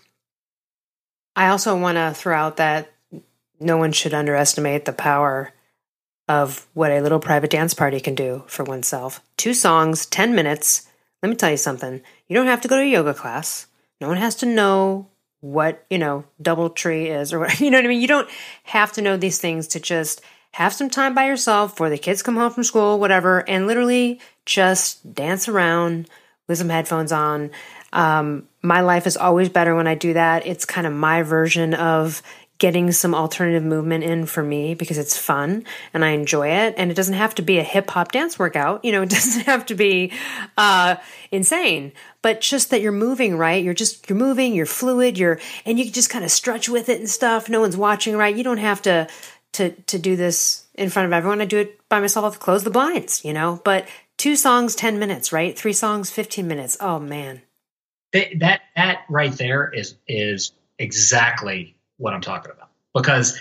I 1.35 1.49
also 1.49 1.77
want 1.77 1.97
to 1.97 2.19
throw 2.19 2.35
out 2.35 2.57
that 2.57 2.91
no 3.59 3.77
one 3.77 3.91
should 3.91 4.15
underestimate 4.15 4.85
the 4.85 4.93
power 4.93 5.53
of 6.27 6.65
what 6.73 6.91
a 6.91 7.01
little 7.01 7.19
private 7.19 7.51
dance 7.51 7.75
party 7.75 7.99
can 7.99 8.15
do 8.15 8.43
for 8.47 8.63
oneself. 8.63 9.21
Two 9.37 9.53
songs, 9.53 10.07
10 10.07 10.33
minutes. 10.33 10.87
Let 11.21 11.29
me 11.29 11.35
tell 11.35 11.51
you 11.51 11.57
something. 11.57 12.01
You 12.27 12.35
don't 12.35 12.47
have 12.47 12.61
to 12.61 12.67
go 12.67 12.75
to 12.75 12.81
a 12.81 12.85
yoga 12.85 13.13
class. 13.13 13.67
No 14.01 14.07
one 14.07 14.17
has 14.17 14.33
to 14.37 14.47
know 14.47 15.09
what, 15.41 15.85
you 15.91 15.99
know, 15.99 16.23
double 16.41 16.71
tree 16.71 17.07
is 17.07 17.33
or 17.33 17.39
what, 17.39 17.59
you 17.59 17.69
know 17.69 17.77
what 17.77 17.85
I 17.85 17.89
mean? 17.89 18.01
You 18.01 18.07
don't 18.07 18.29
have 18.63 18.91
to 18.93 19.03
know 19.03 19.15
these 19.15 19.37
things 19.37 19.67
to 19.69 19.79
just 19.79 20.21
have 20.53 20.73
some 20.73 20.89
time 20.89 21.13
by 21.13 21.27
yourself 21.27 21.71
before 21.71 21.89
the 21.89 21.97
kids 21.97 22.23
come 22.23 22.35
home 22.35 22.51
from 22.51 22.63
school, 22.63 22.99
whatever, 22.99 23.47
and 23.47 23.67
literally 23.67 24.19
just 24.45 25.13
dance 25.13 25.47
around 25.47 26.09
with 26.47 26.57
some 26.57 26.69
headphones 26.69 27.11
on. 27.11 27.51
Um, 27.93 28.47
my 28.61 28.81
life 28.81 29.07
is 29.07 29.17
always 29.17 29.49
better 29.49 29.75
when 29.75 29.87
I 29.87 29.95
do 29.95 30.13
that. 30.13 30.45
It's 30.45 30.65
kind 30.65 30.85
of 30.85 30.93
my 30.93 31.23
version 31.23 31.73
of 31.73 32.21
getting 32.59 32.91
some 32.91 33.15
alternative 33.15 33.63
movement 33.63 34.03
in 34.03 34.25
for 34.25 34.43
me 34.43 34.75
because 34.75 34.97
it's 34.97 35.17
fun 35.17 35.63
and 35.93 36.03
I 36.03 36.09
enjoy 36.09 36.49
it. 36.49 36.75
And 36.77 36.91
it 36.91 36.93
doesn't 36.93 37.13
have 37.13 37.33
to 37.35 37.41
be 37.41 37.57
a 37.57 37.63
hip 37.63 37.89
hop 37.89 38.11
dance 38.11 38.37
workout. 38.37 38.83
You 38.83 38.91
know, 38.91 39.01
it 39.03 39.09
doesn't 39.09 39.45
have 39.45 39.65
to 39.67 39.75
be 39.75 40.11
uh, 40.57 40.97
insane, 41.31 41.93
but 42.21 42.41
just 42.41 42.69
that 42.71 42.81
you're 42.81 42.91
moving, 42.91 43.37
right? 43.37 43.63
You're 43.63 43.73
just, 43.73 44.09
you're 44.09 44.19
moving, 44.19 44.53
you're 44.53 44.65
fluid, 44.65 45.17
you're, 45.17 45.39
and 45.65 45.79
you 45.79 45.85
can 45.85 45.93
just 45.93 46.09
kind 46.09 46.25
of 46.25 46.31
stretch 46.31 46.67
with 46.67 46.89
it 46.89 46.99
and 46.99 47.09
stuff. 47.09 47.49
No 47.49 47.61
one's 47.61 47.77
watching, 47.77 48.17
right? 48.17 48.35
You 48.35 48.43
don't 48.43 48.57
have 48.57 48.81
to 48.83 49.07
to 49.53 49.71
to 49.71 49.99
do 49.99 50.15
this 50.15 50.67
in 50.75 50.89
front 50.89 51.07
of 51.07 51.13
everyone. 51.13 51.41
I 51.41 51.45
do 51.45 51.59
it 51.59 51.79
by 51.89 51.99
myself. 51.99 52.39
Close 52.39 52.63
the 52.63 52.69
blinds, 52.69 53.23
you 53.25 53.33
know. 53.33 53.61
But 53.63 53.87
two 54.17 54.35
songs, 54.35 54.75
ten 54.75 54.99
minutes, 54.99 55.31
right? 55.31 55.57
Three 55.57 55.73
songs, 55.73 56.09
fifteen 56.09 56.47
minutes. 56.47 56.77
Oh 56.79 56.99
man, 56.99 57.41
that 58.13 58.61
that 58.75 58.99
right 59.09 59.33
there 59.33 59.71
is 59.71 59.95
is 60.07 60.51
exactly 60.77 61.75
what 61.97 62.13
I'm 62.13 62.21
talking 62.21 62.51
about 62.51 62.69
because 62.93 63.39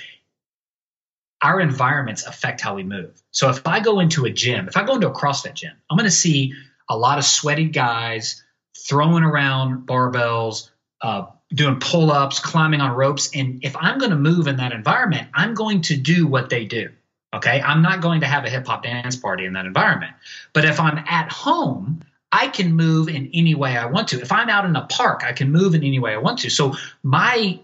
our 1.41 1.61
environments 1.61 2.27
affect 2.27 2.61
how 2.61 2.75
we 2.75 2.83
move. 2.83 3.23
So 3.31 3.49
if 3.49 3.67
I 3.67 3.81
go 3.81 4.01
into 4.01 4.25
a 4.25 4.31
gym, 4.31 4.67
if 4.67 4.77
I 4.77 4.85
go 4.85 4.97
into 4.97 5.09
a 5.09 5.15
CrossFit 5.15 5.55
gym, 5.55 5.73
I'm 5.89 5.97
going 5.97 6.09
to 6.09 6.15
see 6.15 6.55
a 6.89 6.97
lot 6.97 7.19
of 7.19 7.25
sweaty 7.25 7.67
guys 7.67 8.43
throwing 8.77 9.23
around 9.23 9.87
barbells, 9.87 10.71
uh, 11.01 11.27
doing 11.53 11.79
pull 11.81 12.11
ups, 12.11 12.41
climbing 12.41 12.81
on 12.81 12.95
ropes. 12.95 13.31
And 13.35 13.65
if 13.65 13.75
I'm 13.77 13.99
going 13.99 14.11
to 14.11 14.17
move 14.17 14.47
in 14.47 14.57
that 14.57 14.73
environment, 14.73 15.29
I'm 15.35 15.55
going 15.55 15.81
to 15.83 15.97
do 15.97 16.27
what 16.27 16.51
they 16.51 16.65
do. 16.65 16.91
Okay. 17.35 17.61
I'm 17.61 17.83
not 17.83 18.01
going 18.01 18.21
to 18.21 18.27
have 18.27 18.45
a 18.45 18.51
hip 18.51 18.67
hop 18.67 18.83
dance 18.83 19.17
party 19.17 19.45
in 19.45 19.53
that 19.55 19.67
environment. 19.67 20.13
But 20.53 20.65
if 20.65 20.81
I'm 20.81 20.99
at 21.07 21.31
home, 21.31 22.03
I 22.33 22.49
can 22.49 22.75
move 22.75 23.09
in 23.09 23.31
any 23.33 23.55
way 23.55 23.77
I 23.77 23.87
want 23.87 24.09
to. 24.09 24.21
If 24.21 24.33
I'm 24.33 24.49
out 24.49 24.65
in 24.67 24.77
a 24.77 24.87
park, 24.87 25.23
I 25.25 25.33
can 25.33 25.51
move 25.51 25.75
in 25.75 25.83
any 25.83 25.99
way 25.99 26.13
I 26.13 26.19
want 26.19 26.39
to. 26.41 26.51
So 26.51 26.75
my 27.03 27.59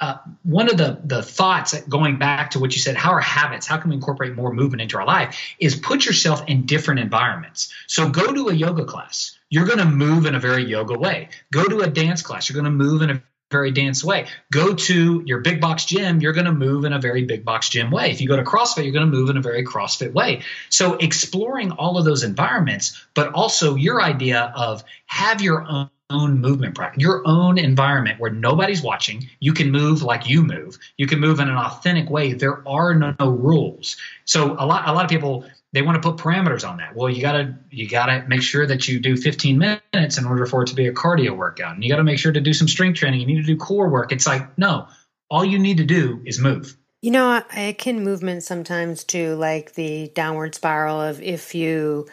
uh, 0.00 0.18
one 0.42 0.70
of 0.70 0.76
the 0.76 1.00
the 1.04 1.22
thoughts 1.22 1.78
going 1.82 2.18
back 2.18 2.50
to 2.52 2.60
what 2.60 2.74
you 2.74 2.80
said, 2.80 2.96
how 2.96 3.12
are 3.12 3.20
habits? 3.20 3.66
How 3.66 3.78
can 3.78 3.90
we 3.90 3.96
incorporate 3.96 4.34
more 4.34 4.52
movement 4.52 4.82
into 4.82 4.98
our 4.98 5.06
life? 5.06 5.36
Is 5.58 5.74
put 5.76 6.06
yourself 6.06 6.44
in 6.46 6.66
different 6.66 7.00
environments. 7.00 7.72
So 7.86 8.08
go 8.08 8.32
to 8.32 8.48
a 8.48 8.54
yoga 8.54 8.84
class 8.84 9.38
you're 9.50 9.66
going 9.66 9.78
to 9.78 9.84
move 9.84 10.26
in 10.26 10.34
a 10.34 10.40
very 10.40 10.64
yoga 10.64 10.98
way. 10.98 11.28
Go 11.52 11.64
to 11.64 11.80
a 11.80 11.88
dance 11.88 12.22
class, 12.22 12.48
you're 12.48 12.60
going 12.60 12.64
to 12.64 12.70
move 12.70 13.02
in 13.02 13.10
a 13.10 13.22
very 13.50 13.70
dance 13.70 14.04
way. 14.04 14.26
Go 14.52 14.74
to 14.74 15.22
your 15.24 15.40
big 15.40 15.60
box 15.60 15.86
gym, 15.86 16.20
you're 16.20 16.34
going 16.34 16.46
to 16.46 16.52
move 16.52 16.84
in 16.84 16.92
a 16.92 16.98
very 16.98 17.24
big 17.24 17.44
box 17.44 17.70
gym 17.70 17.90
way. 17.90 18.10
If 18.10 18.20
you 18.20 18.28
go 18.28 18.36
to 18.36 18.42
CrossFit, 18.42 18.84
you're 18.84 18.92
going 18.92 19.10
to 19.10 19.16
move 19.16 19.30
in 19.30 19.38
a 19.38 19.42
very 19.42 19.64
CrossFit 19.64 20.12
way. 20.12 20.42
So 20.68 20.94
exploring 20.94 21.72
all 21.72 21.96
of 21.96 22.04
those 22.04 22.24
environments, 22.24 23.02
but 23.14 23.32
also 23.32 23.74
your 23.74 24.02
idea 24.02 24.52
of 24.54 24.84
have 25.06 25.40
your 25.40 25.64
own 25.66 25.88
own 26.10 26.40
movement 26.40 26.74
practice, 26.74 27.02
your 27.02 27.22
own 27.26 27.58
environment 27.58 28.18
where 28.18 28.30
nobody's 28.30 28.82
watching. 28.82 29.28
You 29.40 29.52
can 29.52 29.70
move 29.70 30.02
like 30.02 30.28
you 30.28 30.42
move. 30.42 30.78
You 30.96 31.06
can 31.06 31.20
move 31.20 31.38
in 31.40 31.48
an 31.48 31.56
authentic 31.56 32.08
way. 32.08 32.32
There 32.32 32.66
are 32.66 32.94
no, 32.94 33.14
no 33.20 33.30
rules. 33.30 33.96
So 34.24 34.52
a 34.58 34.64
lot, 34.64 34.88
a 34.88 34.92
lot 34.92 35.04
of 35.04 35.10
people 35.10 35.44
they 35.72 35.82
want 35.82 36.02
to 36.02 36.10
put 36.10 36.18
parameters 36.18 36.66
on 36.66 36.78
that. 36.78 36.96
Well, 36.96 37.10
you 37.10 37.20
gotta 37.20 37.54
you 37.70 37.88
gotta 37.88 38.24
make 38.26 38.42
sure 38.42 38.66
that 38.66 38.88
you 38.88 39.00
do 39.00 39.16
15 39.16 39.58
minutes 39.58 40.16
in 40.16 40.24
order 40.24 40.46
for 40.46 40.62
it 40.62 40.68
to 40.68 40.74
be 40.74 40.86
a 40.86 40.92
cardio 40.92 41.36
workout, 41.36 41.74
and 41.74 41.84
you 41.84 41.90
gotta 41.90 42.04
make 42.04 42.18
sure 42.18 42.32
to 42.32 42.40
do 42.40 42.54
some 42.54 42.68
strength 42.68 42.98
training. 42.98 43.20
You 43.20 43.26
need 43.26 43.36
to 43.36 43.42
do 43.42 43.56
core 43.56 43.90
work. 43.90 44.10
It's 44.10 44.26
like 44.26 44.56
no, 44.56 44.88
all 45.30 45.44
you 45.44 45.58
need 45.58 45.76
to 45.76 45.84
do 45.84 46.22
is 46.24 46.38
move. 46.38 46.74
You 47.02 47.10
know, 47.10 47.42
I 47.50 47.60
akin 47.60 48.02
movement 48.02 48.42
sometimes 48.44 49.04
to 49.04 49.36
like 49.36 49.74
the 49.74 50.10
downward 50.14 50.54
spiral 50.54 51.00
of 51.00 51.20
if 51.22 51.54
you 51.54 52.08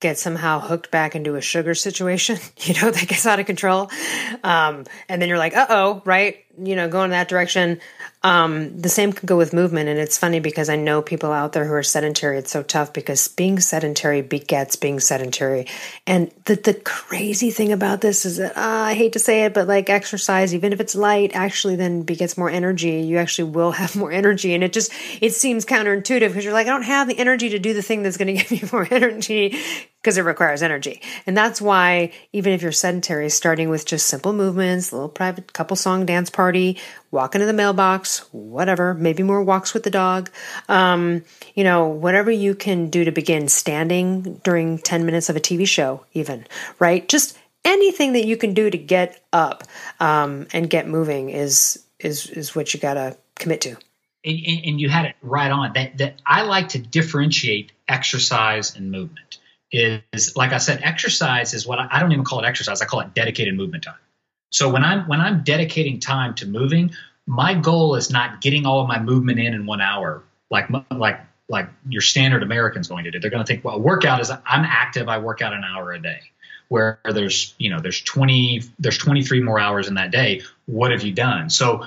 get 0.00 0.18
somehow 0.18 0.60
hooked 0.60 0.90
back 0.90 1.16
into 1.16 1.34
a 1.34 1.40
sugar 1.40 1.74
situation, 1.74 2.38
you 2.58 2.74
know, 2.80 2.90
that 2.90 3.08
gets 3.08 3.26
out 3.26 3.40
of 3.40 3.46
control. 3.46 3.90
Um, 4.44 4.84
and 5.08 5.20
then 5.20 5.28
you're 5.28 5.38
like, 5.38 5.56
uh 5.56 5.66
oh, 5.68 6.02
right? 6.04 6.44
You 6.60 6.76
know, 6.76 6.88
going 6.88 7.06
in 7.06 7.10
that 7.10 7.28
direction. 7.28 7.80
Um, 8.24 8.76
the 8.76 8.88
same 8.88 9.12
can 9.12 9.26
go 9.26 9.36
with 9.36 9.52
movement. 9.52 9.88
And 9.88 9.98
it's 9.98 10.18
funny 10.18 10.40
because 10.40 10.68
I 10.68 10.76
know 10.76 11.02
people 11.02 11.30
out 11.30 11.52
there 11.52 11.64
who 11.64 11.72
are 11.72 11.84
sedentary. 11.84 12.38
It's 12.38 12.50
so 12.50 12.64
tough 12.64 12.92
because 12.92 13.28
being 13.28 13.60
sedentary 13.60 14.22
begets 14.22 14.74
being 14.74 14.98
sedentary. 14.98 15.66
And 16.06 16.32
the, 16.44 16.56
the 16.56 16.74
crazy 16.74 17.50
thing 17.50 17.72
about 17.72 18.00
this 18.00 18.24
is 18.24 18.38
that 18.38 18.56
uh, 18.56 18.60
I 18.60 18.94
hate 18.94 19.12
to 19.12 19.20
say 19.20 19.44
it, 19.44 19.54
but 19.54 19.68
like 19.68 19.88
exercise, 19.88 20.52
even 20.52 20.72
if 20.72 20.80
it's 20.80 20.96
light, 20.96 21.30
actually 21.34 21.76
then 21.76 22.02
begets 22.02 22.36
more 22.36 22.50
energy. 22.50 23.02
You 23.02 23.18
actually 23.18 23.50
will 23.50 23.70
have 23.80 23.94
more 23.94 24.10
energy. 24.10 24.52
And 24.52 24.64
it 24.64 24.72
just, 24.72 24.92
it 25.20 25.32
seems 25.32 25.64
counterintuitive 25.64 26.28
because 26.28 26.44
you're 26.44 26.52
like, 26.52 26.66
I 26.66 26.70
don't 26.70 26.82
have 26.82 27.06
the 27.06 27.18
energy 27.18 27.50
to 27.50 27.58
do 27.60 27.72
the 27.72 27.82
thing 27.82 28.02
that's 28.02 28.16
going 28.16 28.36
to 28.36 28.42
give 28.42 28.50
me 28.50 28.68
more 28.72 28.88
energy 28.90 29.56
because 30.02 30.16
it 30.16 30.22
requires 30.22 30.62
energy. 30.62 31.02
And 31.26 31.36
that's 31.36 31.60
why 31.60 32.12
even 32.32 32.52
if 32.52 32.62
you're 32.62 32.72
sedentary, 32.72 33.28
starting 33.30 33.68
with 33.68 33.84
just 33.84 34.06
simple 34.06 34.32
movements, 34.32 34.90
a 34.90 34.94
little 34.94 35.08
private 35.08 35.52
couple 35.52 35.76
song 35.76 36.06
dance 36.06 36.30
party, 36.30 36.78
walk 37.10 37.34
into 37.34 37.46
the 37.46 37.52
mailbox, 37.52 38.20
whatever, 38.32 38.94
maybe 38.94 39.22
more 39.22 39.42
walks 39.42 39.72
with 39.74 39.82
the 39.82 39.90
dog, 39.90 40.30
um, 40.68 41.22
you 41.54 41.64
know, 41.64 41.88
whatever 41.88 42.30
you 42.30 42.54
can 42.54 42.90
do 42.90 43.04
to 43.04 43.12
begin 43.12 43.48
standing 43.48 44.40
during 44.44 44.78
10 44.78 45.06
minutes 45.06 45.28
of 45.28 45.36
a 45.36 45.40
TV 45.40 45.66
show, 45.66 46.04
even, 46.12 46.46
right? 46.78 47.08
Just 47.08 47.38
anything 47.64 48.12
that 48.14 48.24
you 48.24 48.36
can 48.36 48.54
do 48.54 48.70
to 48.70 48.78
get 48.78 49.22
up 49.32 49.64
um, 50.00 50.46
and 50.52 50.68
get 50.70 50.88
moving 50.88 51.30
is 51.30 51.84
is 51.98 52.26
is 52.26 52.54
what 52.54 52.72
you 52.72 52.80
got 52.80 52.94
to 52.94 53.16
commit 53.34 53.60
to. 53.62 53.76
And, 54.24 54.64
and, 54.64 54.80
you 54.80 54.88
had 54.88 55.06
it 55.06 55.16
right 55.22 55.50
on. 55.50 55.72
That 55.74 55.98
that 55.98 56.20
I 56.26 56.42
like 56.42 56.70
to 56.70 56.78
differentiate 56.78 57.72
exercise 57.88 58.74
and 58.74 58.90
movement. 58.90 59.38
Is 59.70 60.34
like 60.36 60.52
I 60.52 60.58
said, 60.58 60.80
exercise 60.82 61.54
is 61.54 61.66
what 61.66 61.78
I, 61.78 61.88
I 61.90 62.00
don't 62.00 62.12
even 62.12 62.24
call 62.24 62.42
it 62.42 62.46
exercise. 62.46 62.80
I 62.80 62.86
call 62.86 63.00
it 63.00 63.14
dedicated 63.14 63.54
movement 63.54 63.84
time. 63.84 63.96
So 64.50 64.70
when 64.70 64.84
I'm 64.84 65.06
when 65.08 65.20
I'm 65.20 65.42
dedicating 65.42 66.00
time 66.00 66.34
to 66.36 66.46
moving, 66.46 66.92
my 67.26 67.54
goal 67.54 67.94
is 67.94 68.10
not 68.10 68.40
getting 68.40 68.66
all 68.66 68.80
of 68.80 68.88
my 68.88 68.98
movement 69.00 69.38
in 69.38 69.54
in 69.54 69.66
one 69.66 69.80
hour, 69.80 70.22
like 70.50 70.68
like 70.90 71.20
like 71.48 71.68
your 71.88 72.02
standard 72.02 72.42
American's 72.42 72.88
going 72.88 73.04
to 73.04 73.10
do. 73.10 73.20
They're 73.20 73.30
going 73.30 73.42
to 73.42 73.46
think, 73.46 73.64
well, 73.64 73.80
workout 73.80 74.20
is 74.20 74.30
I'm 74.30 74.64
active. 74.64 75.08
I 75.08 75.18
work 75.18 75.42
out 75.42 75.52
an 75.52 75.64
hour 75.64 75.92
a 75.92 76.00
day. 76.00 76.20
Where 76.68 77.00
there's 77.04 77.54
you 77.58 77.70
know 77.70 77.80
there's 77.80 78.00
20 78.00 78.62
there's 78.78 78.98
23 78.98 79.40
more 79.42 79.58
hours 79.58 79.88
in 79.88 79.94
that 79.94 80.10
day. 80.10 80.42
What 80.66 80.92
have 80.92 81.02
you 81.02 81.12
done? 81.12 81.48
So 81.50 81.86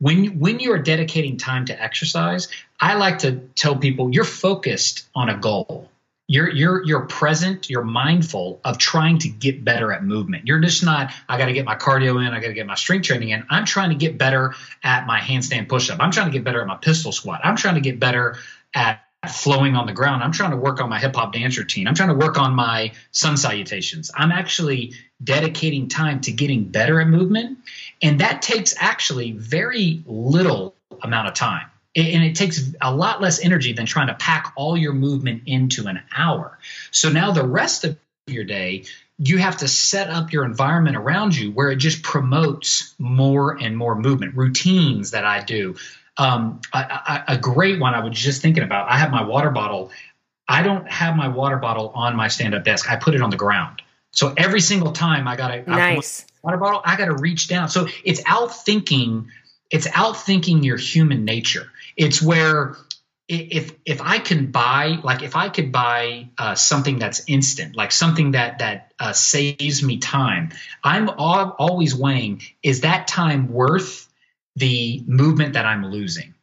when 0.00 0.38
when 0.38 0.60
you 0.60 0.72
are 0.72 0.78
dedicating 0.78 1.38
time 1.38 1.66
to 1.66 1.82
exercise, 1.82 2.48
I 2.78 2.94
like 2.94 3.18
to 3.20 3.32
tell 3.54 3.76
people 3.76 4.12
you're 4.12 4.24
focused 4.24 5.08
on 5.14 5.28
a 5.28 5.36
goal. 5.36 5.90
You're 6.30 6.50
you're 6.50 6.84
you're 6.84 7.06
present, 7.06 7.70
you're 7.70 7.82
mindful 7.82 8.60
of 8.62 8.76
trying 8.76 9.18
to 9.20 9.28
get 9.28 9.64
better 9.64 9.92
at 9.92 10.04
movement. 10.04 10.46
You're 10.46 10.60
just 10.60 10.84
not 10.84 11.10
I 11.28 11.38
got 11.38 11.46
to 11.46 11.54
get 11.54 11.64
my 11.64 11.74
cardio 11.74 12.24
in, 12.24 12.34
I 12.34 12.40
got 12.40 12.48
to 12.48 12.54
get 12.54 12.66
my 12.66 12.74
strength 12.74 13.06
training 13.06 13.30
in. 13.30 13.44
I'm 13.48 13.64
trying 13.64 13.88
to 13.90 13.96
get 13.96 14.18
better 14.18 14.54
at 14.84 15.06
my 15.06 15.20
handstand 15.20 15.68
push-up. 15.68 16.00
I'm 16.00 16.10
trying 16.10 16.26
to 16.26 16.32
get 16.32 16.44
better 16.44 16.60
at 16.60 16.66
my 16.66 16.76
pistol 16.76 17.12
squat. 17.12 17.40
I'm 17.42 17.56
trying 17.56 17.76
to 17.76 17.80
get 17.80 17.98
better 17.98 18.36
at 18.74 19.00
flowing 19.26 19.74
on 19.74 19.86
the 19.86 19.92
ground. 19.92 20.22
I'm 20.22 20.32
trying 20.32 20.50
to 20.52 20.56
work 20.56 20.80
on 20.80 20.88
my 20.88 20.98
hip 20.98 21.16
hop 21.16 21.32
dance 21.32 21.58
routine. 21.58 21.88
I'm 21.88 21.94
trying 21.94 22.10
to 22.10 22.14
work 22.14 22.38
on 22.38 22.54
my 22.54 22.92
sun 23.10 23.36
salutations. 23.36 24.10
I'm 24.14 24.30
actually 24.30 24.92
dedicating 25.24 25.88
time 25.88 26.20
to 26.20 26.32
getting 26.32 26.64
better 26.64 27.00
at 27.00 27.08
movement. 27.08 27.58
And 28.02 28.20
that 28.20 28.42
takes 28.42 28.74
actually 28.78 29.32
very 29.32 30.02
little 30.06 30.76
amount 31.02 31.28
of 31.28 31.34
time. 31.34 31.66
And 31.98 32.24
it 32.24 32.36
takes 32.36 32.72
a 32.80 32.94
lot 32.94 33.20
less 33.20 33.44
energy 33.44 33.72
than 33.72 33.84
trying 33.84 34.06
to 34.06 34.14
pack 34.14 34.52
all 34.56 34.76
your 34.76 34.92
movement 34.92 35.42
into 35.46 35.88
an 35.88 36.00
hour. 36.16 36.58
So 36.92 37.10
now 37.10 37.32
the 37.32 37.44
rest 37.44 37.84
of 37.84 37.98
your 38.26 38.44
day, 38.44 38.84
you 39.18 39.38
have 39.38 39.56
to 39.58 39.68
set 39.68 40.08
up 40.08 40.32
your 40.32 40.44
environment 40.44 40.96
around 40.96 41.36
you 41.36 41.50
where 41.50 41.70
it 41.70 41.76
just 41.76 42.02
promotes 42.02 42.94
more 42.98 43.60
and 43.60 43.76
more 43.76 43.96
movement. 43.96 44.36
Routines 44.36 45.10
that 45.10 45.24
I 45.24 45.42
do, 45.42 45.74
um, 46.16 46.60
a, 46.72 46.78
a, 46.78 47.24
a 47.28 47.36
great 47.36 47.80
one 47.80 47.94
I 47.94 48.04
was 48.04 48.16
just 48.16 48.42
thinking 48.42 48.62
about. 48.62 48.88
I 48.88 48.96
have 48.98 49.10
my 49.10 49.24
water 49.24 49.50
bottle. 49.50 49.90
I 50.46 50.62
don't 50.62 50.88
have 50.88 51.16
my 51.16 51.28
water 51.28 51.56
bottle 51.56 51.88
on 51.96 52.14
my 52.14 52.28
stand-up 52.28 52.62
desk. 52.62 52.88
I 52.88 52.96
put 52.96 53.14
it 53.14 53.22
on 53.22 53.30
the 53.30 53.36
ground. 53.36 53.82
So 54.12 54.32
every 54.36 54.60
single 54.60 54.92
time 54.92 55.26
I 55.28 55.36
got 55.36 55.50
a 55.52 55.62
nice. 55.68 56.24
water 56.42 56.56
bottle, 56.56 56.80
I 56.84 56.96
got 56.96 57.06
to 57.06 57.14
reach 57.14 57.48
down. 57.48 57.68
So 57.68 57.88
it's 58.04 58.22
out 58.24 58.54
thinking. 58.54 59.30
It's 59.70 59.86
outthinking 59.86 60.64
your 60.64 60.76
human 60.76 61.24
nature. 61.24 61.70
It's 61.96 62.22
where 62.22 62.76
if 63.28 63.72
if 63.84 64.00
I 64.00 64.18
can 64.18 64.50
buy 64.50 64.98
like 65.02 65.22
if 65.22 65.36
I 65.36 65.50
could 65.50 65.70
buy 65.70 66.30
uh, 66.38 66.54
something 66.54 66.98
that's 66.98 67.24
instant, 67.26 67.76
like 67.76 67.92
something 67.92 68.32
that 68.32 68.60
that 68.60 68.92
uh, 68.98 69.12
saves 69.12 69.82
me 69.82 69.98
time, 69.98 70.50
I'm 70.82 71.08
al- 71.08 71.54
always 71.58 71.94
weighing 71.94 72.42
is 72.62 72.80
that 72.82 73.06
time 73.06 73.52
worth 73.52 74.08
the 74.56 75.02
movement 75.06 75.54
that 75.54 75.66
I'm 75.66 75.86
losing. 75.86 76.34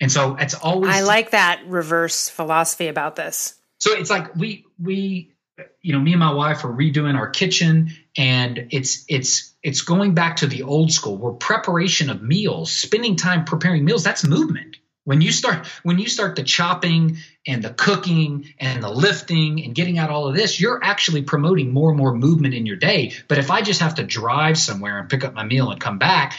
And 0.00 0.10
so 0.10 0.36
it's 0.36 0.54
always 0.54 0.94
I 0.94 1.02
like 1.02 1.30
that 1.30 1.62
reverse 1.66 2.28
philosophy 2.28 2.88
about 2.88 3.16
this. 3.16 3.54
So 3.78 3.92
it's 3.92 4.10
like 4.10 4.34
we 4.34 4.66
we 4.82 5.32
you 5.80 5.92
know 5.92 6.00
me 6.00 6.12
and 6.12 6.20
my 6.20 6.32
wife 6.32 6.64
are 6.64 6.72
redoing 6.72 7.16
our 7.16 7.30
kitchen 7.30 7.90
and 8.16 8.68
it's 8.70 9.04
it's 9.08 9.54
it's 9.62 9.82
going 9.82 10.14
back 10.14 10.36
to 10.36 10.46
the 10.46 10.62
old 10.62 10.92
school 10.92 11.16
where 11.16 11.32
preparation 11.32 12.10
of 12.10 12.22
meals, 12.22 12.70
spending 12.70 13.16
time 13.16 13.44
preparing 13.44 13.84
meals, 13.84 14.04
that's 14.04 14.24
movement. 14.24 14.76
When 15.04 15.20
you 15.20 15.30
start 15.32 15.66
when 15.82 15.98
you 15.98 16.08
start 16.08 16.36
the 16.36 16.42
chopping 16.42 17.18
and 17.46 17.62
the 17.62 17.70
cooking 17.70 18.52
and 18.58 18.82
the 18.82 18.90
lifting 18.90 19.64
and 19.64 19.74
getting 19.74 19.98
out 19.98 20.10
all 20.10 20.28
of 20.28 20.34
this, 20.34 20.60
you're 20.60 20.82
actually 20.82 21.22
promoting 21.22 21.72
more 21.72 21.90
and 21.90 21.98
more 21.98 22.14
movement 22.14 22.54
in 22.54 22.66
your 22.66 22.76
day. 22.76 23.12
But 23.28 23.38
if 23.38 23.50
I 23.50 23.62
just 23.62 23.80
have 23.80 23.96
to 23.96 24.02
drive 24.02 24.58
somewhere 24.58 24.98
and 24.98 25.08
pick 25.08 25.24
up 25.24 25.32
my 25.32 25.44
meal 25.44 25.70
and 25.70 25.80
come 25.80 25.98
back, 25.98 26.34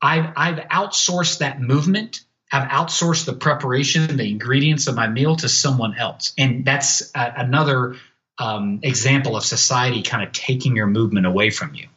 I've, 0.00 0.32
I've 0.36 0.58
outsourced 0.68 1.38
that 1.38 1.60
movement. 1.60 2.20
I've 2.50 2.68
outsourced 2.68 3.26
the 3.26 3.34
preparation, 3.34 4.16
the 4.16 4.30
ingredients 4.30 4.86
of 4.86 4.94
my 4.94 5.08
meal 5.08 5.36
to 5.36 5.48
someone 5.48 5.98
else. 5.98 6.32
And 6.38 6.64
that's 6.64 7.10
a, 7.14 7.34
another 7.38 7.96
um, 8.38 8.80
example 8.82 9.36
of 9.36 9.44
society 9.44 10.02
kind 10.02 10.22
of 10.22 10.32
taking 10.32 10.76
your 10.76 10.86
movement 10.86 11.26
away 11.26 11.50
from 11.50 11.74
you. 11.74 11.88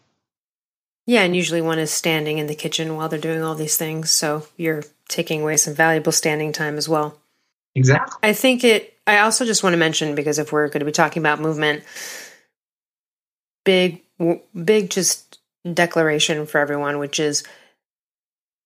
Yeah, 1.05 1.23
and 1.23 1.35
usually 1.35 1.61
one 1.61 1.79
is 1.79 1.91
standing 1.91 2.37
in 2.37 2.47
the 2.47 2.55
kitchen 2.55 2.95
while 2.95 3.09
they're 3.09 3.19
doing 3.19 3.41
all 3.41 3.55
these 3.55 3.77
things. 3.77 4.11
So 4.11 4.47
you're 4.57 4.83
taking 5.07 5.41
away 5.41 5.57
some 5.57 5.73
valuable 5.73 6.11
standing 6.11 6.51
time 6.51 6.77
as 6.77 6.87
well. 6.87 7.17
Exactly. 7.75 8.17
I 8.21 8.33
think 8.33 8.63
it, 8.63 8.95
I 9.07 9.19
also 9.19 9.45
just 9.45 9.63
want 9.63 9.73
to 9.73 9.77
mention 9.77 10.13
because 10.15 10.37
if 10.37 10.51
we're 10.51 10.67
going 10.67 10.81
to 10.81 10.85
be 10.85 10.91
talking 10.91 11.21
about 11.21 11.41
movement, 11.41 11.83
big, 13.65 14.03
big 14.53 14.89
just 14.91 15.39
declaration 15.73 16.45
for 16.45 16.59
everyone, 16.59 16.99
which 16.99 17.19
is 17.19 17.43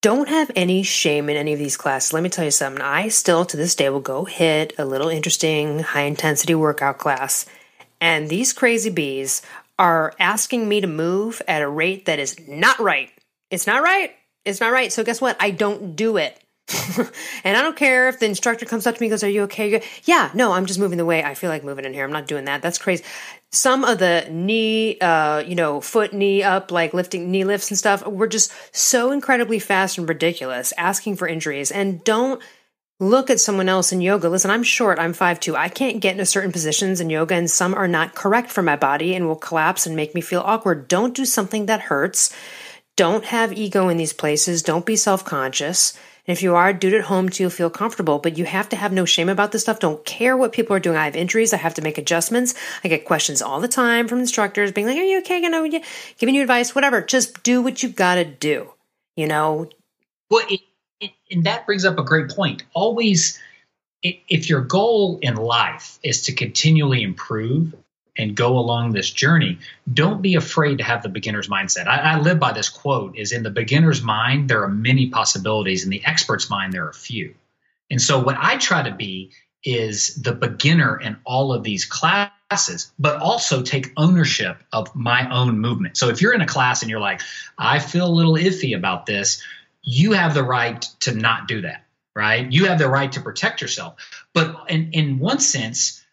don't 0.01 0.27
have 0.27 0.51
any 0.53 0.83
shame 0.83 1.29
in 1.29 1.37
any 1.37 1.53
of 1.53 1.59
these 1.59 1.77
classes. 1.77 2.11
Let 2.11 2.23
me 2.23 2.29
tell 2.29 2.43
you 2.43 2.51
something. 2.51 2.81
I 2.81 3.07
still 3.07 3.45
to 3.45 3.55
this 3.55 3.73
day 3.73 3.89
will 3.89 4.01
go 4.01 4.25
hit 4.25 4.73
a 4.77 4.83
little 4.83 5.07
interesting 5.07 5.79
high 5.79 6.01
intensity 6.01 6.53
workout 6.53 6.97
class. 6.97 7.45
And 8.03 8.27
these 8.27 8.51
crazy 8.51 8.89
bees 8.89 9.41
are 9.79 10.13
asking 10.19 10.67
me 10.67 10.81
to 10.81 10.87
move 10.87 11.41
at 11.47 11.61
a 11.61 11.69
rate 11.69 12.07
that 12.07 12.19
is 12.19 12.35
not 12.49 12.77
right. 12.81 13.09
It's 13.49 13.65
not 13.65 13.81
right. 13.81 14.11
It's 14.43 14.59
not 14.59 14.73
right. 14.73 14.91
So 14.91 15.05
guess 15.05 15.21
what? 15.21 15.37
I 15.39 15.51
don't 15.51 15.95
do 15.95 16.17
it. 16.17 16.37
and 17.45 17.55
I 17.55 17.61
don't 17.61 17.77
care 17.77 18.09
if 18.09 18.19
the 18.19 18.25
instructor 18.25 18.65
comes 18.65 18.85
up 18.85 18.95
to 18.95 19.01
me 19.01 19.07
and 19.07 19.11
goes, 19.11 19.23
Are 19.23 19.29
you 19.29 19.43
okay? 19.43 19.81
Yeah, 20.03 20.31
no, 20.33 20.51
I'm 20.51 20.65
just 20.65 20.81
moving 20.81 20.97
the 20.97 21.05
way 21.05 21.23
I 21.23 21.33
feel 21.33 21.49
like 21.49 21.63
moving 21.63 21.85
in 21.85 21.93
here. 21.93 22.03
I'm 22.03 22.11
not 22.11 22.27
doing 22.27 22.43
that. 22.43 22.61
That's 22.61 22.77
crazy. 22.77 23.05
Some 23.53 23.85
of 23.85 23.99
the 23.99 24.27
knee, 24.29 24.99
uh, 24.99 25.39
you 25.39 25.55
know, 25.55 25.79
foot, 25.79 26.11
knee 26.11 26.43
up, 26.43 26.73
like 26.73 26.93
lifting 26.93 27.31
knee 27.31 27.45
lifts 27.45 27.71
and 27.71 27.77
stuff, 27.77 28.05
were 28.05 28.27
just 28.27 28.51
so 28.75 29.11
incredibly 29.11 29.59
fast 29.59 29.97
and 29.97 30.09
ridiculous, 30.09 30.73
asking 30.77 31.15
for 31.15 31.25
injuries. 31.25 31.71
And 31.71 32.03
don't 32.03 32.41
look 32.99 33.29
at 33.29 33.39
someone 33.39 33.69
else 33.69 33.91
in 33.91 34.01
yoga. 34.01 34.29
Listen, 34.29 34.51
I'm 34.51 34.63
short, 34.63 34.99
I'm 34.99 35.13
5'2. 35.13 35.55
I 35.55 35.69
can't 35.69 36.01
get 36.01 36.11
into 36.11 36.25
certain 36.25 36.51
positions 36.51 37.01
in 37.01 37.09
yoga, 37.09 37.35
and 37.35 37.49
some 37.49 37.73
are 37.73 37.87
not 37.87 38.15
correct 38.15 38.51
for 38.51 38.61
my 38.61 38.75
body 38.75 39.15
and 39.15 39.27
will 39.27 39.35
collapse 39.35 39.85
and 39.85 39.95
make 39.95 40.15
me 40.15 40.21
feel 40.21 40.41
awkward. 40.41 40.87
Don't 40.87 41.15
do 41.15 41.25
something 41.25 41.65
that 41.65 41.81
hurts. 41.81 42.35
Don't 42.95 43.25
have 43.25 43.53
ego 43.53 43.89
in 43.89 43.97
these 43.97 44.13
places. 44.13 44.61
Don't 44.61 44.85
be 44.85 44.95
self 44.95 45.25
conscious 45.25 45.97
and 46.25 46.37
if 46.37 46.41
you 46.41 46.55
are, 46.55 46.71
do 46.71 46.87
it 46.87 46.93
at 46.93 47.01
home 47.01 47.27
till 47.27 47.45
you 47.45 47.49
feel 47.49 47.69
comfortable. 47.69 48.17
But 48.17 48.37
you 48.37 48.45
have 48.45 48.69
to 48.69 48.77
have 48.77 48.93
no 48.93 49.03
shame 49.03 49.27
about 49.27 49.51
this 49.51 49.63
stuff. 49.63 49.79
Don't 49.79 50.05
care 50.05 50.37
what 50.37 50.53
people 50.53 50.73
are 50.75 50.79
doing. 50.79 50.95
I 50.95 51.05
have 51.05 51.17
injuries. 51.17 51.53
I 51.53 51.57
have 51.57 51.73
to 51.73 51.81
make 51.81 51.97
adjustments. 51.97 52.53
I 52.83 52.87
get 52.87 53.03
questions 53.03 53.41
all 53.41 53.59
the 53.59 53.67
time 53.67 54.07
from 54.07 54.19
instructors 54.19 54.71
being 54.71 54.87
like, 54.87 54.97
Are 54.97 55.03
you 55.03 55.19
okay? 55.19 55.39
You 55.39 55.49
know, 55.49 55.67
giving 56.17 56.35
you 56.35 56.41
advice, 56.41 56.73
whatever. 56.73 57.01
Just 57.01 57.43
do 57.43 57.61
what 57.61 57.83
you 57.83 57.89
got 57.89 58.15
to 58.15 58.25
do. 58.25 58.71
You 59.17 59.27
know? 59.27 59.69
Well, 60.29 60.45
and 61.31 61.45
that 61.45 61.65
brings 61.65 61.85
up 61.85 61.97
a 61.99 62.03
great 62.03 62.29
point. 62.29 62.63
Always, 62.73 63.39
if 64.01 64.49
your 64.49 64.61
goal 64.61 65.19
in 65.21 65.35
life 65.35 65.97
is 66.03 66.23
to 66.23 66.33
continually 66.33 67.03
improve 67.03 67.73
and 68.17 68.35
go 68.35 68.59
along 68.59 68.91
this 68.91 69.09
journey, 69.09 69.59
don't 69.91 70.21
be 70.21 70.35
afraid 70.35 70.77
to 70.77 70.83
have 70.83 71.01
the 71.01 71.09
beginner's 71.09 71.47
mindset. 71.47 71.87
I, 71.87 72.13
I, 72.13 72.19
live 72.19 72.39
by 72.39 72.51
this 72.51 72.69
quote 72.69 73.17
is 73.17 73.31
in 73.31 73.43
the 73.43 73.49
beginner's 73.49 74.03
mind, 74.03 74.49
there 74.49 74.63
are 74.63 74.69
many 74.69 75.09
possibilities. 75.09 75.83
In 75.83 75.89
the 75.89 76.05
expert's 76.05 76.49
mind, 76.49 76.73
there 76.73 76.87
are 76.87 76.93
few. 76.93 77.33
And 77.89 78.01
so 78.01 78.19
what 78.19 78.37
I 78.37 78.57
try 78.57 78.83
to 78.83 78.93
be 78.93 79.31
is 79.63 80.15
the 80.15 80.33
beginner 80.33 80.99
in 80.99 81.17
all 81.25 81.53
of 81.53 81.63
these 81.63 81.85
classes, 81.85 82.91
but 82.99 83.21
also 83.21 83.61
take 83.61 83.93
ownership 83.95 84.57
of 84.71 84.93
my 84.95 85.29
own 85.33 85.59
movement. 85.59 85.97
So 85.97 86.09
if 86.09 86.21
you're 86.21 86.33
in 86.33 86.41
a 86.41 86.47
class 86.47 86.81
and 86.81 86.91
you're 86.91 86.99
like, 86.99 87.21
I 87.57 87.79
feel 87.79 88.07
a 88.07 88.11
little 88.11 88.33
iffy 88.33 88.75
about 88.75 89.05
this, 89.05 89.41
you 89.83 90.13
have 90.13 90.33
the 90.33 90.43
right 90.43 90.81
to 91.01 91.13
not 91.13 91.47
do 91.47 91.61
that, 91.61 91.85
right? 92.15 92.49
You 92.51 92.65
have 92.65 92.79
the 92.79 92.89
right 92.89 93.11
to 93.11 93.21
protect 93.21 93.61
yourself. 93.61 93.95
But 94.33 94.69
in, 94.69 94.91
in 94.93 95.19
one 95.19 95.39
sense, 95.39 96.03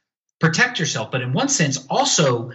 protect 0.40 0.80
yourself, 0.80 1.11
but 1.11 1.22
in 1.22 1.33
one 1.33 1.48
sense, 1.48 1.87
also 1.88 2.50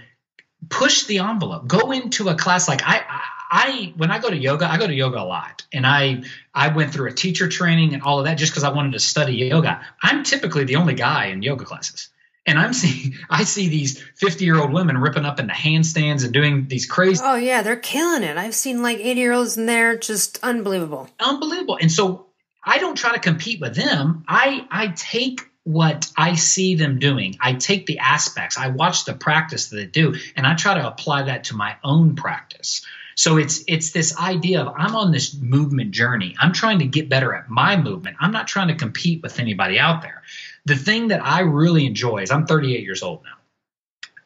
push 0.69 1.05
the 1.05 1.19
envelope. 1.19 1.67
Go 1.67 1.91
into 1.91 2.29
a 2.29 2.35
class 2.35 2.67
like 2.67 2.81
I, 2.83 2.97
I, 3.07 3.21
I 3.51 3.93
when 3.95 4.11
I 4.11 4.19
go 4.19 4.29
to 4.29 4.37
yoga, 4.37 4.69
I 4.69 4.77
go 4.77 4.87
to 4.87 4.93
yoga 4.93 5.21
a 5.21 5.23
lot, 5.23 5.65
and 5.71 5.85
I 5.85 6.23
I 6.53 6.69
went 6.69 6.91
through 6.91 7.09
a 7.09 7.13
teacher 7.13 7.47
training 7.47 7.93
and 7.93 8.03
all 8.03 8.19
of 8.19 8.25
that 8.25 8.35
just 8.35 8.51
because 8.51 8.63
I 8.63 8.71
wanted 8.71 8.93
to 8.93 8.99
study 8.99 9.35
yoga. 9.35 9.81
I'm 10.03 10.23
typically 10.23 10.65
the 10.65 10.75
only 10.75 10.95
guy 10.95 11.27
in 11.27 11.41
yoga 11.41 11.63
classes. 11.63 12.09
And 12.45 12.59
I'm 12.59 12.73
seeing, 12.73 13.15
I 13.29 13.43
see 13.43 13.69
these 13.69 14.01
50 14.15 14.45
year 14.45 14.59
old 14.59 14.71
women 14.71 14.97
ripping 14.97 15.25
up 15.25 15.39
into 15.39 15.53
handstands 15.53 16.23
and 16.23 16.33
doing 16.33 16.67
these 16.67 16.85
crazy. 16.85 17.21
Oh 17.23 17.35
yeah, 17.35 17.61
they're 17.61 17.75
killing 17.75 18.23
it. 18.23 18.37
I've 18.37 18.55
seen 18.55 18.81
like 18.81 18.99
80 18.99 19.19
year 19.19 19.33
olds 19.33 19.57
in 19.57 19.65
there, 19.65 19.97
just 19.97 20.39
unbelievable. 20.43 21.09
Unbelievable. 21.19 21.77
And 21.81 21.91
so 21.91 22.27
I 22.63 22.79
don't 22.79 22.95
try 22.95 23.13
to 23.13 23.19
compete 23.19 23.61
with 23.61 23.75
them. 23.75 24.23
I 24.27 24.67
I 24.71 24.87
take 24.87 25.41
what 25.63 26.11
I 26.15 26.35
see 26.35 26.75
them 26.75 26.99
doing. 26.99 27.37
I 27.41 27.53
take 27.53 27.87
the 27.87 27.99
aspects, 27.99 28.57
I 28.57 28.67
watch 28.67 29.05
the 29.05 29.13
practice 29.13 29.69
that 29.69 29.77
they 29.77 29.85
do, 29.85 30.15
and 30.35 30.45
I 30.45 30.53
try 30.53 30.75
to 30.75 30.87
apply 30.87 31.23
that 31.23 31.45
to 31.45 31.55
my 31.55 31.75
own 31.83 32.15
practice. 32.15 32.85
So 33.15 33.37
it's 33.37 33.63
it's 33.67 33.91
this 33.91 34.17
idea 34.17 34.61
of 34.61 34.73
I'm 34.77 34.95
on 34.95 35.11
this 35.11 35.33
movement 35.33 35.91
journey. 35.91 36.35
I'm 36.39 36.53
trying 36.53 36.79
to 36.79 36.85
get 36.85 37.09
better 37.09 37.33
at 37.33 37.49
my 37.49 37.77
movement. 37.77 38.17
I'm 38.19 38.31
not 38.31 38.47
trying 38.47 38.67
to 38.67 38.75
compete 38.75 39.23
with 39.23 39.39
anybody 39.39 39.79
out 39.79 40.01
there. 40.01 40.21
The 40.65 40.75
thing 40.75 41.09
that 41.09 41.23
I 41.23 41.41
really 41.41 41.85
enjoy 41.85 42.23
is 42.23 42.31
I'm 42.31 42.45
38 42.45 42.83
years 42.83 43.03
old 43.03 43.23
now. 43.23 43.31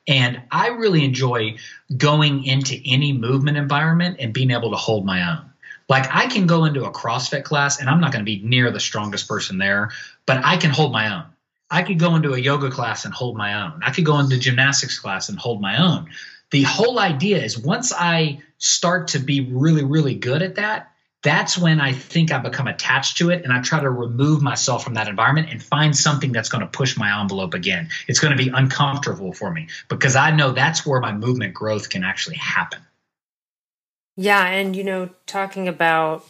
And 0.08 0.42
I 0.52 0.70
really 0.70 1.06
enjoy 1.06 1.58
going 1.96 2.44
into 2.46 2.82
any 2.86 3.14
movement 3.14 3.58
environment 3.58 4.18
and 4.20 4.34
being 4.34 4.52
able 4.52 4.72
to 4.72 4.78
hold 4.78 5.06
my 5.06 5.30
own. 5.30 5.50
Like 5.88 6.08
I 6.14 6.28
can 6.28 6.48
go 6.48 6.66
into 6.66 6.86
a 6.86 6.92
CrossFit 6.92 7.44
class 7.44 7.80
and 7.80 7.90
I'm 7.90 8.00
not 8.00 8.12
going 8.12 8.24
to 8.24 8.32
be 8.32 8.42
near 8.44 8.72
the 8.72 8.80
strongest 8.80 9.28
person 9.28 9.58
there, 9.58 9.92
but 10.26 10.44
I 10.46 10.58
can 10.58 10.72
hold 10.72 10.92
my 10.92 11.14
own. 11.14 11.26
I 11.70 11.84
could 11.84 12.00
go 12.00 12.16
into 12.16 12.34
a 12.34 12.40
yoga 12.40 12.72
class 12.72 13.06
and 13.06 13.14
hold 13.14 13.38
my 13.38 13.64
own. 13.64 13.82
I 13.84 13.92
could 13.92 14.06
go 14.06 14.20
into 14.20 14.40
gymnastics 14.40 14.98
class 14.98 15.30
and 15.30 15.38
hold 15.38 15.62
my 15.62 15.78
own. 15.78 16.10
The 16.52 16.64
whole 16.64 17.00
idea 17.00 17.44
is 17.44 17.60
once 17.60 17.94
I 17.94 18.42
start 18.58 19.10
to 19.10 19.20
be 19.20 19.42
really, 19.42 19.84
really 19.84 20.16
good 20.16 20.42
at 20.42 20.56
that, 20.56 20.92
that's 21.22 21.58
when 21.58 21.82
I 21.82 21.92
think 21.92 22.32
I 22.32 22.38
become 22.38 22.68
attached 22.68 23.18
to 23.18 23.30
it 23.30 23.44
and 23.44 23.52
I 23.52 23.62
try 23.62 23.80
to 23.82 23.90
remove 23.90 24.42
myself 24.42 24.84
from 24.84 24.94
that 24.94 25.08
environment 25.08 25.50
and 25.52 25.62
find 25.62 25.96
something 25.96 26.32
that's 26.32 26.50
going 26.50 26.62
to 26.62 26.68
push 26.68 26.98
my 26.98 27.20
envelope 27.20 27.54
again. 27.54 27.90
It's 28.08 28.20
going 28.20 28.36
to 28.36 28.42
be 28.42 28.50
uncomfortable 28.50 29.34
for 29.34 29.52
me 29.52 29.68
because 29.90 30.16
I 30.16 30.32
know 30.32 30.52
that's 30.52 30.86
where 30.86 31.02
my 31.02 31.12
movement 31.12 31.54
growth 31.54 31.90
can 31.90 32.04
actually 32.04 32.38
happen. 32.38 32.80
Yeah, 34.16 34.46
and 34.46 34.76
you 34.76 34.84
know, 34.84 35.10
talking 35.26 35.68
about 35.68 36.26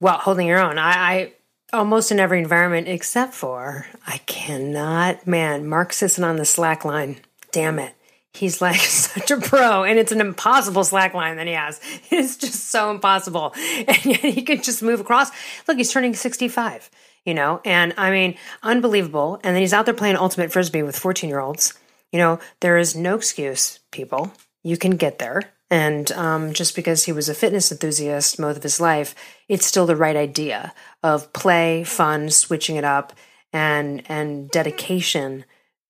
well, 0.00 0.18
holding 0.18 0.46
your 0.46 0.60
own. 0.60 0.78
I, 0.78 0.92
I 0.92 1.32
almost 1.72 2.12
in 2.12 2.20
every 2.20 2.38
environment 2.38 2.86
except 2.88 3.34
for 3.34 3.86
I 4.06 4.18
cannot 4.18 5.26
man, 5.26 5.66
Mark 5.66 5.92
Sisson 5.92 6.24
on 6.24 6.36
the 6.36 6.44
slack 6.44 6.84
line. 6.84 7.18
Damn 7.50 7.78
it 7.78 7.94
he's 8.38 8.62
like 8.62 8.80
such 8.80 9.30
a 9.30 9.36
pro 9.38 9.84
and 9.84 9.98
it's 9.98 10.12
an 10.12 10.20
impossible 10.20 10.84
slack 10.84 11.14
line 11.14 11.36
that 11.36 11.46
he 11.46 11.52
has. 11.52 11.80
It's 12.10 12.36
just 12.36 12.70
so 12.70 12.90
impossible. 12.90 13.54
And 13.88 14.04
yet 14.04 14.20
he 14.20 14.42
can 14.42 14.62
just 14.62 14.82
move 14.82 15.00
across. 15.00 15.30
Look 15.66 15.76
he's 15.76 15.92
turning 15.92 16.14
65 16.14 16.90
you 17.24 17.34
know? 17.34 17.60
And 17.64 17.92
i 17.98 18.10
mean 18.10 18.36
unbelievable. 18.62 19.40
And 19.44 19.54
then 19.54 19.62
he's 19.62 19.74
out 19.74 19.84
there 19.84 19.94
playing 19.94 20.16
ultimate 20.16 20.52
frisbee 20.52 20.82
with 20.82 20.98
14 20.98 21.28
year 21.28 21.40
olds 21.40 21.74
you 22.12 22.18
know 22.18 22.38
there 22.60 22.78
is 22.78 22.96
no 22.96 23.16
excuse 23.16 23.80
people. 23.90 24.32
You 24.62 24.76
can 24.76 24.96
get 24.96 25.18
there. 25.18 25.42
And 25.70 26.10
um, 26.12 26.54
just 26.54 26.74
because 26.74 27.04
he 27.04 27.12
was 27.12 27.28
a 27.28 27.34
fitness 27.34 27.70
enthusiast 27.70 28.38
most 28.38 28.56
of 28.56 28.62
his 28.62 28.80
life 28.80 29.14
it's 29.48 29.66
still 29.66 29.84
the 29.86 29.96
right 29.96 30.16
idea 30.16 30.72
of 31.02 31.32
play 31.34 31.84
fun 31.84 32.30
switching 32.30 32.76
it 32.76 32.84
up 32.84 33.12
and 33.52 34.02
and 34.08 34.50
dedication 34.50 35.44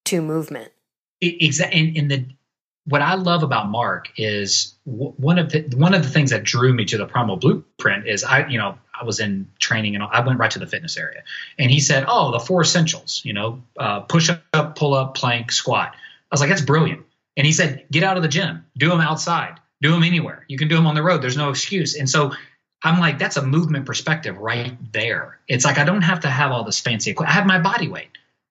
to 0.06 0.20
movement. 0.22 0.72
Exactly 1.20 1.80
in, 1.80 1.96
in 1.96 2.08
the 2.08 2.26
what 2.88 3.02
I 3.02 3.14
love 3.14 3.42
about 3.42 3.68
Mark 3.68 4.12
is 4.16 4.74
w- 4.86 5.12
one 5.16 5.38
of 5.38 5.50
the 5.50 5.60
one 5.76 5.92
of 5.92 6.02
the 6.02 6.08
things 6.08 6.30
that 6.30 6.42
drew 6.42 6.72
me 6.72 6.86
to 6.86 6.96
the 6.96 7.06
Primal 7.06 7.36
Blueprint 7.36 8.08
is 8.08 8.24
I 8.24 8.46
you 8.48 8.58
know 8.58 8.78
I 8.98 9.04
was 9.04 9.20
in 9.20 9.48
training 9.58 9.94
and 9.94 10.02
I 10.02 10.24
went 10.26 10.38
right 10.38 10.50
to 10.52 10.58
the 10.58 10.66
fitness 10.66 10.96
area. 10.96 11.22
And 11.58 11.70
he 11.70 11.80
said 11.80 12.04
oh 12.08 12.32
the 12.32 12.40
four 12.40 12.62
essentials 12.62 13.20
you 13.24 13.34
know 13.34 13.62
uh, 13.78 14.00
push 14.00 14.30
up 14.52 14.76
pull 14.76 14.94
up 14.94 15.14
plank 15.14 15.52
squat. 15.52 15.94
I 15.94 15.98
was 16.30 16.40
like 16.40 16.48
that's 16.48 16.62
brilliant. 16.62 17.04
And 17.36 17.46
he 17.46 17.52
said 17.52 17.84
get 17.90 18.04
out 18.04 18.16
of 18.16 18.22
the 18.22 18.28
gym. 18.28 18.64
Do 18.76 18.88
them 18.88 19.00
outside. 19.00 19.60
Do 19.82 19.92
them 19.92 20.02
anywhere. 20.02 20.44
You 20.48 20.56
can 20.56 20.68
do 20.68 20.76
them 20.76 20.86
on 20.86 20.94
the 20.94 21.02
road. 21.02 21.20
There's 21.20 21.36
no 21.36 21.50
excuse. 21.50 21.94
And 21.94 22.08
so 22.08 22.32
I'm 22.82 23.00
like 23.00 23.18
that's 23.18 23.36
a 23.36 23.42
movement 23.42 23.84
perspective 23.84 24.38
right 24.38 24.76
there. 24.92 25.38
It's 25.46 25.64
like 25.64 25.78
I 25.78 25.84
don't 25.84 26.02
have 26.02 26.20
to 26.20 26.30
have 26.30 26.52
all 26.52 26.64
this 26.64 26.80
fancy 26.80 27.10
equipment 27.10 27.36
I 27.36 27.38
have 27.38 27.46
my 27.46 27.60
body 27.60 27.88
weight. 27.88 28.08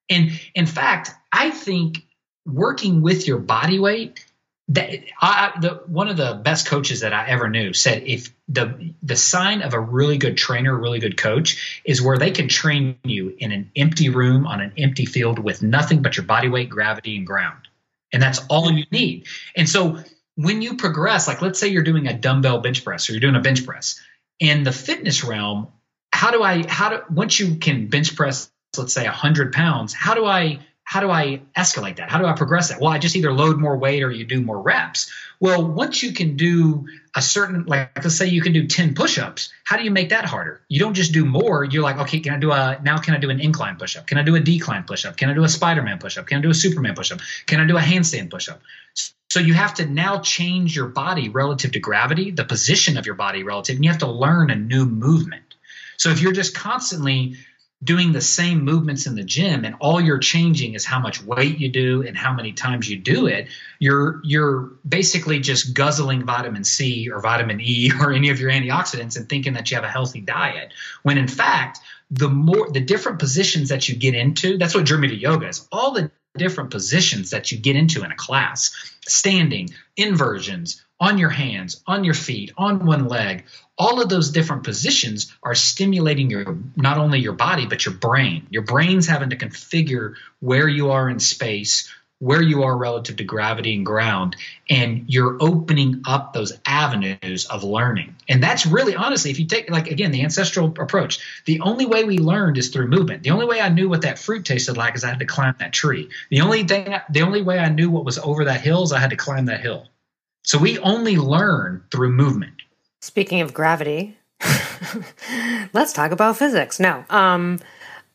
And 0.09 0.39
in 0.53 0.67
fact 0.67 1.09
I 1.31 1.49
think 1.49 2.03
working 2.45 3.01
with 3.01 3.27
your 3.27 3.39
body 3.39 3.79
weight 3.79 4.23
that 4.69 4.89
I, 5.21 5.53
the, 5.61 5.81
one 5.87 6.09
of 6.09 6.17
the 6.17 6.33
best 6.43 6.67
coaches 6.67 6.99
that 6.99 7.13
I 7.13 7.27
ever 7.29 7.49
knew 7.49 7.73
said 7.73 8.03
if 8.05 8.33
the 8.49 8.93
the 9.01 9.15
sign 9.15 9.61
of 9.61 9.73
a 9.73 9.79
really 9.79 10.17
good 10.17 10.35
trainer, 10.35 10.75
really 10.77 10.99
good 10.99 11.15
coach, 11.15 11.81
is 11.85 12.01
where 12.01 12.17
they 12.17 12.31
can 12.31 12.49
train 12.49 12.97
you 13.03 13.33
in 13.37 13.51
an 13.51 13.71
empty 13.75 14.09
room 14.09 14.45
on 14.45 14.59
an 14.59 14.73
empty 14.77 15.05
field 15.05 15.39
with 15.39 15.63
nothing 15.63 16.01
but 16.01 16.17
your 16.17 16.25
body 16.25 16.49
weight, 16.49 16.69
gravity, 16.69 17.15
and 17.15 17.25
ground, 17.25 17.67
and 18.11 18.21
that's 18.21 18.39
all 18.49 18.69
you 18.71 18.85
need. 18.91 19.27
And 19.55 19.69
so 19.69 19.99
when 20.35 20.61
you 20.61 20.75
progress, 20.75 21.27
like 21.27 21.41
let's 21.41 21.59
say 21.59 21.69
you're 21.69 21.83
doing 21.83 22.07
a 22.07 22.17
dumbbell 22.17 22.59
bench 22.59 22.83
press 22.83 23.09
or 23.09 23.13
you're 23.13 23.21
doing 23.21 23.35
a 23.35 23.41
bench 23.41 23.65
press 23.65 24.01
in 24.39 24.63
the 24.63 24.73
fitness 24.73 25.23
realm, 25.23 25.69
how 26.11 26.31
do 26.31 26.43
I 26.43 26.67
how 26.67 26.89
do 26.89 26.99
once 27.09 27.39
you 27.39 27.55
can 27.55 27.87
bench 27.87 28.17
press, 28.17 28.51
let's 28.77 28.93
say 28.93 29.05
hundred 29.05 29.53
pounds, 29.53 29.93
how 29.93 30.13
do 30.13 30.25
I 30.25 30.59
how 30.87 31.01
do 31.01 31.11
I 31.11 31.41
escalate 31.53 31.97
that? 31.97 32.09
How 32.09 32.17
do 32.17 32.25
I 32.25 32.31
progress 32.31 32.69
that? 32.69 32.79
Well, 32.79 32.93
I 32.93 32.97
just 32.97 33.17
either 33.17 33.33
load 33.33 33.59
more 33.59 33.75
weight 33.75 34.03
or 34.03 34.09
you 34.09 34.23
do 34.23 34.39
more 34.39 34.61
reps. 34.61 35.11
Well, 35.37 35.67
once 35.67 36.01
you 36.01 36.13
can 36.13 36.37
do 36.37 36.87
a 37.13 37.21
certain, 37.21 37.65
like 37.65 37.91
let's 38.01 38.15
say 38.15 38.27
you 38.27 38.41
can 38.41 38.53
do 38.53 38.67
10 38.67 38.93
push-ups, 38.93 39.51
how 39.65 39.75
do 39.75 39.83
you 39.83 39.91
make 39.91 40.09
that 40.09 40.23
harder? 40.23 40.61
You 40.69 40.79
don't 40.79 40.93
just 40.93 41.11
do 41.11 41.25
more. 41.25 41.65
You're 41.65 41.83
like, 41.83 41.97
okay, 41.97 42.21
can 42.21 42.33
I 42.33 42.37
do 42.37 42.53
a, 42.53 42.79
now 42.81 42.99
can 42.99 43.15
I 43.15 43.17
do 43.17 43.29
an 43.29 43.41
incline 43.41 43.75
push-up? 43.75 44.07
Can 44.07 44.17
I 44.17 44.23
do 44.23 44.35
a 44.35 44.39
decline 44.39 44.85
push-up? 44.85 45.17
Can 45.17 45.29
I 45.29 45.33
do 45.33 45.43
a 45.43 45.49
Spider-Man 45.49 45.99
push-up? 45.99 46.25
Can 46.25 46.37
I 46.37 46.41
do 46.41 46.51
a 46.51 46.53
Superman 46.53 46.95
push-up? 46.95 47.19
Can 47.47 47.59
I 47.59 47.67
do 47.67 47.75
a 47.75 47.81
handstand 47.81 48.29
push-up? 48.29 48.61
So 49.29 49.41
you 49.41 49.55
have 49.55 49.73
to 49.75 49.85
now 49.85 50.19
change 50.19 50.73
your 50.73 50.87
body 50.87 51.27
relative 51.27 51.73
to 51.73 51.81
gravity, 51.81 52.31
the 52.31 52.45
position 52.45 52.95
of 52.95 53.05
your 53.05 53.15
body 53.15 53.43
relative, 53.43 53.75
and 53.75 53.83
you 53.83 53.91
have 53.91 53.99
to 53.99 54.07
learn 54.07 54.51
a 54.51 54.55
new 54.55 54.85
movement. 54.85 55.43
So 55.97 56.11
if 56.11 56.21
you're 56.21 56.31
just 56.31 56.55
constantly 56.55 57.35
doing 57.83 58.11
the 58.11 58.21
same 58.21 58.63
movements 58.63 59.05
in 59.05 59.13
the 59.13 59.23
gym 59.23 59.63
and 59.63 59.75
all 59.79 60.01
you're 60.01 60.17
changing 60.17 60.73
is 60.73 60.83
how 60.83 60.99
much 60.99 61.21
weight 61.23 61.59
you 61.59 61.69
do 61.69 62.01
and 62.01 62.17
how 62.17 62.33
many 62.33 62.51
times 62.51 62.89
you 62.89 62.97
do 62.97 63.27
it 63.27 63.47
you're 63.79 64.19
you're 64.23 64.71
basically 64.87 65.39
just 65.39 65.75
guzzling 65.75 66.25
vitamin 66.25 66.63
C 66.63 67.09
or 67.11 67.21
vitamin 67.21 67.61
E 67.61 67.91
or 68.01 68.11
any 68.11 68.29
of 68.29 68.39
your 68.39 68.51
antioxidants 68.51 69.15
and 69.15 69.29
thinking 69.29 69.53
that 69.53 69.69
you 69.69 69.75
have 69.75 69.83
a 69.83 69.89
healthy 69.89 70.21
diet. 70.21 70.73
When 71.03 71.17
in 71.17 71.27
fact 71.27 71.79
the 72.09 72.29
more 72.29 72.71
the 72.71 72.79
different 72.79 73.19
positions 73.19 73.69
that 73.69 73.87
you 73.87 73.95
get 73.95 74.15
into 74.15 74.57
that's 74.57 74.73
what 74.73 74.85
drew 74.85 74.97
me 74.97 75.09
to 75.09 75.15
yoga 75.15 75.47
is 75.47 75.67
all 75.71 75.91
the 75.91 76.09
different 76.35 76.71
positions 76.71 77.31
that 77.31 77.51
you 77.51 77.57
get 77.57 77.75
into 77.75 78.03
in 78.03 78.11
a 78.11 78.15
class. 78.15 78.71
Standing 79.07 79.69
inversions 79.95 80.83
on 80.99 81.17
your 81.17 81.29
hands, 81.29 81.81
on 81.85 82.03
your 82.03 82.13
feet, 82.13 82.51
on 82.57 82.85
one 82.85 83.07
leg. 83.07 83.45
All 83.77 84.01
of 84.01 84.09
those 84.09 84.31
different 84.31 84.63
positions 84.63 85.35
are 85.43 85.53
stimulating 85.53 86.29
your 86.31 86.57
not 86.75 86.97
only 86.97 87.19
your 87.19 87.33
body 87.33 87.67
but 87.67 87.85
your 87.85 87.93
brain. 87.93 88.47
Your 88.49 88.63
brain's 88.63 89.07
having 89.07 89.29
to 89.29 89.37
configure 89.37 90.15
where 90.39 90.67
you 90.67 90.91
are 90.91 91.09
in 91.09 91.19
space, 91.19 91.87
where 92.19 92.41
you 92.41 92.63
are 92.63 92.75
relative 92.75 93.17
to 93.17 93.23
gravity 93.23 93.75
and 93.75 93.85
ground, 93.85 94.35
and 94.67 95.05
you're 95.07 95.37
opening 95.39 96.01
up 96.07 96.33
those 96.33 96.51
avenues 96.65 97.45
of 97.45 97.63
learning. 97.63 98.15
And 98.27 98.41
that's 98.41 98.65
really 98.65 98.95
honestly, 98.95 99.29
if 99.29 99.39
you 99.39 99.45
take 99.45 99.69
like 99.69 99.91
again 99.91 100.11
the 100.11 100.23
ancestral 100.23 100.73
approach, 100.79 101.19
the 101.45 101.61
only 101.61 101.85
way 101.85 102.05
we 102.05 102.17
learned 102.17 102.57
is 102.57 102.69
through 102.69 102.87
movement. 102.87 103.21
The 103.21 103.29
only 103.29 103.45
way 103.45 103.61
I 103.61 103.69
knew 103.69 103.87
what 103.87 104.01
that 104.01 104.17
fruit 104.17 104.45
tasted 104.45 104.77
like 104.77 104.95
is 104.95 105.03
I 105.03 105.09
had 105.09 105.19
to 105.19 105.25
climb 105.25 105.53
that 105.59 105.73
tree. 105.73 106.09
The 106.31 106.41
only 106.41 106.63
thing, 106.63 106.95
the 107.11 107.21
only 107.21 107.43
way 107.43 107.59
I 107.59 107.69
knew 107.69 107.91
what 107.91 108.05
was 108.05 108.17
over 108.17 108.45
that 108.45 108.61
hill 108.61 108.81
is 108.81 108.91
I 108.91 108.99
had 108.99 109.11
to 109.11 109.15
climb 109.15 109.45
that 109.45 109.61
hill. 109.61 109.87
So 110.47 110.57
we 110.57 110.79
only 110.79 111.17
learn 111.17 111.83
through 111.91 112.13
movement. 112.13 112.61
Speaking 113.01 113.41
of 113.41 113.53
gravity, 113.53 114.17
let's 115.73 115.91
talk 115.91 116.11
about 116.11 116.37
physics. 116.37 116.79
No, 116.79 117.03
um, 117.09 117.59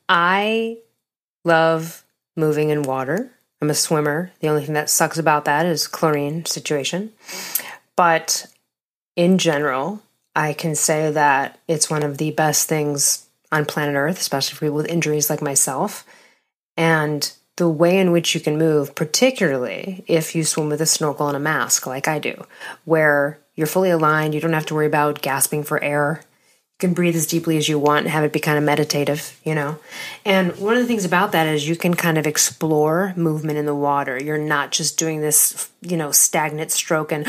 I 0.08 0.78
love 1.44 2.02
moving 2.34 2.70
in 2.70 2.84
water. 2.84 3.30
I'm 3.60 3.68
a 3.68 3.74
swimmer. 3.74 4.32
The 4.40 4.48
only 4.48 4.64
thing 4.64 4.72
that 4.72 4.88
sucks 4.88 5.18
about 5.18 5.44
that 5.44 5.66
is 5.66 5.86
chlorine 5.86 6.46
situation. 6.46 7.12
But 7.96 8.46
in 9.14 9.36
general, 9.36 10.00
I 10.34 10.54
can 10.54 10.74
say 10.74 11.10
that 11.10 11.58
it's 11.68 11.90
one 11.90 12.02
of 12.02 12.16
the 12.16 12.30
best 12.30 12.66
things 12.66 13.26
on 13.52 13.66
planet 13.66 13.94
Earth, 13.94 14.18
especially 14.18 14.54
for 14.54 14.64
people 14.64 14.76
with 14.76 14.88
injuries 14.88 15.28
like 15.28 15.42
myself. 15.42 16.06
And 16.78 17.30
the 17.56 17.68
way 17.68 17.98
in 17.98 18.12
which 18.12 18.34
you 18.34 18.40
can 18.40 18.56
move, 18.56 18.94
particularly 18.94 20.04
if 20.06 20.34
you 20.34 20.44
swim 20.44 20.68
with 20.68 20.80
a 20.80 20.86
snorkel 20.86 21.28
and 21.28 21.36
a 21.36 21.40
mask, 21.40 21.86
like 21.86 22.08
I 22.08 22.18
do, 22.18 22.44
where 22.84 23.38
you're 23.54 23.66
fully 23.66 23.90
aligned, 23.90 24.34
you 24.34 24.40
don't 24.40 24.54
have 24.54 24.66
to 24.66 24.74
worry 24.74 24.86
about 24.86 25.22
gasping 25.22 25.62
for 25.62 25.82
air. 25.82 26.22
You 26.80 26.88
can 26.88 26.94
breathe 26.94 27.14
as 27.14 27.26
deeply 27.26 27.58
as 27.58 27.68
you 27.68 27.78
want 27.78 28.06
and 28.06 28.10
have 28.10 28.24
it 28.24 28.32
be 28.32 28.40
kind 28.40 28.56
of 28.56 28.64
meditative, 28.64 29.38
you 29.44 29.54
know? 29.54 29.78
And 30.24 30.56
one 30.56 30.74
of 30.74 30.82
the 30.82 30.86
things 30.86 31.04
about 31.04 31.32
that 31.32 31.46
is 31.46 31.68
you 31.68 31.76
can 31.76 31.94
kind 31.94 32.16
of 32.16 32.26
explore 32.26 33.12
movement 33.16 33.58
in 33.58 33.66
the 33.66 33.74
water. 33.74 34.20
You're 34.20 34.38
not 34.38 34.72
just 34.72 34.98
doing 34.98 35.20
this, 35.20 35.70
you 35.82 35.98
know, 35.98 36.10
stagnant 36.10 36.72
stroke 36.72 37.12
and 37.12 37.26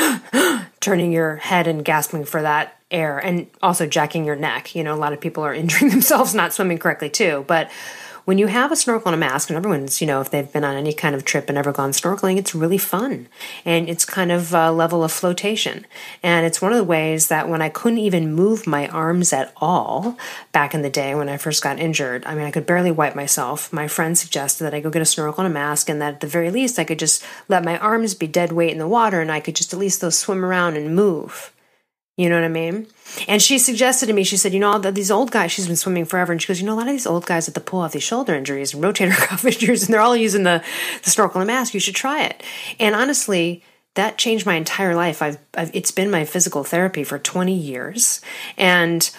turning 0.80 1.12
your 1.12 1.36
head 1.36 1.68
and 1.68 1.84
gasping 1.84 2.24
for 2.24 2.42
that 2.42 2.80
air 2.90 3.20
and 3.20 3.48
also 3.62 3.86
jacking 3.86 4.24
your 4.24 4.38
neck. 4.38 4.74
You 4.74 4.84
know, 4.86 4.94
a 4.94 4.96
lot 4.96 5.12
of 5.12 5.20
people 5.20 5.44
are 5.44 5.54
injuring 5.54 5.92
themselves 5.92 6.34
not 6.34 6.54
swimming 6.54 6.78
correctly 6.78 7.10
too. 7.10 7.44
But 7.46 7.70
when 8.26 8.38
you 8.38 8.48
have 8.48 8.72
a 8.72 8.76
snorkel 8.76 9.10
and 9.10 9.16
a 9.16 9.18
mask, 9.18 9.50
and 9.50 9.58
everyone's, 9.58 10.02
you 10.02 10.08
know, 10.08 10.22
if 10.22 10.32
they've 10.32 10.52
been 10.52 10.64
on 10.64 10.76
any 10.76 10.94
kind 10.94 11.16
of 11.16 11.26
trip 11.26 11.50
and 11.50 11.58
ever 11.58 11.72
gone 11.72 11.92
snorkeling, 11.92 12.38
it's 12.38 12.56
really 12.56 12.78
fun. 12.78 13.28
And 13.66 13.90
it's 13.90 14.06
kind 14.06 14.32
of 14.32 14.54
a 14.54 14.72
level 14.72 15.04
of 15.04 15.12
flotation. 15.12 15.86
And 16.22 16.46
it's 16.46 16.62
one 16.62 16.72
of 16.72 16.78
the 16.78 16.84
ways 16.84 17.28
that 17.28 17.50
when 17.50 17.62
I 17.62 17.70
couldn't 17.70 18.00
even 18.00 18.34
move 18.34 18.68
my 18.68 18.88
arms 18.88 19.34
at 19.34 19.54
all 19.58 20.18
back 20.52 20.74
in 20.74 20.82
the 20.82 20.90
day 20.90 21.16
when 21.16 21.30
I 21.30 21.38
first 21.38 21.64
got 21.64 21.80
injured, 21.80 22.26
I 22.26 22.36
mean, 22.36 22.46
I 22.46 22.52
could 22.52 22.66
barely 22.66 22.92
wipe 22.92 23.16
myself. 23.16 23.72
My 23.72 23.88
friend 23.88 24.18
suggested 24.18 24.64
that 24.64 24.74
I 24.74 24.80
go 24.80 24.90
get 24.90 25.02
a 25.02 25.06
snorkel 25.06 25.44
and 25.44 25.52
a 25.52 25.54
mask, 25.54 25.90
and 25.90 26.02
that 26.02 26.16
at 26.16 26.20
the 26.22 26.28
very 26.28 26.50
least, 26.50 26.80
I 26.80 26.84
could 26.84 27.00
just 27.00 27.24
let 27.50 27.64
my 27.64 27.78
arms 27.78 28.14
be 28.14 28.28
dead 28.28 28.52
weight 28.52 28.72
in 28.72 28.80
the 28.80 28.88
water 28.88 29.22
and 29.22 29.32
I 29.32 29.40
could 29.40 29.56
just 29.56 29.74
at 29.74 29.80
least 29.80 30.02
those 30.02 30.18
swim 30.20 30.44
around 30.44 30.76
and 30.76 30.96
move. 30.96 31.53
You 32.16 32.30
know 32.30 32.36
what 32.36 32.44
I 32.44 32.50
mean? 32.50 32.88
And 33.28 33.42
she 33.42 33.58
suggested 33.58 34.06
to 34.06 34.14
me, 34.14 34.24
she 34.24 34.38
said, 34.38 34.54
you 34.54 34.60
know, 34.60 34.72
all 34.72 34.80
these 34.80 35.10
old 35.10 35.32
guys, 35.32 35.52
she's 35.52 35.66
been 35.66 35.76
swimming 35.76 36.06
forever. 36.06 36.32
And 36.32 36.40
she 36.40 36.48
goes, 36.48 36.60
you 36.60 36.66
know, 36.68 36.74
a 36.74 36.76
lot 36.76 36.88
of 36.88 36.94
these 36.94 37.08
old 37.08 37.26
guys 37.26 37.48
at 37.48 37.56
the 37.56 37.60
pool 37.60 37.82
have 37.82 37.92
these 37.92 38.04
shoulder 38.04 38.36
injuries 38.36 38.74
and 38.74 38.84
rotator 38.84 39.10
cuff 39.28 39.44
injuries, 39.46 39.84
and 39.84 39.94
they're 39.94 40.02
all 40.02 40.16
using 40.16 40.44
the, 40.44 40.64
the 41.04 41.10
snorkel 41.10 41.42
and 41.42 41.48
mask. 41.48 41.74
You 41.74 41.80
should 41.80 41.96
try 41.96 42.24
it. 42.24 42.44
And 42.80 42.94
honestly, 42.94 43.64
that 43.96 44.20
changed 44.20 44.46
my 44.46 44.56
entire 44.56 44.96
life. 44.96 45.24
I've, 45.24 45.38
I've 45.56 45.76
it's 45.76 45.92
been 45.92 46.12
my 46.12 46.26
physical 46.26 46.64
therapy 46.64 47.04
for 47.04 47.18
20 47.18 47.56
years. 47.56 48.22
And 48.58 49.10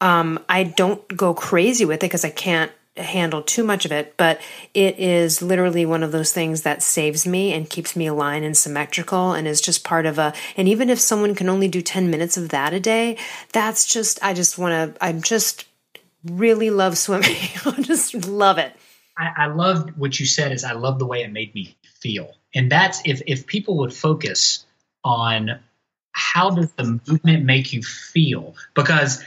um, 0.00 0.38
I 0.48 0.64
don't 0.64 1.06
go 1.14 1.34
crazy 1.34 1.84
with 1.84 1.96
it 1.96 2.06
because 2.06 2.24
I 2.24 2.30
can't 2.30 2.72
handle 2.98 3.42
too 3.42 3.64
much 3.64 3.84
of 3.84 3.92
it, 3.92 4.14
but 4.16 4.40
it 4.74 4.98
is 4.98 5.42
literally 5.42 5.86
one 5.86 6.02
of 6.02 6.12
those 6.12 6.32
things 6.32 6.62
that 6.62 6.82
saves 6.82 7.26
me 7.26 7.52
and 7.52 7.70
keeps 7.70 7.96
me 7.96 8.06
aligned 8.06 8.44
and 8.44 8.56
symmetrical 8.56 9.32
and 9.32 9.46
is 9.46 9.60
just 9.60 9.84
part 9.84 10.06
of 10.06 10.18
a 10.18 10.32
and 10.56 10.68
even 10.68 10.90
if 10.90 10.98
someone 10.98 11.34
can 11.34 11.48
only 11.48 11.68
do 11.68 11.80
10 11.80 12.10
minutes 12.10 12.36
of 12.36 12.50
that 12.50 12.72
a 12.72 12.80
day, 12.80 13.16
that's 13.52 13.86
just 13.86 14.22
I 14.22 14.34
just 14.34 14.58
want 14.58 14.96
to 14.96 15.04
I'm 15.04 15.22
just 15.22 15.66
really 16.24 16.70
love 16.70 16.98
swimming. 16.98 17.36
I 17.64 17.82
just 17.82 18.26
love 18.26 18.58
it. 18.58 18.74
I, 19.16 19.32
I 19.36 19.46
love 19.46 19.90
what 19.96 20.18
you 20.20 20.26
said 20.26 20.52
is 20.52 20.64
I 20.64 20.72
love 20.72 20.98
the 20.98 21.06
way 21.06 21.22
it 21.22 21.32
made 21.32 21.54
me 21.54 21.76
feel. 22.00 22.32
And 22.54 22.70
that's 22.70 23.00
if 23.04 23.22
if 23.26 23.46
people 23.46 23.78
would 23.78 23.92
focus 23.92 24.64
on 25.04 25.60
how 26.12 26.50
does 26.50 26.72
the 26.72 27.00
movement 27.06 27.44
make 27.44 27.72
you 27.72 27.82
feel 27.82 28.54
because 28.74 29.22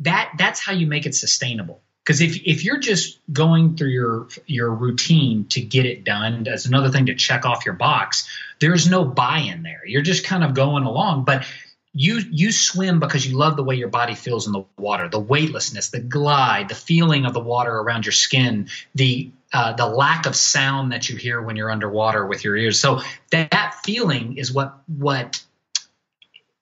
that 0.00 0.32
that's 0.38 0.60
how 0.60 0.72
you 0.72 0.86
make 0.86 1.06
it 1.06 1.14
sustainable 1.14 1.80
because 2.06 2.20
if 2.20 2.40
if 2.46 2.64
you're 2.64 2.78
just 2.78 3.18
going 3.32 3.76
through 3.76 3.88
your 3.88 4.28
your 4.46 4.70
routine 4.70 5.46
to 5.46 5.60
get 5.60 5.86
it 5.86 6.04
done 6.04 6.44
that's 6.44 6.66
another 6.66 6.90
thing 6.90 7.06
to 7.06 7.14
check 7.14 7.44
off 7.44 7.66
your 7.66 7.74
box. 7.74 8.28
There's 8.60 8.88
no 8.88 9.04
buy-in 9.04 9.62
there. 9.62 9.82
You're 9.84 10.02
just 10.02 10.24
kind 10.24 10.44
of 10.44 10.54
going 10.54 10.84
along 10.84 11.24
but 11.24 11.46
you 11.92 12.20
you 12.30 12.52
swim 12.52 13.00
because 13.00 13.26
you 13.26 13.36
love 13.36 13.56
the 13.56 13.64
way 13.64 13.74
your 13.74 13.88
body 13.88 14.14
feels 14.14 14.46
in 14.46 14.52
the 14.52 14.64
water. 14.78 15.08
The 15.08 15.18
weightlessness 15.18 15.90
the 15.90 16.00
glide 16.00 16.68
the 16.68 16.74
feeling 16.74 17.26
of 17.26 17.34
the 17.34 17.40
water 17.40 17.72
around 17.72 18.06
your 18.06 18.12
skin 18.12 18.68
the 18.94 19.30
uh, 19.52 19.72
the 19.72 19.86
lack 19.86 20.26
of 20.26 20.36
sound 20.36 20.92
that 20.92 21.08
you 21.08 21.16
hear 21.16 21.40
when 21.40 21.56
you're 21.56 21.70
underwater 21.70 22.26
with 22.26 22.44
your 22.44 22.56
ears. 22.56 22.80
So 22.80 23.00
that, 23.30 23.50
that 23.52 23.76
feeling 23.84 24.36
is 24.36 24.52
what 24.52 24.78
what 24.86 25.42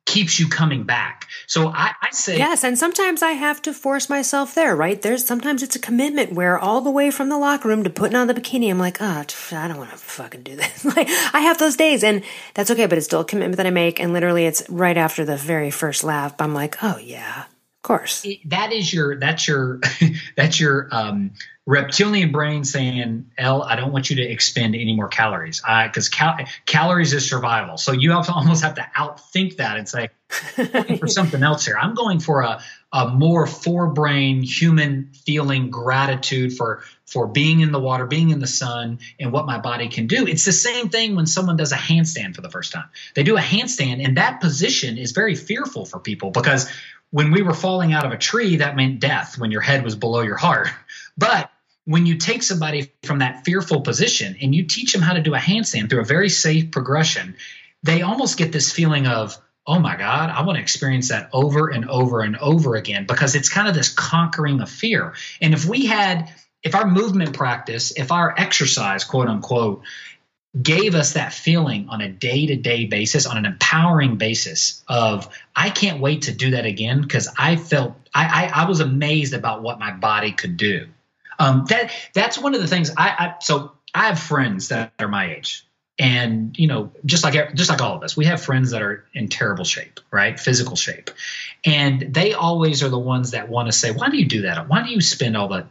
keeps 0.07 0.39
you 0.39 0.49
coming 0.49 0.85
back. 0.85 1.29
So 1.47 1.69
I, 1.69 1.93
I, 2.01 2.11
say 2.11 2.39
yes, 2.39 2.65
and 2.65 2.79
sometimes 2.79 3.23
I 3.23 3.33
have 3.33 3.63
to 3.63 3.73
force 3.73 4.09
myself 4.09 4.55
there. 4.55 4.77
Right 4.77 5.01
there's 5.01 5.25
sometimes 5.25 5.63
it's 5.63 5.77
a 5.77 5.81
commitment 5.81 6.33
where 6.33 6.59
all 6.59 6.81
the 6.81 6.91
way 6.91 7.11
from 7.11 7.29
the 7.29 7.39
locker 7.39 7.69
room 7.69 7.85
to 7.85 7.91
putting 7.91 8.17
on 8.17 8.27
the 8.27 8.35
bikini, 8.35 8.71
I'm 8.71 8.79
like, 8.79 9.01
oh, 9.01 9.25
I 9.53 9.69
don't 9.69 9.79
want 9.79 9.91
to 9.91 9.97
fucking 9.97 10.43
do 10.43 10.57
this. 10.57 10.85
like 10.97 11.09
I 11.33 11.41
have 11.41 11.59
those 11.59 11.77
days, 11.77 12.05
and 12.05 12.23
that's 12.55 12.71
okay. 12.71 12.87
But 12.87 12.99
it's 12.99 13.07
still 13.07 13.21
a 13.21 13.25
commitment 13.25 13.57
that 13.57 13.67
I 13.67 13.71
make, 13.71 14.01
and 14.01 14.13
literally, 14.13 14.47
it's 14.47 14.69
right 14.69 14.97
after 14.97 15.25
the 15.25 15.37
very 15.37 15.71
first 15.71 16.05
lap. 16.05 16.37
I'm 16.41 16.55
like, 16.55 16.83
oh 16.83 16.99
yeah, 16.99 17.43
of 17.43 17.83
course. 17.83 18.27
That 18.47 18.73
is 18.73 18.93
your 18.93 19.19
that's 19.19 19.49
your 19.49 19.81
that's 20.37 20.61
your 20.61 20.89
um 20.93 21.33
reptilian 21.67 22.33
brain 22.33 22.65
saying, 22.65 23.31
"Elle, 23.39 23.63
I 23.63 23.77
don't 23.77 23.93
want 23.93 24.11
you 24.11 24.17
to 24.17 24.23
expend 24.23 24.75
any 24.75 24.95
more 24.95 25.09
calories, 25.09 25.63
because 25.63 26.09
cal- 26.09 26.39
calories 26.67 27.13
is 27.13 27.29
survival." 27.29 27.77
So 27.77 27.93
you 27.93 28.13
have 28.13 28.27
to 28.27 28.33
almost 28.33 28.63
have 28.63 28.75
to 28.77 28.87
outthink 28.97 29.57
that 29.57 29.77
and 29.77 29.89
say, 29.89 30.11
for 30.99 31.07
something 31.07 31.43
else 31.43 31.65
here. 31.65 31.77
I'm 31.81 31.95
going 31.95 32.21
for 32.21 32.43
a 32.43 32.63
a 32.93 33.09
more 33.09 33.45
forebrain 33.47 34.45
human 34.45 35.11
feeling 35.27 35.71
gratitude 35.71 36.57
for 36.57 36.85
for 37.07 37.27
being 37.27 37.61
in 37.61 37.73
the 37.73 37.81
water, 37.81 38.07
being 38.07 38.31
in 38.31 38.39
the 38.39 38.47
sun, 38.47 39.01
and 39.19 39.33
what 39.33 39.47
my 39.47 39.59
body 39.59 39.89
can 39.89 40.07
do. 40.07 40.27
It's 40.27 40.45
the 40.45 40.53
same 40.53 40.89
thing 40.89 41.17
when 41.17 41.27
someone 41.27 41.57
does 41.57 41.73
a 41.73 41.77
handstand 41.77 42.35
for 42.35 42.41
the 42.41 42.51
first 42.51 42.73
time. 42.73 42.89
They 43.15 43.23
do 43.23 43.37
a 43.37 43.41
handstand, 43.41 44.05
and 44.05 44.17
that 44.17 44.41
position 44.41 44.97
is 44.97 45.13
very 45.13 45.35
fearful 45.35 45.85
for 45.85 45.99
people 45.99 46.31
because 46.31 46.71
when 47.11 47.31
we 47.31 47.43
were 47.43 47.55
falling 47.55 47.93
out 47.93 48.05
of 48.05 48.13
a 48.13 48.19
tree, 48.19 48.57
that 48.57 48.77
meant 48.77 49.01
death 49.01 49.39
when 49.39 49.51
your 49.51 49.61
head 49.61 49.85
was 49.85 49.95
below 49.97 50.21
your 50.21 50.37
heart. 50.37 50.69
But 51.17 51.49
when 51.85 52.07
you 52.07 52.17
take 52.17 52.43
somebody 52.43 52.93
from 53.03 53.19
that 53.19 53.45
fearful 53.45 53.83
position 53.83 54.37
and 54.41 54.55
you 54.55 54.65
teach 54.65 54.93
them 54.93 55.03
how 55.03 55.13
to 55.13 55.23
do 55.23 55.35
a 55.35 55.39
handstand 55.39 55.91
through 55.91 56.01
a 56.01 56.05
very 56.05 56.31
safe 56.31 56.71
progression, 56.71 57.37
they 57.83 58.03
almost 58.03 58.39
get 58.39 58.53
this 58.53 58.73
feeling 58.73 59.07
of, 59.07 59.37
oh 59.67 59.79
my 59.79 59.97
God, 59.97 60.31
I 60.31 60.43
want 60.43 60.57
to 60.57 60.63
experience 60.63 61.09
that 61.09 61.29
over 61.33 61.69
and 61.69 61.89
over 61.89 62.23
and 62.23 62.37
over 62.37 62.75
again 62.77 63.07
because 63.07 63.35
it's 63.35 63.49
kind 63.49 63.69
of 63.69 63.75
this 63.75 63.93
conquering 63.93 64.61
of 64.61 64.71
fear. 64.71 65.15
And 65.41 65.53
if 65.53 65.67
we 65.67 65.87
had, 65.87 66.33
if 66.63 66.75
our 66.75 66.87
movement 66.87 67.37
practice, 67.37 67.93
if 67.97 68.11
our 68.11 68.35
exercise, 68.37 69.05
quote 69.05 69.29
unquote, 69.29 69.83
gave 70.61 70.95
us 70.95 71.15
that 71.15 71.33
feeling 71.33 71.89
on 71.89 72.01
a 72.01 72.09
day 72.09 72.47
to 72.47 72.57
day 72.57 72.87
basis, 72.87 73.27
on 73.27 73.37
an 73.37 73.45
empowering 73.45 74.17
basis 74.17 74.83
of, 74.89 75.29
I 75.55 75.71
can't 75.71 76.01
wait 76.01 76.23
to 76.23 76.33
do 76.33 76.53
that 76.53 76.65
again 76.65 77.03
because 77.03 77.29
I 77.37 77.57
felt, 77.57 77.95
I, 78.15 78.47
I, 78.47 78.63
I 78.63 78.69
was 78.69 78.81
amazed 78.81 79.35
about 79.35 79.63
what 79.63 79.79
my 79.79 79.91
body 79.91 80.33
could 80.33 80.57
do. 80.57 80.87
Um, 81.39 81.65
that 81.69 81.91
that's 82.13 82.39
one 82.39 82.55
of 82.55 82.61
the 82.61 82.69
things 82.69 82.91
I, 82.97 83.09
I 83.09 83.35
so 83.41 83.73
I 83.95 84.09
have 84.09 84.19
friends 84.19 84.69
that 84.69 84.93
are 84.99 85.09
my 85.09 85.35
age, 85.35 85.67
and 85.99 86.59
you 86.59 86.67
know 86.67 86.93
just 87.05 87.25
like 87.25 87.55
just 87.55 87.71
like 87.71 87.81
all 87.81 87.97
of 87.97 88.03
us 88.03 88.17
we 88.17 88.25
have 88.27 88.43
friends 88.43 88.71
that 88.71 88.83
are 88.83 89.05
in 89.15 89.29
terrible 89.29 89.65
shape 89.65 90.01
right? 90.11 90.39
Physical 90.39 90.77
shape. 90.77 91.11
And 91.65 92.15
they 92.15 92.35
always 92.35 92.83
are 92.83 92.89
the 92.89 92.99
ones 92.99 93.33
that 93.33 93.49
want 93.49 93.67
to 93.67 93.73
say 93.73 93.91
why 93.91 94.09
do 94.09 94.17
you 94.17 94.27
do 94.27 94.43
that? 94.43 94.69
Why 94.69 94.83
do 94.83 94.91
you 94.91 95.01
spend 95.01 95.37
all 95.37 95.49
that 95.49 95.67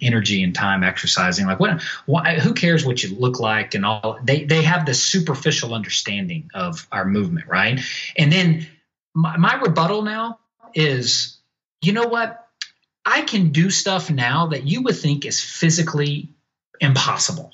energy 0.00 0.42
and 0.42 0.54
time 0.54 0.84
exercising? 0.84 1.46
Like 1.46 1.60
what 1.60 1.82
why, 2.06 2.38
who 2.38 2.54
cares 2.54 2.84
what 2.84 3.02
you 3.02 3.16
look 3.16 3.40
like 3.40 3.74
and 3.74 3.84
all? 3.84 4.18
They 4.22 4.44
they 4.44 4.62
have 4.62 4.86
this 4.86 5.02
superficial 5.02 5.74
understanding 5.74 6.50
of 6.54 6.86
our 6.92 7.04
movement 7.04 7.48
right? 7.48 7.80
And 8.16 8.32
then 8.32 8.66
my, 9.14 9.36
my 9.36 9.54
rebuttal 9.54 10.02
now 10.02 10.38
is 10.74 11.38
you 11.82 11.92
know 11.92 12.06
what 12.06 12.45
I 13.06 13.22
can 13.22 13.50
do 13.50 13.70
stuff 13.70 14.10
now 14.10 14.48
that 14.48 14.66
you 14.66 14.82
would 14.82 14.96
think 14.96 15.24
is 15.24 15.40
physically 15.40 16.30
impossible. 16.80 17.52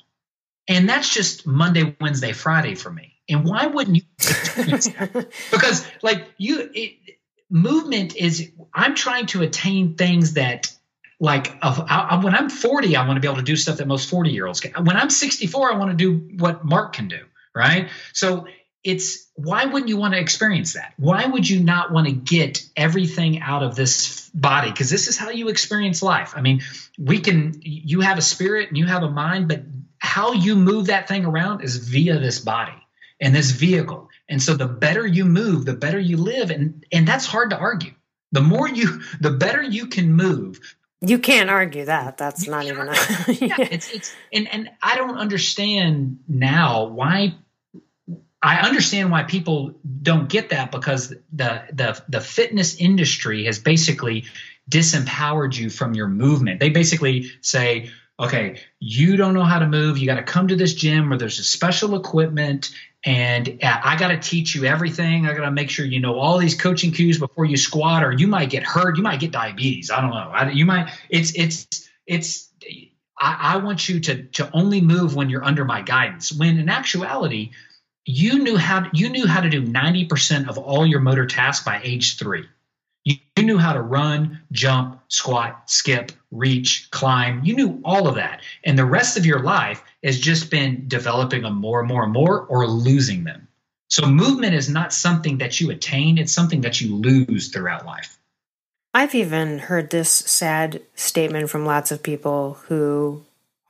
And 0.67 0.89
that's 0.89 1.13
just 1.13 1.45
Monday, 1.45 1.95
Wednesday, 2.01 2.31
Friday 2.31 2.73
for 2.73 2.91
me. 2.91 3.13
And 3.29 3.45
why 3.45 3.67
wouldn't 3.67 3.97
you? 3.97 4.03
because 5.51 5.85
like 6.01 6.25
you, 6.37 6.69
it, 6.73 7.17
movement 7.49 8.15
is, 8.15 8.51
I'm 8.73 8.95
trying 8.95 9.27
to 9.27 9.43
attain 9.43 9.95
things 9.95 10.33
that 10.33 10.73
like 11.19 11.55
of, 11.61 11.79
I, 11.87 12.19
when 12.23 12.33
I'm 12.33 12.49
40, 12.49 12.95
I 12.95 13.05
want 13.05 13.17
to 13.17 13.21
be 13.21 13.27
able 13.27 13.37
to 13.37 13.43
do 13.43 13.55
stuff 13.55 13.77
that 13.77 13.87
most 13.87 14.09
40 14.09 14.31
year 14.31 14.47
olds 14.47 14.59
can. 14.59 14.83
When 14.83 14.97
I'm 14.97 15.11
64, 15.11 15.73
I 15.73 15.77
want 15.77 15.91
to 15.91 15.97
do 15.97 16.35
what 16.39 16.65
Mark 16.65 16.93
can 16.93 17.07
do. 17.07 17.19
Right. 17.55 17.89
So 18.13 18.47
it's 18.83 19.29
why 19.35 19.65
wouldn't 19.65 19.89
you 19.89 19.97
want 19.97 20.13
to 20.13 20.19
experience 20.19 20.73
that? 20.73 20.93
Why 20.97 21.25
would 21.25 21.49
you 21.49 21.63
not 21.63 21.91
want 21.91 22.07
to 22.07 22.13
get 22.13 22.63
everything 22.75 23.41
out 23.41 23.63
of 23.63 23.75
this 23.75 24.29
body? 24.29 24.69
Because 24.69 24.89
this 24.89 25.07
is 25.07 25.17
how 25.17 25.29
you 25.29 25.47
experience 25.47 26.03
life. 26.03 26.33
I 26.35 26.41
mean, 26.41 26.61
we 26.99 27.19
can, 27.19 27.59
you 27.61 28.01
have 28.01 28.17
a 28.17 28.21
spirit 28.21 28.69
and 28.69 28.77
you 28.77 28.85
have 28.85 29.03
a 29.03 29.09
mind, 29.09 29.47
but 29.47 29.63
how 29.97 30.33
you 30.33 30.55
move 30.55 30.87
that 30.87 31.07
thing 31.07 31.25
around 31.25 31.61
is 31.61 31.77
via 31.77 32.19
this 32.19 32.39
body 32.39 32.75
and 33.19 33.33
this 33.33 33.51
vehicle. 33.51 34.09
And 34.27 34.41
so 34.41 34.55
the 34.55 34.67
better 34.67 35.07
you 35.07 35.25
move, 35.25 35.65
the 35.65 35.73
better 35.73 35.99
you 35.99 36.17
live. 36.17 36.51
And, 36.51 36.85
and 36.91 37.07
that's 37.07 37.25
hard 37.25 37.51
to 37.51 37.57
argue. 37.57 37.93
The 38.33 38.41
more 38.41 38.67
you, 38.67 39.01
the 39.21 39.31
better 39.31 39.61
you 39.61 39.87
can 39.87 40.13
move, 40.13 40.59
you 41.05 41.19
can't 41.19 41.49
argue 41.49 41.83
that. 41.83 42.17
That's 42.17 42.47
not 42.47 42.63
even. 42.63 42.87
A, 42.87 42.93
yeah, 43.33 43.55
it's 43.71 43.91
it's 43.91 44.15
and 44.31 44.47
and 44.53 44.69
I 44.81 44.95
don't 44.95 45.17
understand 45.17 46.19
now 46.29 46.85
why 46.85 47.35
I 48.43 48.57
understand 48.57 49.09
why 49.09 49.23
people 49.23 49.75
don't 50.01 50.27
get 50.27 50.49
that 50.49 50.71
because 50.71 51.09
the 51.31 51.63
the 51.71 52.03
the 52.09 52.19
fitness 52.19 52.75
industry 52.75 53.45
has 53.45 53.57
basically 53.57 54.25
disempowered 54.69 55.57
you 55.57 55.69
from 55.69 55.93
your 55.93 56.07
movement. 56.07 56.59
They 56.59 56.69
basically 56.69 57.31
say, 57.41 57.89
okay, 58.19 58.59
you 58.79 59.15
don't 59.15 59.33
know 59.33 59.43
how 59.43 59.59
to 59.59 59.67
move. 59.67 59.97
You 59.97 60.07
got 60.07 60.15
to 60.15 60.23
come 60.23 60.49
to 60.49 60.57
this 60.57 60.73
gym 60.73 61.09
where 61.09 61.17
there's 61.17 61.39
a 61.39 61.43
special 61.43 61.95
equipment 61.95 62.71
and 63.05 63.59
uh, 63.61 63.79
I 63.83 63.97
got 63.97 64.09
to 64.09 64.19
teach 64.19 64.55
you 64.55 64.65
everything. 64.65 65.25
I 65.25 65.33
got 65.33 65.45
to 65.45 65.51
make 65.51 65.69
sure 65.69 65.85
you 65.85 65.99
know 65.99 66.19
all 66.19 66.37
these 66.37 66.59
coaching 66.59 66.91
cues 66.91 67.19
before 67.19 67.45
you 67.45 67.57
squat, 67.57 68.03
or 68.03 68.11
you 68.11 68.27
might 68.27 68.49
get 68.49 68.63
hurt. 68.63 68.97
You 68.97 69.03
might 69.03 69.19
get 69.19 69.31
diabetes. 69.31 69.91
I 69.91 70.01
don't 70.01 70.11
know. 70.11 70.15
I, 70.15 70.51
you 70.51 70.65
might. 70.65 70.89
It's 71.09 71.33
it's 71.35 71.89
it's. 72.05 72.49
I, 73.19 73.55
I 73.55 73.57
want 73.57 73.89
you 73.89 73.99
to 74.01 74.23
to 74.23 74.49
only 74.53 74.81
move 74.81 75.15
when 75.15 75.29
you're 75.29 75.43
under 75.43 75.65
my 75.65 75.81
guidance. 75.81 76.31
When 76.31 76.57
in 76.59 76.69
actuality, 76.69 77.51
you 78.05 78.39
knew 78.39 78.57
how 78.57 78.89
you 78.93 79.09
knew 79.09 79.27
how 79.27 79.41
to 79.41 79.49
do 79.49 79.61
90% 79.61 80.49
of 80.49 80.57
all 80.57 80.85
your 80.85 80.99
motor 80.99 81.25
tasks 81.25 81.63
by 81.63 81.79
age 81.83 82.17
3 82.17 82.45
you, 83.03 83.15
you 83.37 83.43
knew 83.43 83.57
how 83.57 83.73
to 83.73 83.81
run 83.81 84.41
jump 84.51 85.01
squat 85.07 85.69
skip 85.69 86.11
reach 86.31 86.89
climb. 86.91 87.43
You 87.43 87.55
knew 87.55 87.81
all 87.83 88.07
of 88.07 88.15
that. 88.15 88.41
And 88.63 88.77
the 88.77 88.85
rest 88.85 89.17
of 89.17 89.25
your 89.25 89.39
life 89.39 89.83
has 90.03 90.19
just 90.19 90.49
been 90.49 90.85
developing 90.87 91.43
them 91.43 91.55
more 91.55 91.79
and 91.79 91.87
more 91.87 92.03
and 92.03 92.13
more 92.13 92.45
or 92.45 92.67
losing 92.67 93.23
them. 93.23 93.47
So 93.89 94.07
movement 94.07 94.55
is 94.55 94.69
not 94.69 94.91
something 94.93 95.37
that 95.37 95.61
you 95.61 95.69
attain. 95.69 96.17
It's 96.17 96.33
something 96.33 96.61
that 96.61 96.81
you 96.81 96.95
lose 96.95 97.49
throughout 97.49 97.85
life. 97.85 98.17
I've 98.93 99.15
even 99.15 99.59
heard 99.59 99.89
this 99.89 100.11
sad 100.11 100.81
statement 100.95 101.49
from 101.49 101.65
lots 101.65 101.91
of 101.91 102.01
people 102.01 102.55
who 102.67 103.23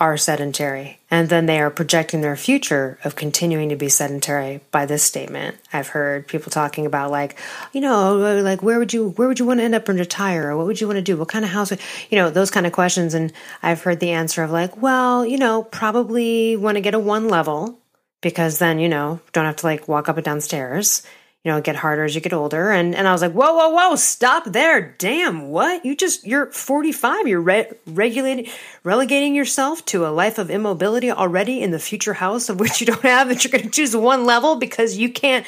are 0.03 0.17
sedentary 0.17 0.99
and 1.09 1.29
then 1.29 1.45
they 1.45 1.61
are 1.61 1.69
projecting 1.69 2.19
their 2.19 2.35
future 2.35 2.99
of 3.05 3.15
continuing 3.15 3.69
to 3.69 3.77
be 3.77 3.87
sedentary 3.87 4.59
by 4.69 4.85
this 4.85 5.01
statement. 5.01 5.55
I've 5.71 5.87
heard 5.87 6.27
people 6.27 6.51
talking 6.51 6.85
about 6.85 7.09
like 7.09 7.39
you 7.71 7.79
know 7.79 8.17
like 8.41 8.61
where 8.61 8.79
would 8.79 8.91
you 8.91 9.11
where 9.11 9.29
would 9.29 9.39
you 9.39 9.45
want 9.45 9.61
to 9.61 9.63
end 9.63 9.75
up 9.75 9.87
and 9.87 9.97
retire 9.97 10.49
or 10.49 10.57
what 10.57 10.65
would 10.65 10.81
you 10.81 10.87
want 10.87 10.97
to 10.97 11.01
do? 11.01 11.15
What 11.15 11.29
kind 11.29 11.45
of 11.45 11.51
house 11.51 11.71
you 12.09 12.17
know 12.17 12.29
those 12.29 12.51
kind 12.51 12.67
of 12.67 12.73
questions. 12.73 13.13
And 13.13 13.31
i've 13.61 13.81
heard 13.83 14.01
the 14.01 14.11
answer 14.11 14.43
of 14.43 14.51
like 14.51 14.81
well 14.81 15.25
you 15.25 15.37
know 15.37 15.63
probably 15.63 16.57
want 16.57 16.75
to 16.75 16.81
get 16.81 16.95
a 16.95 16.99
one 16.99 17.29
level 17.29 17.79
because 18.19 18.59
then 18.59 18.79
you 18.79 18.89
know 18.89 19.21
don't 19.31 19.45
have 19.45 19.55
to 19.55 19.65
like 19.65 19.87
walk 19.87 20.09
up 20.09 20.17
and 20.17 20.25
down 20.25 20.41
stairs 20.41 21.01
you 21.43 21.51
know, 21.51 21.59
get 21.59 21.75
harder 21.75 22.05
as 22.05 22.15
you 22.15 22.21
get 22.21 22.31
older. 22.31 22.71
And, 22.71 22.95
and 22.95 23.05
I 23.05 23.11
was 23.11 23.21
like, 23.21 23.33
whoa, 23.33 23.53
whoa, 23.53 23.69
whoa, 23.69 23.95
stop 23.97 24.45
there. 24.45 24.95
Damn, 24.97 25.49
what? 25.49 25.83
You 25.85 25.95
just, 25.95 26.25
you're 26.25 26.45
45. 26.47 27.27
You're 27.27 27.41
re- 27.41 27.71
regulating, 27.85 28.47
relegating 28.83 29.35
yourself 29.35 29.83
to 29.87 30.05
a 30.05 30.09
life 30.09 30.37
of 30.37 30.49
immobility 30.49 31.11
already 31.11 31.61
in 31.61 31.71
the 31.71 31.79
future 31.79 32.13
house 32.13 32.47
of 32.47 32.59
which 32.61 32.79
you 32.79 32.87
don't 32.87 33.01
have, 33.01 33.27
that 33.27 33.43
you're 33.43 33.51
going 33.51 33.65
to 33.65 33.69
choose 33.69 33.95
one 33.95 34.25
level 34.25 34.55
because 34.55 34.97
you 34.97 35.11
can't. 35.11 35.45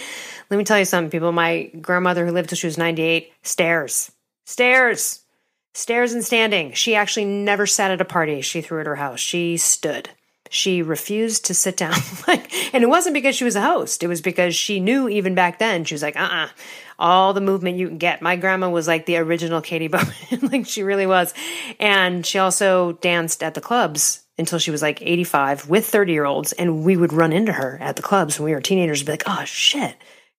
Let 0.50 0.58
me 0.58 0.66
tell 0.66 0.78
you 0.78 0.86
something, 0.86 1.10
people. 1.10 1.32
My 1.32 1.72
grandmother 1.80 2.26
who 2.26 2.34
lived 2.34 2.50
till 2.50 2.58
she 2.58 2.68
was 2.68 2.78
98, 2.78 3.32
stairs, 3.42 4.12
stairs, 4.46 5.22
stairs 5.74 6.12
and 6.12 6.24
standing. 6.24 6.74
She 6.74 6.96
actually 6.96 7.26
never 7.26 7.66
sat 7.66 7.92
at 7.92 8.02
a 8.02 8.06
party 8.06 8.42
she 8.42 8.62
threw 8.62 8.82
at 8.82 8.86
her 8.86 8.98
house. 8.98 9.22
She 9.22 9.56
stood 9.56 10.10
she 10.56 10.82
refused 10.82 11.46
to 11.46 11.54
sit 11.54 11.78
down. 11.78 11.96
Like 12.28 12.52
and 12.74 12.84
it 12.84 12.88
wasn't 12.88 13.14
because 13.14 13.36
she 13.36 13.44
was 13.44 13.56
a 13.56 13.62
host. 13.62 14.02
It 14.02 14.08
was 14.08 14.22
because 14.22 14.56
she 14.56 14.80
knew 14.80 15.08
even 15.08 15.36
back 15.36 15.60
then 15.60 15.84
she 15.84 15.94
was 15.94 16.02
like 16.02 16.16
uh-uh 16.16 16.48
all 16.98 17.34
the 17.34 17.42
movement 17.42 17.78
you 17.78 17.88
can 17.88 18.00
get. 18.00 18.22
My 18.22 18.36
grandma 18.36 18.70
was 18.70 18.88
like 18.88 19.06
the 19.06 19.18
original 19.18 19.62
Katy 19.62 19.88
Bowman. 19.90 20.14
Like 20.42 20.66
she 20.66 20.82
really 20.82 21.06
was. 21.06 21.34
And 21.80 22.26
she 22.26 22.40
also 22.40 22.94
danced 22.94 23.44
at 23.44 23.54
the 23.54 23.62
clubs 23.62 24.24
until 24.40 24.58
she 24.58 24.72
was 24.72 24.82
like 24.82 25.02
85 25.02 25.70
with 25.70 25.86
30 25.86 26.14
year 26.14 26.26
olds 26.26 26.52
and 26.54 26.84
we 26.84 26.98
would 26.98 27.14
run 27.14 27.32
into 27.32 27.52
her 27.52 27.78
at 27.80 27.96
the 27.96 28.02
clubs 28.02 28.40
when 28.40 28.46
we 28.46 28.56
were 28.56 28.62
teenagers 28.62 29.02
and 29.02 29.06
be 29.06 29.14
like 29.14 29.24
oh 29.28 29.46
shit 29.46 29.96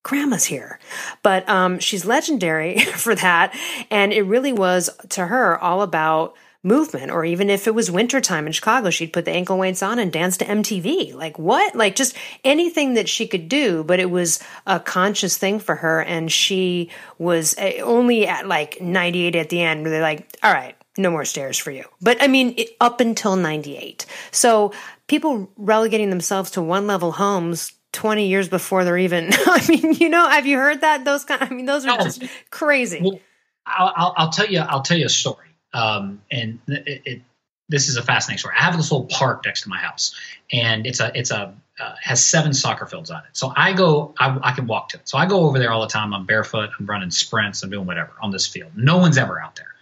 grandma's 0.06 0.44
here. 0.44 0.78
But 1.24 1.48
um, 1.48 1.80
she's 1.80 2.04
legendary 2.04 2.78
for 2.94 3.14
that. 3.16 3.52
And 3.90 4.12
it 4.12 4.22
really 4.22 4.52
was 4.52 4.88
to 5.10 5.26
her 5.26 5.58
all 5.58 5.82
about 5.82 6.36
movement 6.62 7.10
or 7.10 7.24
even 7.24 7.48
if 7.48 7.66
it 7.66 7.74
was 7.74 7.90
wintertime 7.90 8.46
in 8.46 8.52
Chicago, 8.52 8.90
she'd 8.90 9.12
put 9.12 9.24
the 9.24 9.30
ankle 9.30 9.58
weights 9.58 9.82
on 9.82 9.98
and 9.98 10.12
dance 10.12 10.36
to 10.38 10.44
MTV. 10.44 11.14
Like 11.14 11.38
what? 11.38 11.74
Like 11.74 11.96
just 11.96 12.16
anything 12.44 12.94
that 12.94 13.08
she 13.08 13.26
could 13.26 13.48
do, 13.48 13.84
but 13.84 14.00
it 14.00 14.10
was 14.10 14.40
a 14.66 14.80
conscious 14.80 15.36
thing 15.36 15.58
for 15.58 15.76
her. 15.76 16.02
And 16.02 16.30
she 16.30 16.90
was 17.18 17.54
eh, 17.58 17.80
only 17.82 18.26
at 18.26 18.46
like 18.46 18.80
98 18.80 19.36
at 19.36 19.48
the 19.48 19.62
end 19.62 19.82
where 19.82 19.90
they're 19.90 20.02
like, 20.02 20.36
all 20.42 20.52
right, 20.52 20.76
no 20.98 21.10
more 21.10 21.24
stairs 21.24 21.58
for 21.58 21.70
you. 21.70 21.84
But 22.00 22.22
I 22.22 22.26
mean, 22.26 22.54
it, 22.56 22.70
up 22.80 23.00
until 23.00 23.36
98. 23.36 24.06
So 24.30 24.72
people 25.06 25.50
relegating 25.56 26.10
themselves 26.10 26.52
to 26.52 26.62
one 26.62 26.86
level 26.86 27.12
homes 27.12 27.72
20 27.92 28.28
years 28.28 28.48
before 28.48 28.84
they're 28.84 28.98
even, 28.98 29.30
I 29.32 29.64
mean, 29.68 29.94
you 29.94 30.08
know, 30.08 30.28
have 30.28 30.46
you 30.46 30.58
heard 30.58 30.82
that? 30.82 31.04
Those 31.04 31.24
kind, 31.24 31.42
I 31.42 31.48
mean, 31.48 31.66
those 31.66 31.86
are 31.86 31.98
just 31.98 32.22
crazy. 32.50 33.20
I'll, 33.66 34.14
I'll 34.16 34.30
tell 34.30 34.46
you, 34.46 34.60
I'll 34.60 34.82
tell 34.82 34.98
you 34.98 35.06
a 35.06 35.10
story. 35.10 35.45
Um, 35.76 36.22
and 36.30 36.58
it, 36.68 37.02
it, 37.04 37.22
this 37.68 37.88
is 37.88 37.96
a 37.96 38.02
fascinating 38.02 38.38
story. 38.38 38.54
I 38.58 38.64
have 38.64 38.76
this 38.76 38.90
little 38.90 39.06
park 39.06 39.44
next 39.44 39.62
to 39.62 39.68
my 39.68 39.78
house, 39.78 40.14
and 40.52 40.86
it's 40.86 41.00
a 41.00 41.12
it's 41.14 41.30
a 41.30 41.54
uh, 41.78 41.94
has 42.00 42.24
seven 42.24 42.54
soccer 42.54 42.86
fields 42.86 43.10
on 43.10 43.18
it. 43.18 43.30
So 43.34 43.52
I 43.54 43.74
go, 43.74 44.14
I, 44.18 44.38
I, 44.42 44.52
can 44.52 44.66
walk 44.66 44.88
to 44.90 44.96
it. 44.96 45.06
So 45.06 45.18
I 45.18 45.26
go 45.26 45.40
over 45.40 45.58
there 45.58 45.70
all 45.70 45.82
the 45.82 45.88
time. 45.88 46.14
I'm 46.14 46.24
barefoot. 46.24 46.70
I'm 46.78 46.86
running 46.86 47.10
sprints. 47.10 47.62
I'm 47.62 47.68
doing 47.68 47.86
whatever 47.86 48.12
on 48.22 48.30
this 48.30 48.46
field. 48.46 48.70
No 48.74 48.96
one's 48.96 49.18
ever 49.18 49.38
out 49.38 49.56
there. 49.56 49.74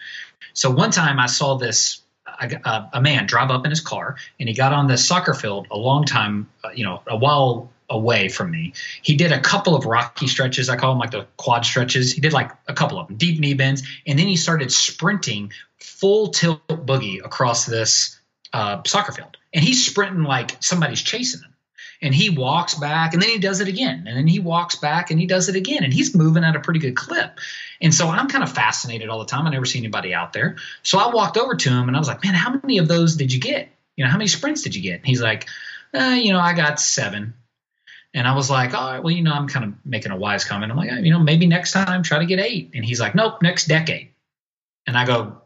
So 0.55 0.73
one 0.73 0.91
time 0.91 1.21
I 1.21 1.27
saw 1.27 1.57
this 1.57 2.01
a, 2.27 2.89
a 2.95 3.01
man 3.01 3.27
drive 3.27 3.51
up 3.51 3.65
in 3.65 3.71
his 3.71 3.81
car, 3.81 4.17
and 4.41 4.49
he 4.49 4.55
got 4.55 4.73
on 4.73 4.89
this 4.89 5.07
soccer 5.07 5.35
field 5.35 5.69
a 5.71 5.79
long 5.79 6.05
time, 6.05 6.49
uh, 6.65 6.71
you 6.75 6.85
know, 6.85 7.03
a 7.07 7.17
while 7.17 7.71
away 7.91 8.29
from 8.29 8.51
me. 8.51 8.73
He 9.03 9.17
did 9.17 9.31
a 9.31 9.41
couple 9.41 9.77
of 9.77 9.85
rocky 9.85 10.27
stretches. 10.27 10.69
I 10.69 10.77
call 10.77 10.93
them 10.93 10.99
like 10.99 11.11
the 11.11 11.27
quad 11.37 11.65
stretches. 11.65 12.13
He 12.13 12.21
did 12.21 12.33
like 12.33 12.51
a 12.67 12.75
couple 12.75 12.99
of 12.99 13.07
them, 13.07 13.17
deep 13.17 13.39
knee 13.39 13.55
bends, 13.55 13.83
and 14.07 14.19
then 14.19 14.27
he 14.27 14.37
started 14.37 14.73
sprinting 14.73 15.53
full 15.85 16.29
tilt 16.29 16.67
boogie 16.69 17.25
across 17.25 17.67
this 17.67 18.19
uh, 18.53 18.83
soccer 18.87 19.13
field. 19.13 19.37
And 19.53 19.65
he's 19.65 19.87
sprinting 19.87 20.25
like 20.25 20.63
somebody's 20.63 21.03
chasing 21.03 21.43
him. 21.43 21.55
And 22.03 22.15
he 22.15 22.31
walks 22.31 22.75
back 22.75 23.15
and 23.15 23.23
then 23.23 23.31
he 23.31 23.39
does 23.39 23.61
it 23.61 23.69
again. 23.69 24.05
And 24.07 24.17
then 24.17 24.27
he 24.27 24.39
walks 24.39 24.77
back 24.77 25.11
and 25.11 25.19
he 25.19 25.27
does 25.27 25.49
it 25.49 25.57
again. 25.57 25.85
And 25.85 25.93
he's 25.93 26.15
moving 26.15 26.45
at 26.45 26.57
a 26.57 26.61
pretty 26.61 26.81
good 26.81 26.97
clip. 26.97 27.39
And 27.81 27.95
so 27.95 28.09
I'm 28.09 28.29
kind 28.29 28.45
of 28.45 28.53
fascinated 28.53 29.09
all 29.09 29.21
the 29.21 29.27
time. 29.27 29.47
I 29.47 29.51
never 29.51 29.65
see 29.65 29.79
anybody 29.79 30.13
out 30.13 30.33
there. 30.33 30.57
So 30.83 30.99
I 30.99 31.15
walked 31.15 31.37
over 31.37 31.55
to 31.55 31.71
him 31.71 31.89
and 31.89 31.97
I 31.97 31.99
was 31.99 32.09
like, 32.09 32.23
man, 32.25 32.35
how 32.35 32.59
many 32.63 32.79
of 32.79 32.89
those 32.89 33.17
did 33.17 33.33
you 33.33 33.41
get? 33.41 33.69
You 33.97 34.05
know, 34.05 34.11
how 34.11 34.19
many 34.19 34.29
sprints 34.29 34.63
did 34.63 34.75
you 34.75 34.83
get? 34.83 34.97
And 34.97 35.07
he's 35.07 35.23
like, 35.23 35.49
uh, 35.95 36.19
you 36.21 36.33
know, 36.33 36.41
I 36.41 36.55
got 36.55 36.81
seven. 36.81 37.35
And 38.13 38.29
I 38.29 38.35
was 38.35 38.51
like, 38.51 38.75
all 38.75 38.91
right, 38.91 39.03
well, 39.03 39.13
you 39.13 39.23
know, 39.23 39.33
I'm 39.33 39.49
kind 39.49 39.65
of 39.65 39.75
making 39.85 40.13
a 40.13 40.17
wise 40.17 40.45
comment. 40.45 40.71
I'm 40.71 40.79
like, 40.79 40.91
you 41.05 41.11
know, 41.11 41.21
maybe 41.21 41.47
next 41.47 41.73
time 41.73 42.03
try 42.03 42.19
to 42.19 42.27
get 42.27 42.39
eight. 42.39 42.73
And 42.75 42.85
he's 42.85 43.01
like, 43.01 43.15
nope, 43.15 43.41
next 43.43 43.67
decade. 43.67 44.11
And 44.87 44.97
I 44.97 45.07
go, 45.07 45.41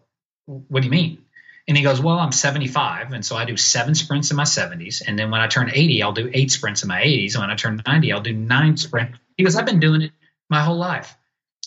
what 0.49 0.83
do 0.83 0.87
you 0.87 0.91
mean? 0.91 1.25
And 1.67 1.77
he 1.77 1.83
goes, 1.83 2.01
well, 2.01 2.19
I'm 2.19 2.33
75. 2.33 3.13
And 3.13 3.25
so 3.25 3.37
I 3.37 3.45
do 3.45 3.57
seven 3.57 3.95
sprints 3.95 4.31
in 4.31 4.37
my 4.37 4.45
70s. 4.45 5.03
And 5.07 5.19
then 5.19 5.31
when 5.31 5.41
I 5.41 5.49
turn 5.49 5.71
80, 5.73 6.03
I'll 6.03 6.13
do 6.13 6.31
eight 6.33 6.51
sprints 6.51 6.83
in 6.83 6.89
my 6.89 7.03
80s. 7.03 7.35
And 7.35 7.43
when 7.43 7.51
I 7.51 7.57
turn 7.57 7.83
90, 7.87 8.13
I'll 8.13 8.21
do 8.23 8.33
nine 8.33 8.77
sprints. 8.79 9.19
He 9.37 9.45
goes, 9.45 9.55
I've 9.55 9.67
been 9.67 9.81
doing 9.81 10.03
it 10.03 10.13
my 10.49 10.63
whole 10.63 10.79
life. 10.79 11.15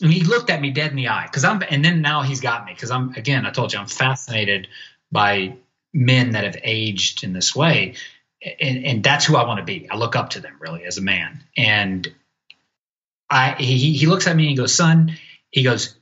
And 0.01 0.11
he 0.11 0.23
looked 0.23 0.49
at 0.49 0.59
me 0.59 0.71
dead 0.71 0.89
in 0.89 0.97
the 0.97 1.09
eye 1.09 1.27
because 1.27 1.43
I'm, 1.43 1.61
and 1.69 1.85
then 1.85 2.01
now 2.01 2.23
he's 2.23 2.41
got 2.41 2.65
me 2.65 2.73
because 2.73 2.89
I'm, 2.89 3.13
again, 3.13 3.45
I 3.45 3.51
told 3.51 3.71
you, 3.71 3.79
I'm 3.79 3.85
fascinated 3.85 4.67
by 5.11 5.55
men 5.93 6.31
that 6.31 6.45
have 6.45 6.57
aged 6.63 7.23
in 7.23 7.33
this 7.33 7.55
way 7.55 7.93
and, 8.41 8.85
and 8.85 9.03
that's 9.03 9.25
who 9.25 9.35
I 9.35 9.45
want 9.45 9.59
to 9.59 9.65
be. 9.65 9.89
I 9.89 9.95
look 9.95 10.15
up 10.15 10.31
to 10.31 10.39
them 10.39 10.55
really 10.59 10.83
as 10.85 10.97
a 10.97 11.01
man. 11.01 11.43
And 11.55 12.11
I 13.29 13.55
he 13.57 13.93
he 13.93 14.07
looks 14.07 14.27
at 14.27 14.35
me 14.35 14.43
and 14.43 14.49
he 14.49 14.55
goes, 14.55 14.73
son, 14.73 15.17
he 15.51 15.63
goes, 15.63 15.95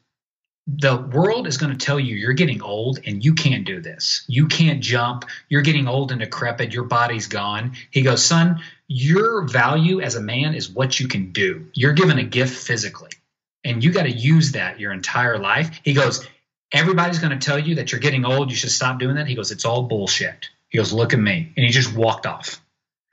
the 0.77 0.97
world 0.97 1.47
is 1.47 1.57
going 1.57 1.75
to 1.75 1.85
tell 1.85 1.99
you 1.99 2.15
you're 2.15 2.33
getting 2.33 2.61
old 2.61 2.99
and 3.05 3.23
you 3.23 3.33
can't 3.33 3.65
do 3.65 3.81
this. 3.81 4.23
You 4.27 4.47
can't 4.47 4.81
jump. 4.81 5.25
You're 5.47 5.63
getting 5.63 5.87
old 5.87 6.11
and 6.11 6.21
decrepit. 6.21 6.73
Your 6.73 6.83
body's 6.83 7.27
gone. 7.27 7.73
He 7.89 8.03
goes, 8.03 8.23
son, 8.23 8.61
your 8.87 9.47
value 9.47 9.99
as 10.01 10.15
a 10.15 10.21
man 10.21 10.53
is 10.53 10.69
what 10.69 10.99
you 10.99 11.07
can 11.07 11.31
do. 11.31 11.67
You're 11.73 11.93
given 11.93 12.19
a 12.19 12.23
gift 12.23 12.55
physically, 12.55 13.11
and 13.63 13.83
you 13.83 13.91
got 13.91 14.03
to 14.03 14.11
use 14.11 14.51
that 14.51 14.79
your 14.79 14.91
entire 14.91 15.39
life. 15.39 15.79
He 15.83 15.93
goes, 15.93 16.27
everybody's 16.71 17.19
going 17.19 17.37
to 17.37 17.43
tell 17.43 17.59
you 17.59 17.75
that 17.75 17.91
you're 17.91 18.01
getting 18.01 18.25
old. 18.25 18.51
You 18.51 18.55
should 18.55 18.71
stop 18.71 18.99
doing 18.99 19.15
that. 19.15 19.27
He 19.27 19.35
goes, 19.35 19.51
it's 19.51 19.65
all 19.65 19.83
bullshit. 19.83 20.49
He 20.69 20.77
goes, 20.77 20.93
look 20.93 21.13
at 21.13 21.19
me. 21.19 21.51
And 21.55 21.65
he 21.65 21.71
just 21.71 21.95
walked 21.95 22.25
off. 22.25 22.61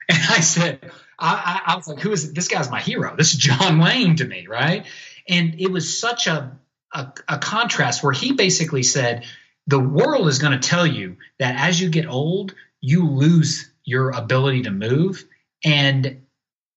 And 0.09 0.23
I 0.29 0.39
said, 0.39 0.89
I, 1.19 1.61
I, 1.65 1.73
I 1.73 1.75
was 1.75 1.85
like, 1.85 1.99
who 1.99 2.13
is 2.13 2.31
this 2.31 2.47
guy's 2.47 2.71
my 2.71 2.79
hero. 2.79 3.13
This 3.17 3.33
is 3.33 3.39
John 3.39 3.77
Wayne 3.77 4.15
to 4.15 4.23
me, 4.23 4.47
right? 4.47 4.85
And 5.27 5.59
it 5.59 5.69
was 5.69 5.99
such 5.99 6.27
a, 6.27 6.57
a, 6.93 7.13
a 7.27 7.37
contrast 7.37 8.03
where 8.03 8.13
he 8.13 8.33
basically 8.33 8.83
said, 8.83 9.25
the 9.67 9.79
world 9.79 10.27
is 10.27 10.39
going 10.39 10.59
to 10.59 10.67
tell 10.67 10.87
you 10.87 11.17
that 11.39 11.55
as 11.59 11.79
you 11.79 11.89
get 11.89 12.07
old, 12.07 12.55
you 12.79 13.09
lose 13.09 13.69
your 13.83 14.11
ability 14.11 14.63
to 14.63 14.71
move. 14.71 15.25
And 15.63 16.23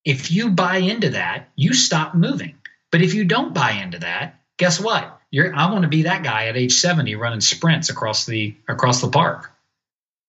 if 0.04 0.30
you 0.30 0.50
buy 0.50 0.78
into 0.78 1.10
that, 1.10 1.50
you 1.56 1.72
stop 1.72 2.14
moving. 2.14 2.56
But 2.90 3.02
if 3.02 3.14
you 3.14 3.24
don't 3.24 3.54
buy 3.54 3.72
into 3.72 4.00
that, 4.00 4.40
guess 4.58 4.80
what? 4.80 5.20
You're, 5.30 5.54
I 5.54 5.70
want 5.70 5.82
to 5.82 5.88
be 5.88 6.02
that 6.02 6.24
guy 6.24 6.46
at 6.46 6.56
age 6.56 6.72
70 6.72 7.14
running 7.14 7.40
sprints 7.40 7.90
across 7.90 8.26
the 8.26 8.56
across 8.68 9.00
the 9.00 9.08
park. 9.08 9.52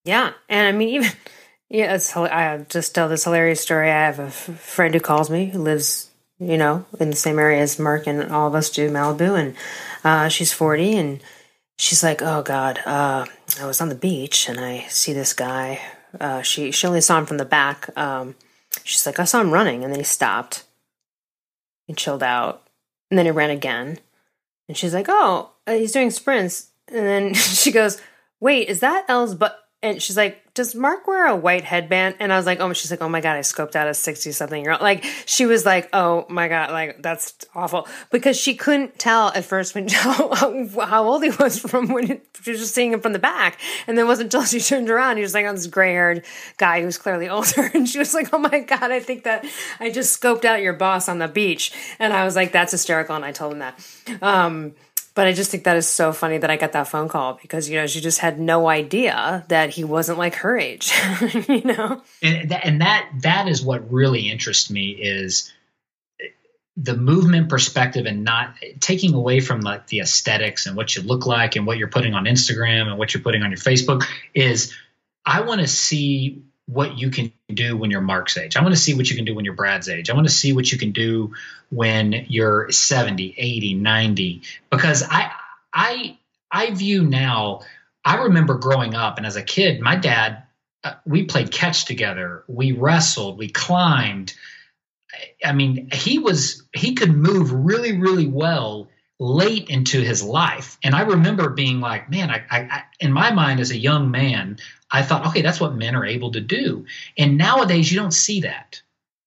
Yeah, 0.06 0.34
and 0.48 0.68
I 0.68 0.78
mean 0.78 0.90
even 0.90 1.12
yeah, 1.70 1.96
it's 1.96 2.16
I 2.16 2.66
just 2.70 2.94
tell 2.94 3.10
this 3.10 3.24
hilarious 3.24 3.62
story. 3.62 3.90
I 3.90 4.06
have 4.06 4.20
a 4.20 4.30
friend 4.30 4.94
who 4.94 5.00
calls 5.00 5.30
me 5.30 5.46
who 5.48 5.60
lives 5.60 6.11
you 6.42 6.58
know 6.58 6.86
in 7.00 7.12
the 7.12 7.16
same 7.16 7.38
area 7.38 7.62
as 7.62 7.80
Mark 7.80 8.08
and 8.08 8.32
all 8.32 8.48
of 8.48 8.56
us 8.56 8.70
do, 8.70 8.90
Malibu, 8.90 9.40
and 9.40 9.56
uh, 10.04 10.28
she's 10.28 10.52
forty 10.52 10.98
and 10.98 11.22
she's 11.78 12.04
like, 12.04 12.22
oh 12.22 12.42
God, 12.42 12.80
uh, 12.86 13.26
I 13.60 13.66
was 13.66 13.80
on 13.80 13.90
the 13.90 13.96
beach 13.96 14.50
and 14.50 14.60
I 14.60 14.86
see 14.90 15.14
this 15.14 15.34
guy. 15.34 15.80
Uh, 16.20 16.42
she 16.42 16.72
she 16.72 16.88
only 16.88 17.02
saw 17.02 17.20
him 17.20 17.26
from 17.26 17.38
the 17.38 17.46
back. 17.46 17.90
Um, 17.96 18.36
she's 18.84 19.06
like, 19.06 19.20
I 19.20 19.26
saw 19.26 19.40
him 19.40 19.52
running, 19.52 19.84
and 19.84 19.94
then 19.94 20.00
he 20.00 20.06
stopped. 20.06 20.64
He 21.88 21.94
chilled 21.94 22.24
out, 22.24 22.68
and 23.10 23.18
then 23.18 23.26
he 23.26 23.32
ran 23.32 23.50
again. 23.50 24.00
And 24.68 24.78
she's 24.78 24.94
like, 24.94 25.08
oh, 25.10 25.52
uh, 25.68 25.74
he's 25.74 25.92
doing 25.92 26.12
sprints. 26.12 26.72
And 26.88 27.06
then 27.06 27.34
she 27.34 27.72
goes, 27.72 28.02
wait, 28.40 28.68
is 28.68 28.80
that 28.82 29.06
Elle's 29.08 29.36
but 29.36 29.60
and 29.82 30.02
she's 30.02 30.18
like, 30.18 30.41
"Does 30.54 30.76
Mark 30.76 31.08
wear 31.08 31.28
a 31.28 31.36
white 31.36 31.64
headband?" 31.64 32.16
And 32.20 32.32
I 32.32 32.38
was 32.38 32.46
like, 32.46 32.60
"Oh," 32.60 32.72
she's 32.74 32.92
like, 32.92 33.02
"Oh 33.02 33.10
my 33.10 33.22
god, 33.22 33.36
I 33.36 33.42
scoped 33.42 33.76
out 33.76 33.88
a 33.88 33.94
sixty-something 33.94 34.64
year 34.64 34.74
old." 34.74 34.82
Like 34.82 35.04
she 35.26 35.46
was 35.46 35.66
like, 35.66 35.90
"Oh 35.94 36.26
my 36.30 36.48
god, 36.48 36.72
like 36.72 37.02
that's 37.02 37.34
awful," 37.56 37.88
because 38.10 38.38
she 38.38 38.56
couldn't 38.56 39.00
tell 39.00 39.30
at 39.30 39.46
first 39.46 39.76
when 39.76 39.88
how, 39.90 40.34
how 40.80 41.04
old 41.06 41.24
he 41.24 41.30
was 41.30 41.60
from 41.60 41.90
when 41.90 42.08
she 42.42 42.52
was 42.52 42.60
just 42.60 42.76
seeing 42.76 42.94
him 42.94 43.02
from 43.02 43.14
the 43.14 43.20
back, 43.20 43.60
and 43.88 43.98
then 43.98 44.06
it 44.06 44.08
wasn't 44.08 44.34
until 44.34 44.46
she 44.46 44.60
turned 44.60 44.90
around 44.90 45.18
he 45.18 45.24
was 45.24 45.34
like 45.34 45.46
on 45.46 45.56
this 45.56 45.68
gray-haired 45.68 46.24
guy 46.58 46.82
who's 46.82 46.98
clearly 46.98 47.30
older, 47.36 47.70
and 47.74 47.88
she 47.88 48.00
was 48.00 48.14
like, 48.14 48.34
"Oh 48.34 48.40
my 48.40 48.60
god, 48.60 48.92
I 48.92 49.00
think 49.00 49.24
that 49.24 49.46
I 49.80 49.90
just 49.90 50.20
scoped 50.22 50.46
out 50.46 50.62
your 50.62 50.74
boss 50.74 51.08
on 51.10 51.20
the 51.20 51.28
beach," 51.28 51.72
and 52.00 52.14
I 52.14 52.26
was 52.26 52.36
like, 52.36 52.52
"That's 52.52 52.72
hysterical," 52.72 53.16
and 53.16 53.26
I 53.26 53.32
told 53.32 53.54
him 53.54 53.60
that. 53.60 53.80
Um, 54.22 54.74
But 55.14 55.28
I 55.28 55.34
just 55.34 55.52
think 55.52 55.66
that 55.66 55.76
is 55.76 55.88
so 55.88 56.14
funny 56.14 56.38
that 56.38 56.50
I 56.50 56.56
got 56.56 56.72
that 56.72 56.88
phone 56.88 57.10
call 57.10 57.34
because 57.42 57.70
you 57.70 57.76
know 57.78 57.88
she 57.88 58.00
just 58.00 58.20
had 58.20 58.40
no 58.40 58.70
idea 58.70 59.44
that 59.50 59.72
he 59.72 59.84
wasn't 59.84 60.18
like 60.18 60.36
her 60.36 60.58
age, 60.58 60.92
you 61.50 61.64
know. 61.64 62.02
And 62.22 62.50
that, 62.50 62.66
and 62.66 62.82
that 62.82 63.10
that 63.22 63.48
is 63.48 63.62
what 63.62 63.92
really 63.92 64.30
interests 64.30 64.70
me 64.70 64.92
is 64.92 65.52
the 66.78 66.96
movement 66.96 67.50
perspective 67.50 68.06
and 68.06 68.24
not 68.24 68.56
taking 68.80 69.14
away 69.14 69.42
from 69.42 69.62
like 69.62 69.88
the 69.88 70.00
aesthetics 70.00 70.66
and 70.66 70.78
what 70.78 70.96
you 70.96 71.02
look 71.02 71.26
like 71.26 71.56
and 71.56 71.68
what 71.68 71.78
you're 71.78 71.90
putting 71.90 72.14
on 72.14 72.26
Instagram 72.26 72.88
and 72.88 72.98
what 72.98 73.14
you're 73.14 73.24
putting 73.24 73.44
on 73.44 73.52
your 73.52 73.58
Facebook 73.58 74.06
is 74.34 74.74
I 75.26 75.42
want 75.42 75.62
to 75.62 75.68
see 75.68 76.44
what 76.72 76.98
you 76.98 77.10
can 77.10 77.34
do 77.54 77.76
when 77.76 77.92
you're 77.92 78.02
Mark's 78.02 78.38
age. 78.38 78.56
I 78.56 78.62
want 78.62 78.74
to 78.74 78.80
see 78.80 78.94
what 78.94 79.10
you 79.10 79.16
can 79.18 79.26
do 79.26 79.36
when 79.36 79.44
you're 79.44 79.56
Brad's 79.56 79.90
age. 79.90 80.10
I 80.10 80.14
want 80.14 80.28
to 80.28 80.34
see 80.34 80.54
what 80.54 80.72
you 80.72 80.78
can 80.78 80.92
do 80.92 81.34
when 81.70 82.26
you're 82.30 82.72
70, 82.72 83.36
80, 83.38 83.74
90 83.74 84.42
because 84.70 85.04
I 85.04 85.32
I 85.74 86.18
I 86.50 86.72
view 86.72 87.04
now 87.04 87.62
I 88.06 88.24
remember 88.24 88.56
growing 88.56 88.96
up 88.96 89.18
and 89.18 89.26
as 89.26 89.36
a 89.36 89.44
kid 89.44 89.82
my 89.82 89.98
dad 89.98 90.44
uh, 90.84 90.94
we 91.06 91.26
played 91.26 91.52
catch 91.52 91.86
together, 91.86 92.44
we 92.48 92.72
wrestled, 92.72 93.38
we 93.38 93.50
climbed. 93.50 94.34
I 95.44 95.52
mean, 95.52 95.90
he 95.92 96.20
was 96.20 96.64
he 96.74 96.96
could 96.96 97.14
move 97.14 97.52
really 97.52 97.98
really 97.98 98.28
well 98.28 98.88
late 99.22 99.70
into 99.70 100.02
his 100.02 100.24
life. 100.24 100.80
And 100.84 100.96
I 100.96 101.02
remember 101.02 101.50
being 101.50 101.80
like, 101.80 102.10
man, 102.10 102.32
I, 102.32 102.44
I, 102.50 102.84
in 103.00 103.14
my 103.14 103.32
mind 103.32 103.60
as 103.60 103.70
a 103.70 103.78
young 103.78 104.10
man, 104.10 104.58
I 104.90 105.04
thought, 105.04 105.28
okay, 105.28 105.44
that's 105.44 105.62
what 105.62 105.76
men 105.76 105.96
are 105.96 106.06
able 106.06 106.32
to 106.32 106.42
do. 106.42 106.88
And 107.16 107.38
nowadays, 107.38 107.92
you 107.92 108.00
don't 108.00 108.12
see 108.12 108.42
that. 108.42 108.82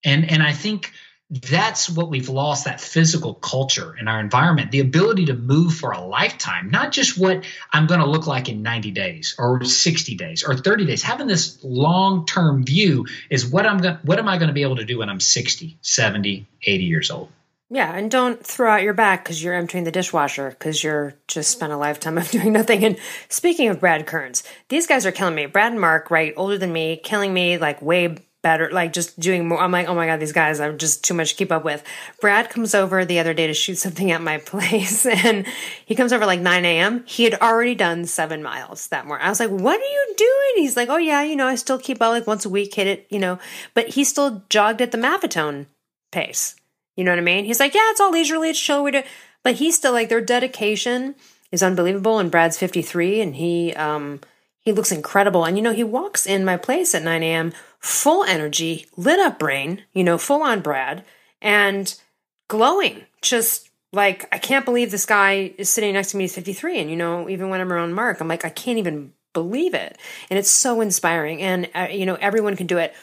And 0.05 0.29
and 0.29 0.43
I 0.43 0.53
think 0.53 0.93
that's 1.31 1.89
what 1.89 2.11
we've 2.11 2.29
lost 2.29 2.65
that 2.65 2.81
physical 2.81 3.35
culture 3.35 3.97
in 3.99 4.09
our 4.09 4.21
environment 4.21 4.71
the 4.71 4.81
ability 4.81 5.25
to 5.25 5.35
move 5.35 5.75
for 5.75 5.93
a 5.93 6.01
lifetime 6.01 6.71
not 6.71 6.93
just 6.93 7.19
what 7.19 7.45
i'm 7.73 7.87
going 7.87 7.99
to 7.99 8.07
look 8.07 8.27
like 8.27 8.51
in 8.51 8.63
90 8.63 8.91
days 8.91 9.35
or 9.39 9.65
60 9.65 10.17
days 10.17 10.45
or 10.45 10.55
30 10.55 10.85
days 10.85 11.03
having 11.03 11.27
this 11.27 11.59
long-term 11.65 12.65
view 12.65 13.07
is 13.31 13.47
what 13.47 13.65
i'm 13.65 13.79
going 13.79 13.97
what 14.03 14.19
am 14.19 14.29
i 14.29 14.37
going 14.37 14.49
to 14.49 14.53
be 14.53 14.63
able 14.63 14.77
to 14.77 14.85
do 14.85 14.99
when 14.99 15.09
i'm 15.09 15.19
60 15.19 15.79
70 15.81 16.47
80 16.63 16.85
years 16.85 17.11
old 17.11 17.31
yeah, 17.75 17.97
and 17.97 18.09
don't 18.09 18.45
throw 18.45 18.71
out 18.71 18.83
your 18.83 18.95
back 18.95 19.25
because 19.25 19.43
you're 19.43 19.53
emptying 19.53 19.83
the 19.83 19.91
dishwasher 19.91 20.51
because 20.51 20.85
you're 20.85 21.15
just 21.27 21.51
spent 21.51 21.73
a 21.73 21.77
lifetime 21.77 22.17
of 22.17 22.31
doing 22.31 22.53
nothing. 22.53 22.85
And 22.85 22.97
speaking 23.29 23.69
of 23.69 23.81
Brad 23.81 24.07
Kearns, 24.07 24.45
these 24.69 24.87
guys 24.87 25.05
are 25.05 25.13
killing 25.13 25.35
me. 25.35 25.47
Brad 25.47 25.73
and 25.73 25.81
Mark, 25.81 26.09
right, 26.09 26.33
older 26.37 26.57
than 26.57 26.73
me, 26.73 27.01
killing 27.03 27.35
me 27.35 27.59
like 27.59 27.83
way 27.83 28.17
better, 28.43 28.71
like 28.71 28.93
just 28.93 29.19
doing 29.19 29.49
more. 29.49 29.59
I'm 29.59 29.73
like, 29.73 29.89
oh 29.89 29.95
my 29.95 30.07
God, 30.07 30.21
these 30.21 30.33
guys 30.33 30.61
are 30.61 30.73
just 30.73 31.03
too 31.03 31.15
much 31.15 31.31
to 31.31 31.37
keep 31.37 31.51
up 31.51 31.65
with. 31.65 31.83
Brad 32.21 32.49
comes 32.49 32.77
over 32.77 33.05
the 33.05 33.19
other 33.19 33.35
day 33.35 33.49
to 33.49 33.55
shoot 33.55 33.77
something 33.77 34.13
at 34.13 34.23
my 34.23 34.39
place 34.53 35.05
and 35.05 35.45
he 35.85 35.97
comes 35.97 36.13
over 36.13 36.27
like 36.27 36.41
9 36.41 36.65
a.m. 36.65 37.03
He 37.07 37.25
had 37.25 37.35
already 37.41 37.75
done 37.75 38.05
seven 38.05 38.41
miles 38.41 38.87
that 38.89 39.05
morning. 39.05 39.27
I 39.27 39.31
was 39.31 39.41
like, 39.41 39.51
what 39.51 39.81
are 39.81 39.85
you 39.85 40.15
doing? 40.17 40.63
He's 40.63 40.77
like, 40.77 40.91
oh 40.91 40.99
yeah, 40.99 41.23
you 41.23 41.35
know, 41.35 41.49
I 41.49 41.57
still 41.57 41.79
keep 41.81 42.01
out 42.01 42.11
like 42.11 42.29
once 42.29 42.45
a 42.45 42.51
week, 42.51 42.73
hit 42.73 42.87
it, 42.87 43.07
you 43.11 43.19
know, 43.19 43.41
but 43.73 43.89
he 43.89 44.05
still 44.05 44.45
jogged 44.49 44.81
at 44.81 44.93
the 44.93 44.99
Maffetone 44.99 45.67
pace. 46.13 46.55
You 46.97 47.05
know 47.05 47.11
what 47.11 47.19
I 47.19 47.23
mean? 47.23 47.45
He's 47.45 47.61
like, 47.61 47.75
yeah, 47.75 47.91
it's 47.91 48.01
all 48.01 48.11
leisurely, 48.11 48.51
it's 48.51 48.61
chill. 48.61 48.85
We 48.85 48.93
do, 48.93 49.03
but 49.43 49.57
he's 49.57 49.77
still 49.77 49.93
like 49.93 50.09
their 50.09 50.21
dedication 50.21 51.15
is 51.51 51.63
unbelievable. 51.63 52.19
And 52.19 52.31
Brad's 52.31 52.59
53, 52.59 53.21
and 53.21 53.37
he 53.37 53.73
um 53.75 54.21
he 54.61 54.73
looks 54.73 54.93
incredible. 54.93 55.45
And 55.45 55.57
you 55.57 55.63
know, 55.63 55.73
he 55.73 55.85
walks 55.85 56.27
in 56.27 56.45
my 56.45 56.57
place 56.57 56.95
at 56.95 57.03
9 57.03 57.23
a.m. 57.23 57.53
full 57.79 58.25
energy, 58.25 58.87
lit 58.97 59.19
up 59.19 59.39
brain, 59.39 59.83
you 59.93 60.05
know, 60.05 60.19
full 60.19 60.43
on 60.43 60.61
Brad, 60.61 61.05
and 61.43 61.95
glowing. 62.49 63.05
Just 63.23 63.69
like 63.93 64.27
I 64.33 64.39
can't 64.39 64.65
believe 64.65 64.91
this 64.91 65.07
guy 65.07 65.53
is 65.59 65.69
sitting 65.69 65.95
next 65.95 66.13
to 66.13 66.17
me. 66.17 66.25
He's 66.25 66.35
53, 66.35 66.81
and 66.81 66.91
you 66.91 66.97
know, 66.97 67.29
even 67.29 67.49
when 67.49 67.61
I'm 67.61 67.73
around 67.73 67.95
Mark, 67.95 68.21
I'm 68.21 68.29
like, 68.29 68.45
I 68.45 68.51
can't 68.51 68.79
even 68.79 69.13
believe 69.33 69.75
it, 69.75 69.99
and 70.31 70.39
it's 70.39 70.51
so 70.51 70.81
inspiring. 70.81 71.43
And 71.43 71.69
uh, 71.75 71.89
you 71.91 72.07
know, 72.07 72.17
everyone 72.17 72.57
can 72.57 72.67
do 72.67 72.79
it. 72.79 72.95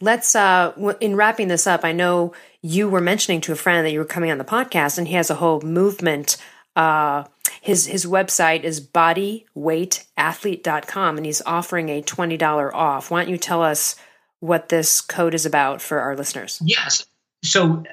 Let's 0.00 0.34
uh 0.34 0.72
in 1.00 1.16
wrapping 1.16 1.48
this 1.48 1.66
up, 1.66 1.84
I 1.84 1.92
know 1.92 2.34
you 2.66 2.88
were 2.88 3.00
mentioning 3.00 3.40
to 3.42 3.52
a 3.52 3.56
friend 3.56 3.86
that 3.86 3.92
you 3.92 4.00
were 4.00 4.04
coming 4.04 4.32
on 4.32 4.38
the 4.38 4.44
podcast, 4.44 4.98
and 4.98 5.06
he 5.06 5.14
has 5.14 5.30
a 5.30 5.36
whole 5.36 5.60
movement. 5.60 6.36
Uh, 6.74 7.22
his 7.60 7.86
his 7.86 8.04
website 8.04 8.64
is 8.64 8.80
bodyweightathlete.com, 8.80 11.16
and 11.16 11.24
he's 11.24 11.42
offering 11.42 11.88
a 11.88 12.02
twenty 12.02 12.36
dollar 12.36 12.74
off. 12.74 13.08
Why 13.10 13.22
don't 13.22 13.30
you 13.30 13.38
tell 13.38 13.62
us 13.62 13.94
what 14.40 14.68
this 14.68 15.00
code 15.00 15.34
is 15.34 15.46
about 15.46 15.80
for 15.80 16.00
our 16.00 16.16
listeners? 16.16 16.60
Yes. 16.64 17.06
So, 17.44 17.84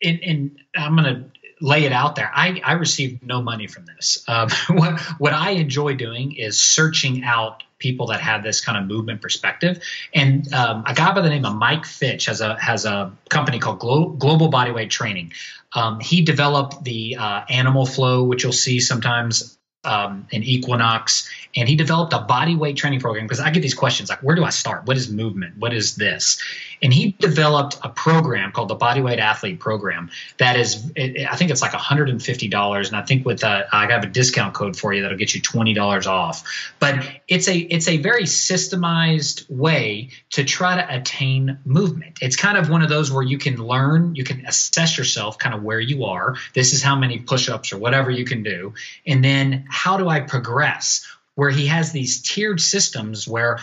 in, 0.00 0.18
in 0.18 0.56
I'm 0.76 0.94
going 0.96 1.14
to 1.14 1.24
lay 1.62 1.84
it 1.84 1.92
out 1.92 2.16
there. 2.16 2.30
I, 2.34 2.60
I 2.64 2.72
received 2.72 3.22
no 3.22 3.40
money 3.40 3.66
from 3.68 3.86
this. 3.86 4.24
Um, 4.28 4.48
what 4.70 5.00
what 5.18 5.32
I 5.32 5.52
enjoy 5.52 5.94
doing 5.94 6.36
is 6.36 6.58
searching 6.58 7.24
out 7.24 7.62
people 7.78 8.08
that 8.08 8.20
have 8.20 8.42
this 8.42 8.60
kind 8.60 8.78
of 8.78 8.86
movement 8.86 9.20
perspective. 9.20 9.82
And 10.14 10.52
um, 10.52 10.84
a 10.86 10.94
guy 10.94 11.12
by 11.12 11.20
the 11.20 11.28
name 11.28 11.44
of 11.44 11.54
Mike 11.54 11.84
Fitch 11.84 12.26
has 12.26 12.40
a 12.40 12.58
has 12.60 12.84
a 12.84 13.12
company 13.28 13.58
called 13.58 13.78
Glo- 13.78 14.10
Global 14.10 14.50
Bodyweight 14.50 14.90
Training. 14.90 15.32
Um, 15.74 16.00
he 16.00 16.22
developed 16.22 16.84
the 16.84 17.16
uh, 17.18 17.44
Animal 17.48 17.86
Flow, 17.86 18.24
which 18.24 18.42
you'll 18.42 18.52
see 18.52 18.78
sometimes 18.80 19.58
um, 19.84 20.26
in 20.30 20.42
Equinox, 20.42 21.28
and 21.56 21.68
he 21.68 21.76
developed 21.76 22.12
a 22.12 22.20
body 22.20 22.54
weight 22.54 22.76
training 22.76 23.00
program 23.00 23.26
because 23.26 23.40
I 23.40 23.50
get 23.50 23.60
these 23.60 23.74
questions 23.74 24.08
like, 24.08 24.22
where 24.22 24.36
do 24.36 24.44
I 24.44 24.50
start? 24.50 24.86
What 24.86 24.96
is 24.96 25.10
movement? 25.10 25.58
What 25.58 25.74
is 25.74 25.96
this? 25.96 26.40
And 26.82 26.92
he 26.92 27.12
developed 27.18 27.78
a 27.82 27.88
program 27.88 28.52
called 28.52 28.68
the 28.68 28.76
Bodyweight 28.76 29.18
Athlete 29.18 29.60
Program 29.60 30.10
that 30.38 30.56
is, 30.56 30.90
it, 30.96 31.26
I 31.30 31.36
think 31.36 31.50
it's 31.50 31.62
like 31.62 31.72
$150, 31.72 32.86
and 32.86 32.96
I 32.96 33.02
think 33.02 33.24
with 33.26 33.40
that, 33.40 33.66
I 33.72 33.90
have 33.90 34.02
a 34.02 34.06
discount 34.06 34.54
code 34.54 34.76
for 34.76 34.92
you 34.92 35.02
that'll 35.02 35.18
get 35.18 35.34
you 35.34 35.40
$20 35.40 36.06
off. 36.06 36.44
But 36.78 37.06
it's 37.28 37.48
a 37.48 37.56
it's 37.56 37.88
a 37.88 37.98
very 37.98 38.24
systemized 38.24 39.48
way 39.50 40.10
to 40.30 40.44
try 40.44 40.76
to 40.76 40.94
attain 40.94 41.58
movement. 41.64 42.18
It's 42.20 42.36
kind 42.36 42.58
of 42.58 42.68
one 42.68 42.82
of 42.82 42.88
those 42.88 43.10
where 43.10 43.22
you 43.22 43.38
can 43.38 43.56
learn, 43.56 44.14
you 44.14 44.24
can 44.24 44.44
assess 44.46 44.98
yourself, 44.98 45.38
kind 45.38 45.54
of 45.54 45.62
where 45.62 45.80
you 45.80 46.04
are. 46.04 46.36
This 46.54 46.72
is 46.72 46.82
how 46.82 46.96
many 46.96 47.18
push-ups 47.18 47.72
or 47.72 47.78
whatever 47.78 48.10
you 48.10 48.24
can 48.24 48.42
do, 48.42 48.74
and 49.06 49.24
then 49.24 49.66
how 49.72 49.96
do 49.96 50.08
I 50.08 50.20
progress? 50.20 51.06
Where 51.34 51.50
he 51.50 51.66
has 51.68 51.92
these 51.92 52.20
tiered 52.20 52.60
systems 52.60 53.26
where 53.26 53.58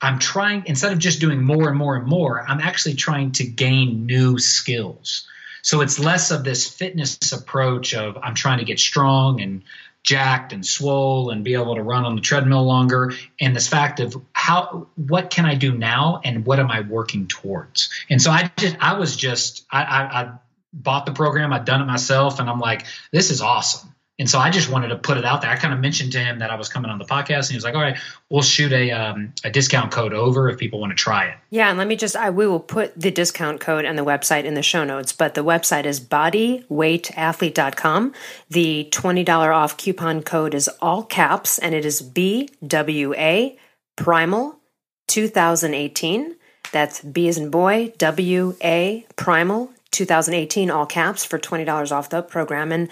I'm 0.00 0.18
trying, 0.18 0.64
instead 0.66 0.92
of 0.92 0.98
just 0.98 1.20
doing 1.20 1.42
more 1.42 1.68
and 1.68 1.78
more 1.78 1.96
and 1.96 2.06
more, 2.06 2.44
I'm 2.46 2.60
actually 2.60 2.94
trying 2.94 3.32
to 3.32 3.44
gain 3.44 4.04
new 4.04 4.38
skills. 4.38 5.26
So 5.62 5.80
it's 5.80 5.98
less 5.98 6.30
of 6.30 6.44
this 6.44 6.68
fitness 6.68 7.32
approach 7.32 7.94
of 7.94 8.18
I'm 8.22 8.34
trying 8.34 8.58
to 8.58 8.66
get 8.66 8.78
strong 8.78 9.40
and 9.40 9.62
jacked 10.02 10.52
and 10.52 10.64
swole 10.66 11.30
and 11.30 11.42
be 11.42 11.54
able 11.54 11.76
to 11.76 11.82
run 11.82 12.04
on 12.04 12.14
the 12.14 12.20
treadmill 12.20 12.64
longer 12.64 13.14
and 13.40 13.56
this 13.56 13.66
fact 13.66 14.00
of 14.00 14.14
how 14.34 14.88
what 14.96 15.30
can 15.30 15.46
I 15.46 15.54
do 15.54 15.72
now 15.72 16.20
and 16.22 16.44
what 16.44 16.60
am 16.60 16.70
I 16.70 16.82
working 16.82 17.26
towards 17.26 17.88
and 18.10 18.20
so 18.20 18.30
I 18.30 18.52
just 18.58 18.76
I 18.80 18.98
was 18.98 19.16
just 19.16 19.64
I, 19.70 19.82
I, 19.82 20.20
I 20.20 20.32
bought 20.74 21.06
the 21.06 21.12
program 21.12 21.54
I'd 21.54 21.64
done 21.64 21.80
it 21.80 21.86
myself 21.86 22.38
and 22.38 22.50
I'm 22.50 22.60
like 22.60 22.84
this 23.12 23.30
is 23.30 23.40
awesome 23.40 23.94
and 24.16 24.30
so 24.30 24.38
I 24.38 24.50
just 24.50 24.70
wanted 24.70 24.86
to 24.88 24.96
put 24.96 25.16
it 25.16 25.24
out 25.24 25.42
there. 25.42 25.50
I 25.50 25.56
kind 25.56 25.74
of 25.74 25.80
mentioned 25.80 26.12
to 26.12 26.20
him 26.20 26.38
that 26.38 26.50
I 26.50 26.54
was 26.54 26.68
coming 26.68 26.88
on 26.88 26.98
the 26.98 27.04
podcast, 27.04 27.46
and 27.46 27.50
he 27.50 27.56
was 27.56 27.64
like, 27.64 27.74
"All 27.74 27.80
right, 27.80 27.98
we'll 28.30 28.42
shoot 28.42 28.70
a 28.72 28.92
um, 28.92 29.32
a 29.42 29.50
discount 29.50 29.90
code 29.90 30.14
over 30.14 30.48
if 30.48 30.56
people 30.56 30.78
want 30.78 30.92
to 30.92 30.96
try 30.96 31.24
it." 31.26 31.36
Yeah, 31.50 31.68
and 31.68 31.76
let 31.78 31.88
me 31.88 31.96
just 31.96 32.14
I 32.14 32.30
we 32.30 32.46
will 32.46 32.60
put 32.60 32.96
the 32.98 33.10
discount 33.10 33.60
code 33.60 33.84
and 33.84 33.98
the 33.98 34.04
website 34.04 34.44
in 34.44 34.54
the 34.54 34.62
show 34.62 34.84
notes, 34.84 35.12
but 35.12 35.34
the 35.34 35.42
website 35.42 35.84
is 35.84 36.00
bodyweightathlete.com. 36.00 38.12
The 38.50 38.88
$20 38.92 39.54
off 39.54 39.76
coupon 39.76 40.22
code 40.22 40.54
is 40.54 40.68
all 40.80 41.02
caps 41.02 41.58
and 41.58 41.74
it 41.74 41.84
is 41.84 42.00
BWA 42.00 43.58
Primal 43.96 44.60
2018. 45.08 46.36
That's 46.70 47.00
B 47.00 47.26
as 47.28 47.36
in 47.36 47.50
boy, 47.50 47.92
W 47.98 48.54
A 48.62 49.04
Primal 49.16 49.72
2018 49.90 50.70
all 50.70 50.86
caps 50.86 51.24
for 51.24 51.38
$20 51.38 51.92
off 51.92 52.10
the 52.10 52.20
program 52.20 52.72
and 52.72 52.90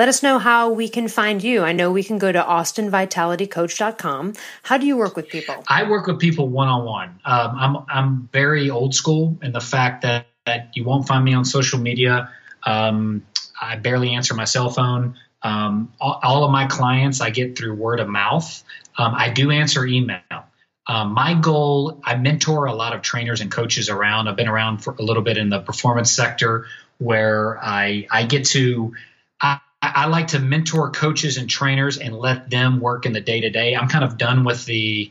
let 0.00 0.08
us 0.08 0.22
know 0.22 0.38
how 0.38 0.70
we 0.70 0.88
can 0.88 1.08
find 1.08 1.44
you. 1.44 1.60
I 1.62 1.72
know 1.72 1.92
we 1.92 2.02
can 2.02 2.16
go 2.16 2.32
to 2.32 2.40
austinvitalitycoach.com. 2.40 4.32
How 4.62 4.78
do 4.78 4.86
you 4.86 4.96
work 4.96 5.14
with 5.14 5.28
people? 5.28 5.62
I 5.68 5.90
work 5.90 6.06
with 6.06 6.18
people 6.18 6.48
one 6.48 6.68
on 6.68 6.86
one. 6.86 7.20
I'm 7.22 7.84
I'm 7.86 8.30
very 8.32 8.70
old 8.70 8.94
school 8.94 9.36
in 9.42 9.52
the 9.52 9.60
fact 9.60 10.00
that, 10.00 10.28
that 10.46 10.70
you 10.74 10.84
won't 10.84 11.06
find 11.06 11.22
me 11.22 11.34
on 11.34 11.44
social 11.44 11.78
media. 11.78 12.30
Um, 12.62 13.26
I 13.60 13.76
barely 13.76 14.14
answer 14.14 14.32
my 14.32 14.46
cell 14.46 14.70
phone. 14.70 15.16
Um, 15.42 15.92
all, 16.00 16.18
all, 16.22 16.44
of 16.44 16.50
my 16.50 16.64
clients 16.64 17.20
I 17.20 17.28
get 17.28 17.58
through 17.58 17.74
word 17.74 18.00
of 18.00 18.08
mouth. 18.08 18.64
Um, 18.96 19.14
I 19.14 19.28
do 19.28 19.50
answer 19.50 19.84
email. 19.84 20.46
Um, 20.86 21.12
my 21.12 21.34
goal, 21.34 22.00
I 22.02 22.14
mentor 22.16 22.64
a 22.64 22.74
lot 22.74 22.94
of 22.94 23.02
trainers 23.02 23.42
and 23.42 23.52
coaches 23.52 23.90
around. 23.90 24.28
I've 24.28 24.36
been 24.36 24.48
around 24.48 24.78
for 24.78 24.94
a 24.98 25.02
little 25.02 25.22
bit 25.22 25.36
in 25.36 25.50
the 25.50 25.60
performance 25.60 26.10
sector 26.10 26.64
where 26.96 27.58
I 27.62 28.06
I 28.10 28.24
get 28.24 28.46
to 28.56 28.94
I 29.42 29.60
like 29.82 30.28
to 30.28 30.38
mentor 30.38 30.90
coaches 30.90 31.38
and 31.38 31.48
trainers 31.48 31.98
and 31.98 32.14
let 32.16 32.50
them 32.50 32.80
work 32.80 33.06
in 33.06 33.12
the 33.12 33.20
day 33.20 33.40
to 33.40 33.50
day. 33.50 33.74
I'm 33.74 33.88
kind 33.88 34.04
of 34.04 34.18
done 34.18 34.44
with 34.44 34.64
the, 34.66 35.10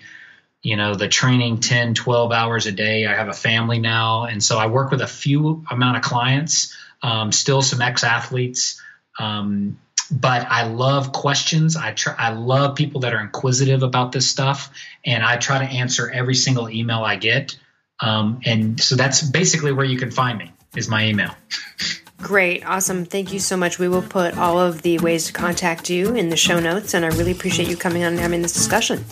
you 0.62 0.76
know, 0.76 0.94
the 0.96 1.08
training 1.08 1.60
10, 1.60 1.96
12 1.96 2.32
hours 2.32 2.68
a 2.68 2.72
day. 2.72 3.06
I 3.08 3.16
have 3.16 3.30
a 3.30 3.34
family 3.34 3.80
now. 3.80 4.26
And 4.26 4.44
so 4.44 4.58
I 4.58 4.68
work 4.68 4.92
with 4.92 5.02
a 5.02 5.08
few 5.08 5.66
amount 5.72 5.98
of 5.98 6.04
clients, 6.04 6.76
um, 7.02 7.32
still 7.32 7.62
some 7.62 7.82
ex 7.82 8.04
athletes. 8.04 8.82
Um, 9.18 9.80
but 10.12 10.48
I 10.50 10.66
love 10.66 11.12
questions. 11.12 11.76
I 11.76 11.94
try, 11.94 12.16
I 12.18 12.32
love 12.32 12.76
people 12.76 13.02
that 13.02 13.14
are 13.14 13.22
inquisitive 13.22 13.84
about 13.84 14.12
this 14.12 14.28
stuff, 14.28 14.72
and 15.06 15.24
I 15.24 15.38
try 15.38 15.60
to 15.60 15.72
answer 15.72 16.10
every 16.10 16.36
single 16.36 16.70
email 16.70 17.04
I 17.04 17.16
get. 17.16 17.58
Um, 18.00 18.42
and 18.46 18.82
so 18.82 18.96
that's 18.96 19.22
basically 19.22 19.72
where 19.72 19.86
you 19.86 20.00
can 20.00 20.10
find 20.10 20.40
me 20.40 20.52
is 20.76 20.88
my 20.88 21.06
email. 21.06 21.36
Great. 22.22 22.66
Awesome. 22.66 23.06
Thank 23.06 23.34
you 23.34 23.40
so 23.40 23.56
much. 23.58 23.80
We 23.80 23.88
will 23.88 24.02
put 24.02 24.38
all 24.38 24.60
of 24.60 24.82
the 24.82 25.00
ways 25.00 25.28
to 25.28 25.34
contact 25.34 25.90
you 25.90 26.14
in 26.16 26.30
the 26.30 26.38
show 26.38 26.60
notes, 26.60 26.94
and 26.94 27.06
I 27.06 27.10
really 27.10 27.32
appreciate 27.32 27.70
you 27.70 27.78
coming 27.78 28.04
on 28.04 28.14
and 28.14 28.20
having 28.20 28.42
this 28.42 28.54
discussion. 28.54 29.06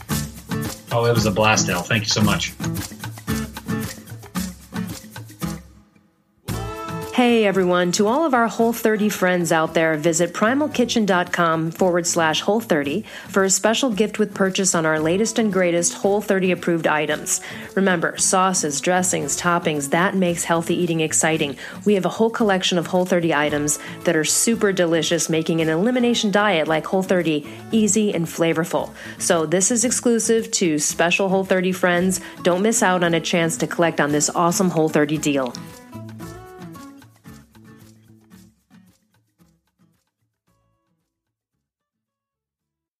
Oh, 0.91 1.05
it 1.05 1.13
was 1.13 1.25
a 1.25 1.31
blast, 1.31 1.69
Elle. 1.69 1.83
Thank 1.83 2.03
you 2.03 2.09
so 2.09 2.21
much. 2.21 2.53
Hey 7.17 7.47
everyone, 7.47 7.91
to 7.93 8.05
all 8.05 8.27
of 8.27 8.35
our 8.35 8.47
Whole 8.47 8.73
30 8.73 9.09
friends 9.09 9.51
out 9.51 9.73
there, 9.73 9.97
visit 9.97 10.35
primalkitchen.com 10.35 11.71
forward 11.71 12.05
slash 12.05 12.41
Whole 12.41 12.59
30 12.59 13.05
for 13.29 13.43
a 13.43 13.49
special 13.49 13.89
gift 13.89 14.19
with 14.19 14.35
purchase 14.35 14.75
on 14.75 14.85
our 14.85 14.99
latest 14.99 15.39
and 15.39 15.51
greatest 15.51 15.95
Whole 15.95 16.21
30 16.21 16.51
approved 16.51 16.85
items. 16.85 17.41
Remember, 17.73 18.15
sauces, 18.19 18.79
dressings, 18.79 19.35
toppings, 19.35 19.89
that 19.89 20.13
makes 20.13 20.43
healthy 20.43 20.75
eating 20.75 20.99
exciting. 20.99 21.57
We 21.85 21.95
have 21.95 22.05
a 22.05 22.09
whole 22.09 22.29
collection 22.29 22.77
of 22.77 22.85
Whole 22.85 23.07
30 23.07 23.33
items 23.33 23.79
that 24.03 24.15
are 24.15 24.23
super 24.23 24.71
delicious, 24.71 25.27
making 25.27 25.59
an 25.59 25.69
elimination 25.69 26.29
diet 26.29 26.67
like 26.67 26.85
Whole 26.85 27.01
30 27.01 27.47
easy 27.71 28.13
and 28.13 28.27
flavorful. 28.27 28.93
So 29.17 29.47
this 29.47 29.71
is 29.71 29.85
exclusive 29.85 30.51
to 30.51 30.77
special 30.77 31.29
Whole 31.29 31.45
30 31.45 31.71
friends. 31.71 32.21
Don't 32.43 32.61
miss 32.61 32.83
out 32.83 33.03
on 33.03 33.15
a 33.15 33.19
chance 33.19 33.57
to 33.57 33.65
collect 33.65 33.99
on 33.99 34.11
this 34.11 34.29
awesome 34.29 34.69
Whole 34.69 34.87
30 34.87 35.17
deal. 35.17 35.51